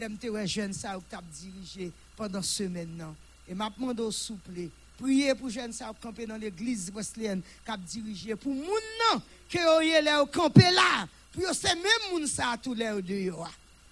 L'aime 0.00 0.16
te 0.16 0.26
jeune 0.46 0.72
ça 0.72 0.98
ou 0.98 1.02
t'as 1.08 1.20
dirigé 1.22 1.92
pendant 2.16 2.42
ce 2.42 2.64
maintenant. 2.64 3.14
Et 3.48 3.54
m'a 3.54 3.70
demandé 3.70 4.02
au 4.02 4.10
souple, 4.10 4.50
prier 4.98 5.32
pour 5.34 5.48
jeune 5.48 5.72
ça 5.72 5.92
camper 6.02 6.26
dans 6.26 6.36
l'église 6.36 6.90
wesleyenne 6.92 7.40
qui 7.64 8.00
dirigé 8.00 8.34
pour 8.34 8.52
moun 8.52 8.66
non 8.66 9.22
que 9.48 9.58
yo 9.58 10.02
là 10.02 10.24
camper 10.26 10.70
là. 10.72 11.06
Pour 11.32 11.44
c'est 11.54 11.76
même 11.76 12.10
moun 12.10 12.26
ça 12.26 12.56
tous 12.60 12.74
les 12.74 13.00
deux 13.02 13.14
yo. 13.14 13.44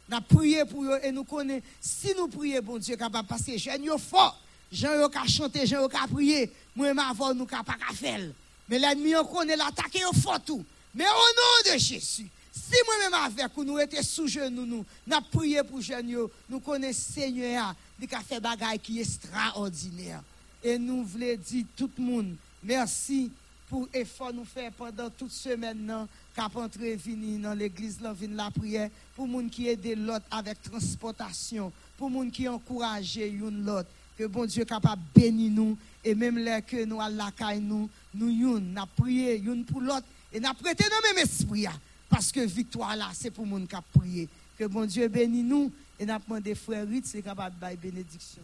N'a 0.09 0.21
prié 0.21 0.65
pour 0.65 0.83
eux 0.85 0.99
et 1.01 1.13
nous 1.13 1.23
connaissons 1.23 1.65
si 1.81 2.13
nous 2.17 2.27
prions 2.27 2.63
bon 2.63 2.79
Dieu 2.79 2.97
capable 2.97 3.29
passer 3.29 3.59
jeune 3.59 3.85
yo 3.85 3.97
fort. 3.97 4.43
Jean 4.73 4.99
yo 4.99 5.09
ka 5.09 5.25
chanter, 5.29 5.67
Jean 5.67 5.83
yo 5.83 5.89
ka 5.89 6.09
prier, 6.09 6.51
moi 6.75 6.93
ma 6.95 7.13
voix 7.13 7.33
nous 7.33 7.47
ka 7.47 7.63
pas 7.63 7.77
faire. 7.95 8.33
Mais 8.69 8.79
l'ennemi 8.81 9.15
on 9.15 9.25
connaît 9.25 9.57
l'attaque 9.57 9.95
yo 9.95 10.11
fort 10.21 10.43
tout. 10.43 10.65
Mais 10.93 11.05
au 11.05 11.09
nom 11.09 11.73
de 11.73 11.79
Jésus, 11.79 12.27
si 12.71 12.77
moi-même 12.87 13.15
avec 13.15 13.57
nous 13.57 13.79
étions 13.79 14.03
sous 14.03 14.29
genoux, 14.29 14.65
nous, 14.65 14.85
nous 15.07 15.21
prié 15.33 15.63
pour 15.65 15.81
jeunes, 15.81 16.29
nous 16.49 16.61
connaissons 16.61 17.15
Seigneur, 17.15 17.75
qui 18.01 18.15
a 18.15 18.21
fait 18.21 18.41
des 18.41 18.79
qui 18.79 18.99
est 18.99 19.03
extraordinaire. 19.03 20.23
Et 20.63 20.79
nous 20.79 21.05
voulons 21.05 21.37
dire 21.37 21.65
tout 21.77 21.91
le 21.99 22.05
monde, 22.05 22.37
merci 22.63 23.31
pour 23.69 23.89
l'effort 23.93 24.33
nous 24.33 24.45
faire 24.45 24.71
pendant 24.73 25.11
toute 25.11 25.33
semaine, 25.33 25.79
non, 25.85 26.09
cap 26.35 26.55
entrer 26.57 26.97
venir 26.97 27.41
dans 27.41 27.55
l'église, 27.55 28.01
là, 28.01 28.13
venir 28.13 28.37
la 28.37 28.51
prière, 28.51 28.91
pour 29.17 29.27
les 29.27 29.33
gens 29.33 29.49
qui 29.49 29.69
aident 29.69 29.99
l'autre 29.99 30.27
avec 30.31 30.63
transportation, 30.63 31.73
pour 31.97 32.11
les 32.11 32.17
gens 32.17 32.31
qui 32.31 32.49
encouragent 32.49 33.19
l'autre, 33.19 33.89
que 34.17 34.27
bon 34.27 34.45
Dieu 34.45 34.65
capable 34.65 35.03
de 35.15 35.21
bénir 35.21 35.51
nous, 35.53 35.79
et 36.05 36.15
même 36.15 36.39
là 36.39 36.61
que 36.61 36.85
nous 36.85 37.01
allons 37.01 37.17
la 37.17 37.31
caille 37.31 37.61
nous, 37.61 37.89
nous, 38.15 38.31
nous, 38.31 38.61
nous 38.61 38.83
prié, 38.97 39.39
une 39.39 39.65
pour 39.65 39.81
l'autre, 39.81 40.07
et 40.33 40.39
nous 40.39 40.55
prêté 40.55 40.85
dans 40.85 41.09
même 41.09 41.25
esprit. 41.25 41.67
Parce 42.11 42.33
que 42.33 42.41
victoire 42.41 42.97
là, 42.97 43.09
c'est 43.15 43.31
pour 43.31 43.47
monde 43.47 43.69
qui 43.69 43.77
a 43.77 43.81
prié. 43.81 44.29
Que 44.59 44.65
bon 44.65 44.85
Dieu 44.85 45.09
bénisse 45.09 45.45
nous 45.45 45.73
et 45.99 46.05
nous 46.05 46.19
demandé 46.19 46.55
frère 46.55 46.87
Ritz, 46.87 47.11
c'est 47.13 47.23
capable 47.23 47.57
de 47.59 47.77
bénédiction. 47.77 48.43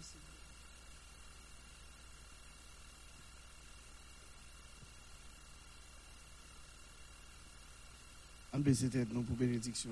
On 8.52 8.60
baisse 8.60 8.84
tête 8.90 9.09
pour 9.09 9.36
bénédiction. 9.36 9.90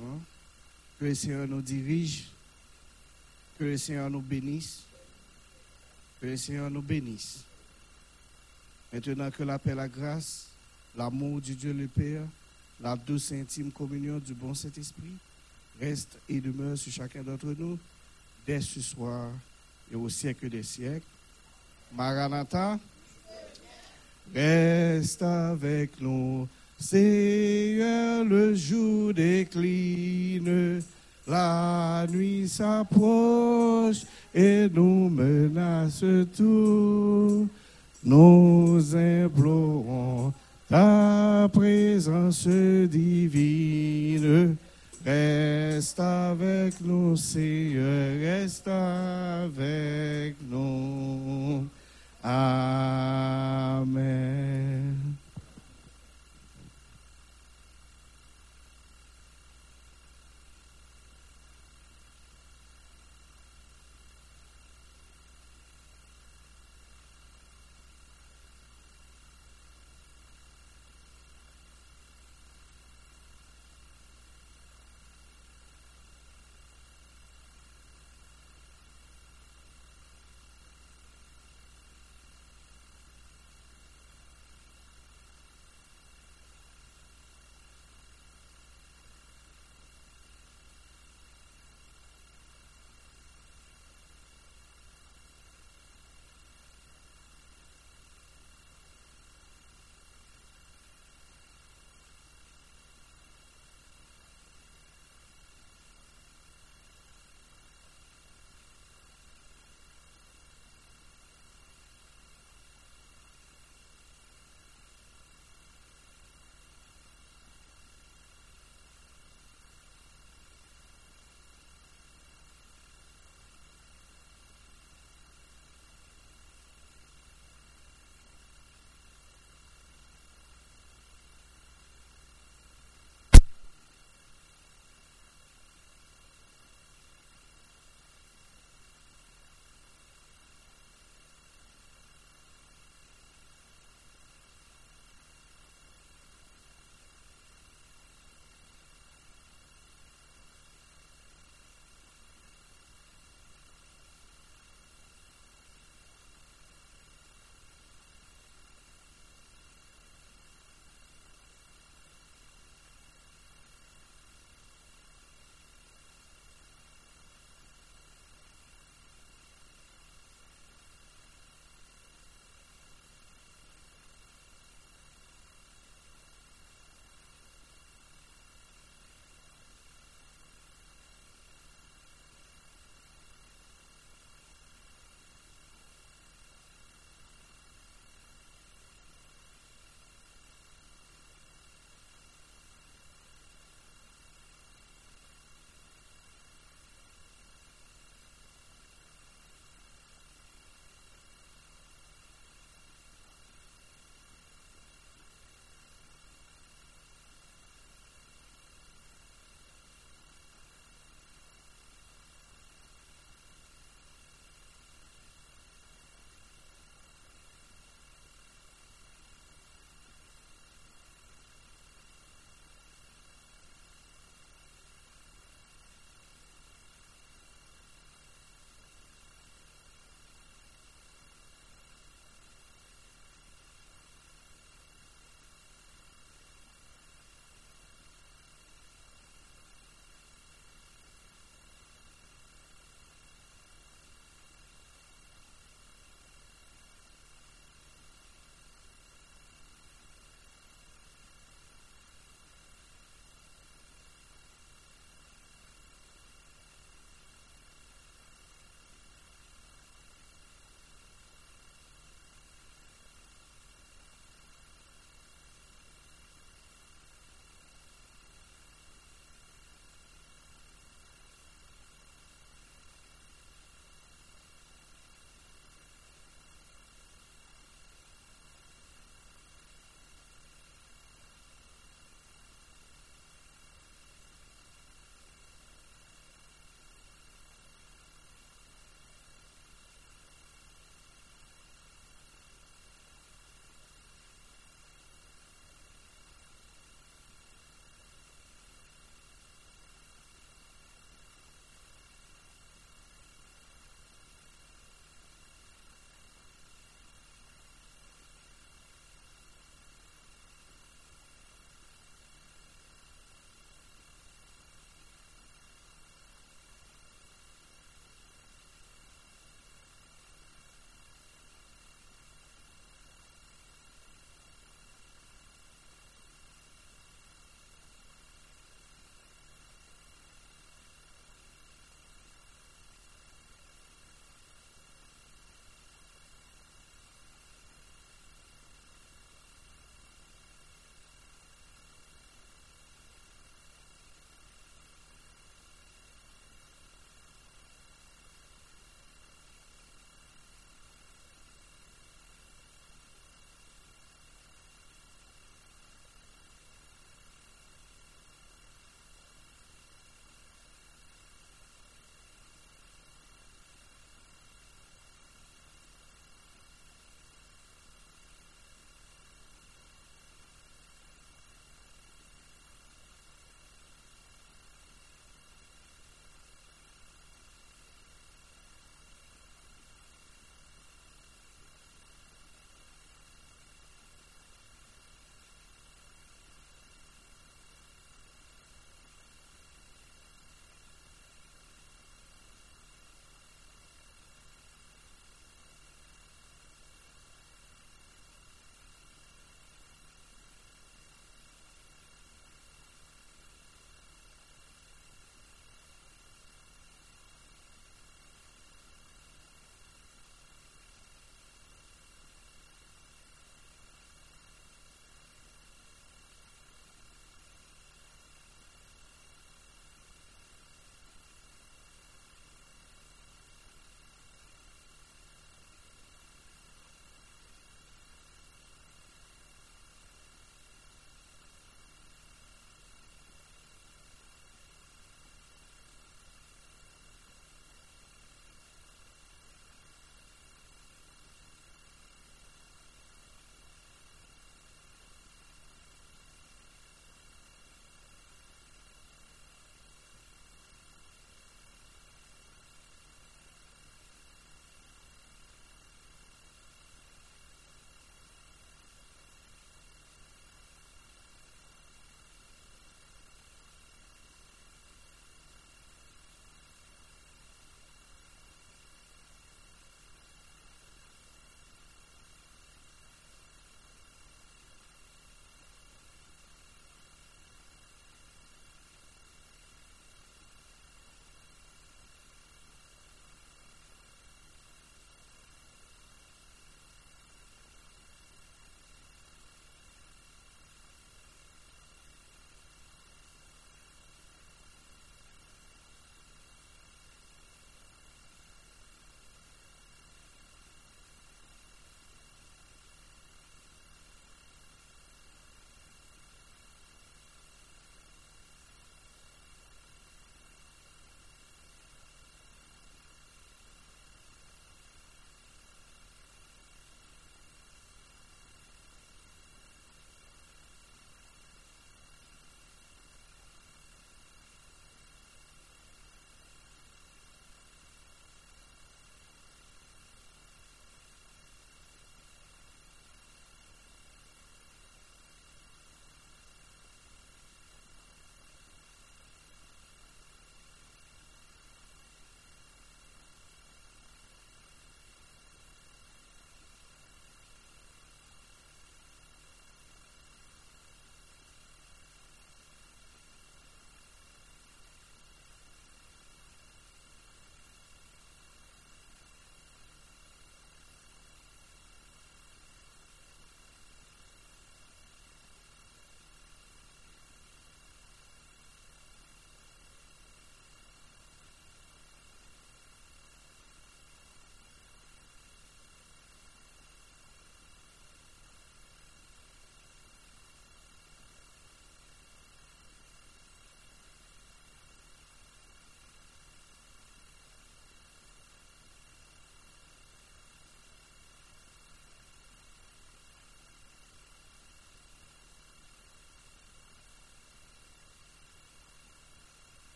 Que 0.98 1.04
le 1.04 1.14
Seigneur 1.14 1.46
nous 1.46 1.60
dirige. 1.60 2.30
Que 3.58 3.64
le 3.64 3.76
Seigneur 3.76 4.08
nous 4.08 4.22
bénisse. 4.22 4.84
Que 6.20 6.26
le 6.28 6.36
Seigneur 6.38 6.70
nous 6.70 6.80
bénisse. 6.80 7.44
Maintenant 8.90 9.30
que 9.30 9.42
la 9.42 9.58
paix, 9.58 9.74
la 9.74 9.88
grâce, 9.88 10.48
l'amour 10.96 11.40
du 11.40 11.54
Dieu 11.54 11.74
le 11.74 11.88
Père, 11.88 12.22
la 12.84 12.96
douce 12.96 13.32
et 13.32 13.40
intime 13.40 13.72
communion 13.72 14.18
du 14.18 14.34
bon 14.34 14.52
Saint-Esprit 14.52 15.16
reste 15.80 16.18
et 16.28 16.38
demeure 16.38 16.76
sur 16.76 16.92
chacun 16.92 17.22
d'entre 17.22 17.54
nous 17.58 17.78
dès 18.46 18.60
ce 18.60 18.78
soir 18.82 19.30
et 19.90 19.96
au 19.96 20.06
siècle 20.10 20.50
des 20.50 20.62
siècles. 20.62 21.06
Maranatha, 21.96 22.78
reste 24.34 25.22
avec 25.22 25.98
nous. 25.98 26.46
Seigneur, 26.78 28.22
le 28.22 28.54
jour 28.54 29.14
décline, 29.14 30.82
la 31.26 32.06
nuit 32.10 32.46
s'approche 32.46 34.02
et 34.34 34.68
nous 34.68 35.08
menace 35.08 36.04
tout. 36.36 37.48
Nous 38.04 38.94
implorons 38.94 40.34
ta 40.74 41.48
présence 41.52 42.48
divine. 42.88 44.56
Reste 45.06 46.00
avec 46.00 46.80
nous, 46.80 47.14
Seigneur, 47.14 48.18
reste 48.18 48.66
avec 48.66 50.34
nous. 50.50 51.64
Amen. 52.24 53.84